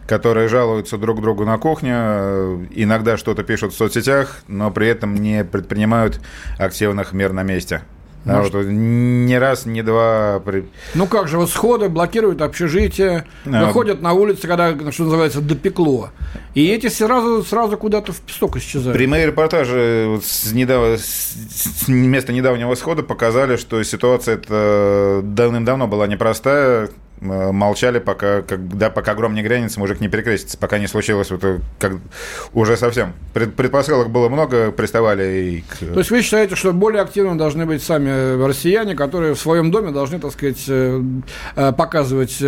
которые 0.08 0.49
жалуются 0.49 0.97
друг 0.97 1.22
другу 1.22 1.45
на 1.45 1.58
кухне, 1.58 1.93
э, 1.95 2.66
иногда 2.72 3.16
что-то 3.16 3.43
пишут 3.43 3.74
в 3.74 3.78
соцсетях, 3.78 4.41
но 4.49 4.72
при 4.72 4.88
этом 4.88 5.16
не 5.16 5.45
предпринимают 5.45 6.20
активных 6.60 7.14
мер 7.14 7.32
на 7.32 7.43
месте. 7.43 7.82
Да, 8.26 8.41
вот, 8.41 8.53
не 8.65 9.38
раз, 9.38 9.67
не 9.67 9.84
два. 9.84 10.41
Ну 10.95 11.05
как 11.05 11.28
же, 11.28 11.38
вот 11.38 11.49
сходы 11.51 11.89
блокируют 11.89 12.41
общежитие, 12.41 13.26
а... 13.45 13.65
выходят 13.65 14.01
на 14.01 14.13
улицы, 14.13 14.47
когда, 14.47 14.71
что 14.91 15.03
называется, 15.03 15.41
допекло. 15.41 16.09
И 16.55 16.67
эти 16.67 16.88
сразу, 16.88 17.43
сразу 17.43 17.78
куда-то 17.78 18.13
в 18.13 18.21
песок 18.21 18.57
исчезают. 18.57 18.97
Прямые 18.97 19.28
репортажи 19.28 20.05
вот 20.09 20.26
с, 20.26 20.51
недав... 20.53 20.99
с 20.99 21.88
места 21.88 22.34
недавнего 22.34 22.73
схода 22.73 23.03
показали, 23.03 23.57
что 23.57 23.82
ситуация 23.84 24.36
это 24.36 25.21
давным-давно 25.23 25.88
была 25.88 26.07
непростая. 26.07 26.89
Э, 27.22 27.51
молчали, 27.51 27.99
пока, 27.99 28.41
когда, 28.41 28.89
пока 28.89 29.16
гром 29.16 29.36
не 29.36 29.41
грянется, 29.41 29.80
мужик 29.80 30.01
не 30.01 30.09
перекрестится, 30.09 30.57
пока 30.57 30.80
не 30.80 30.88
случилось 30.88 31.32
вот, 31.32 31.43
э, 31.43 31.59
как, 31.80 31.93
уже 32.53 32.76
совсем. 32.76 33.13
Пред, 33.34 33.55
предпосылок 33.55 34.09
было 34.09 34.28
много, 34.28 34.72
приставали 34.72 35.24
и... 35.24 35.63
То 35.80 35.99
есть 35.99 36.11
вы 36.11 36.22
считаете, 36.22 36.55
что 36.55 36.74
более 36.74 37.01
активно 37.01 37.38
должны 37.38 37.66
быть 37.66 37.82
сами 37.82 38.45
россияне, 38.45 38.95
которые 38.95 39.34
в 39.34 39.39
своем 39.39 39.72
доме 39.72 39.91
должны, 39.91 40.20
так 40.20 40.32
сказать, 40.34 40.63
э, 40.68 41.01
показывать 41.55 42.41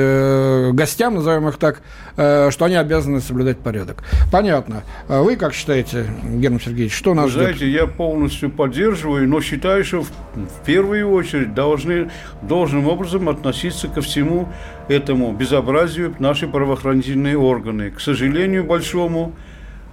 гостям, 0.74 1.16
назовем 1.16 1.48
их 1.48 1.58
так, 1.58 1.82
что 2.16 2.58
они 2.62 2.76
обязаны 2.76 3.22
соблюдать 3.22 3.60
порядок. 3.60 4.04
Понятно. 4.32 4.84
А 5.08 5.22
вы 5.22 5.36
как 5.36 5.54
считаете, 5.54 6.06
Герман 6.24 6.60
Сергеевич, 6.60 6.94
что 6.94 7.14
нас 7.14 7.28
Вы 7.28 7.32
знаете, 7.32 7.58
ждет? 7.58 7.70
я 7.70 7.88
полностью 7.88 8.50
поддерживаю, 8.50 9.28
но 9.28 9.40
считаю, 9.42 9.84
что 9.84 10.02
в, 10.02 10.10
в 10.36 10.66
первую 10.66 11.12
очередь 11.12 11.54
должны 11.54 12.10
должным 12.42 12.88
образом 12.88 13.30
относиться 13.30 13.88
ко 13.88 14.02
всему 14.02 14.50
этому 14.88 15.34
безобразию 15.34 16.16
наши 16.20 16.48
правоохранительные 16.48 17.38
органы. 17.38 17.92
К 17.92 18.00
сожалению 18.00 18.64
большому, 18.64 19.34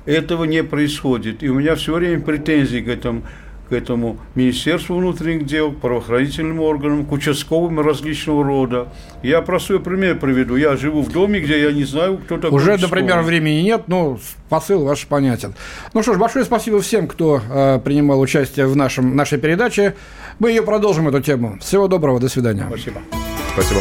этого 0.06 0.44
не 0.44 0.62
происходит. 0.62 1.42
И 1.42 1.48
у 1.48 1.54
меня 1.54 1.74
все 1.76 1.94
время 1.94 2.20
претензии 2.20 2.78
к 2.78 2.88
этому, 2.88 3.22
к 3.68 3.72
этому 3.72 4.18
Министерству 4.34 4.96
внутренних 4.96 5.46
дел, 5.46 5.72
правоохранительным 5.72 6.60
органам, 6.60 7.06
к 7.06 7.12
участковым 7.12 7.80
различного 7.80 8.44
рода. 8.44 8.88
Я 9.22 9.40
простой 9.40 9.80
пример 9.80 10.18
приведу. 10.18 10.56
Я 10.56 10.76
живу 10.76 11.02
в 11.02 11.10
доме, 11.10 11.40
где 11.40 11.62
я 11.62 11.72
не 11.72 11.84
знаю, 11.84 12.18
кто 12.18 12.36
такой 12.36 12.56
Уже, 12.56 12.76
например, 12.76 13.22
времени 13.22 13.62
нет, 13.62 13.84
но 13.86 14.18
посыл 14.48 14.84
ваш 14.84 15.06
понятен. 15.06 15.54
Ну 15.94 16.02
что 16.02 16.14
ж, 16.14 16.18
большое 16.18 16.44
спасибо 16.44 16.80
всем, 16.80 17.08
кто 17.08 17.40
э, 17.50 17.80
принимал 17.82 18.20
участие 18.20 18.66
в 18.66 18.76
нашем, 18.76 19.16
нашей 19.16 19.38
передаче. 19.38 19.94
Мы 20.38 20.50
ее 20.50 20.62
продолжим, 20.62 21.08
эту 21.08 21.20
тему. 21.20 21.58
Всего 21.60 21.88
доброго, 21.88 22.20
до 22.20 22.28
свидания. 22.28 22.66
Спасибо. 22.68 23.00
Спасибо. 23.54 23.80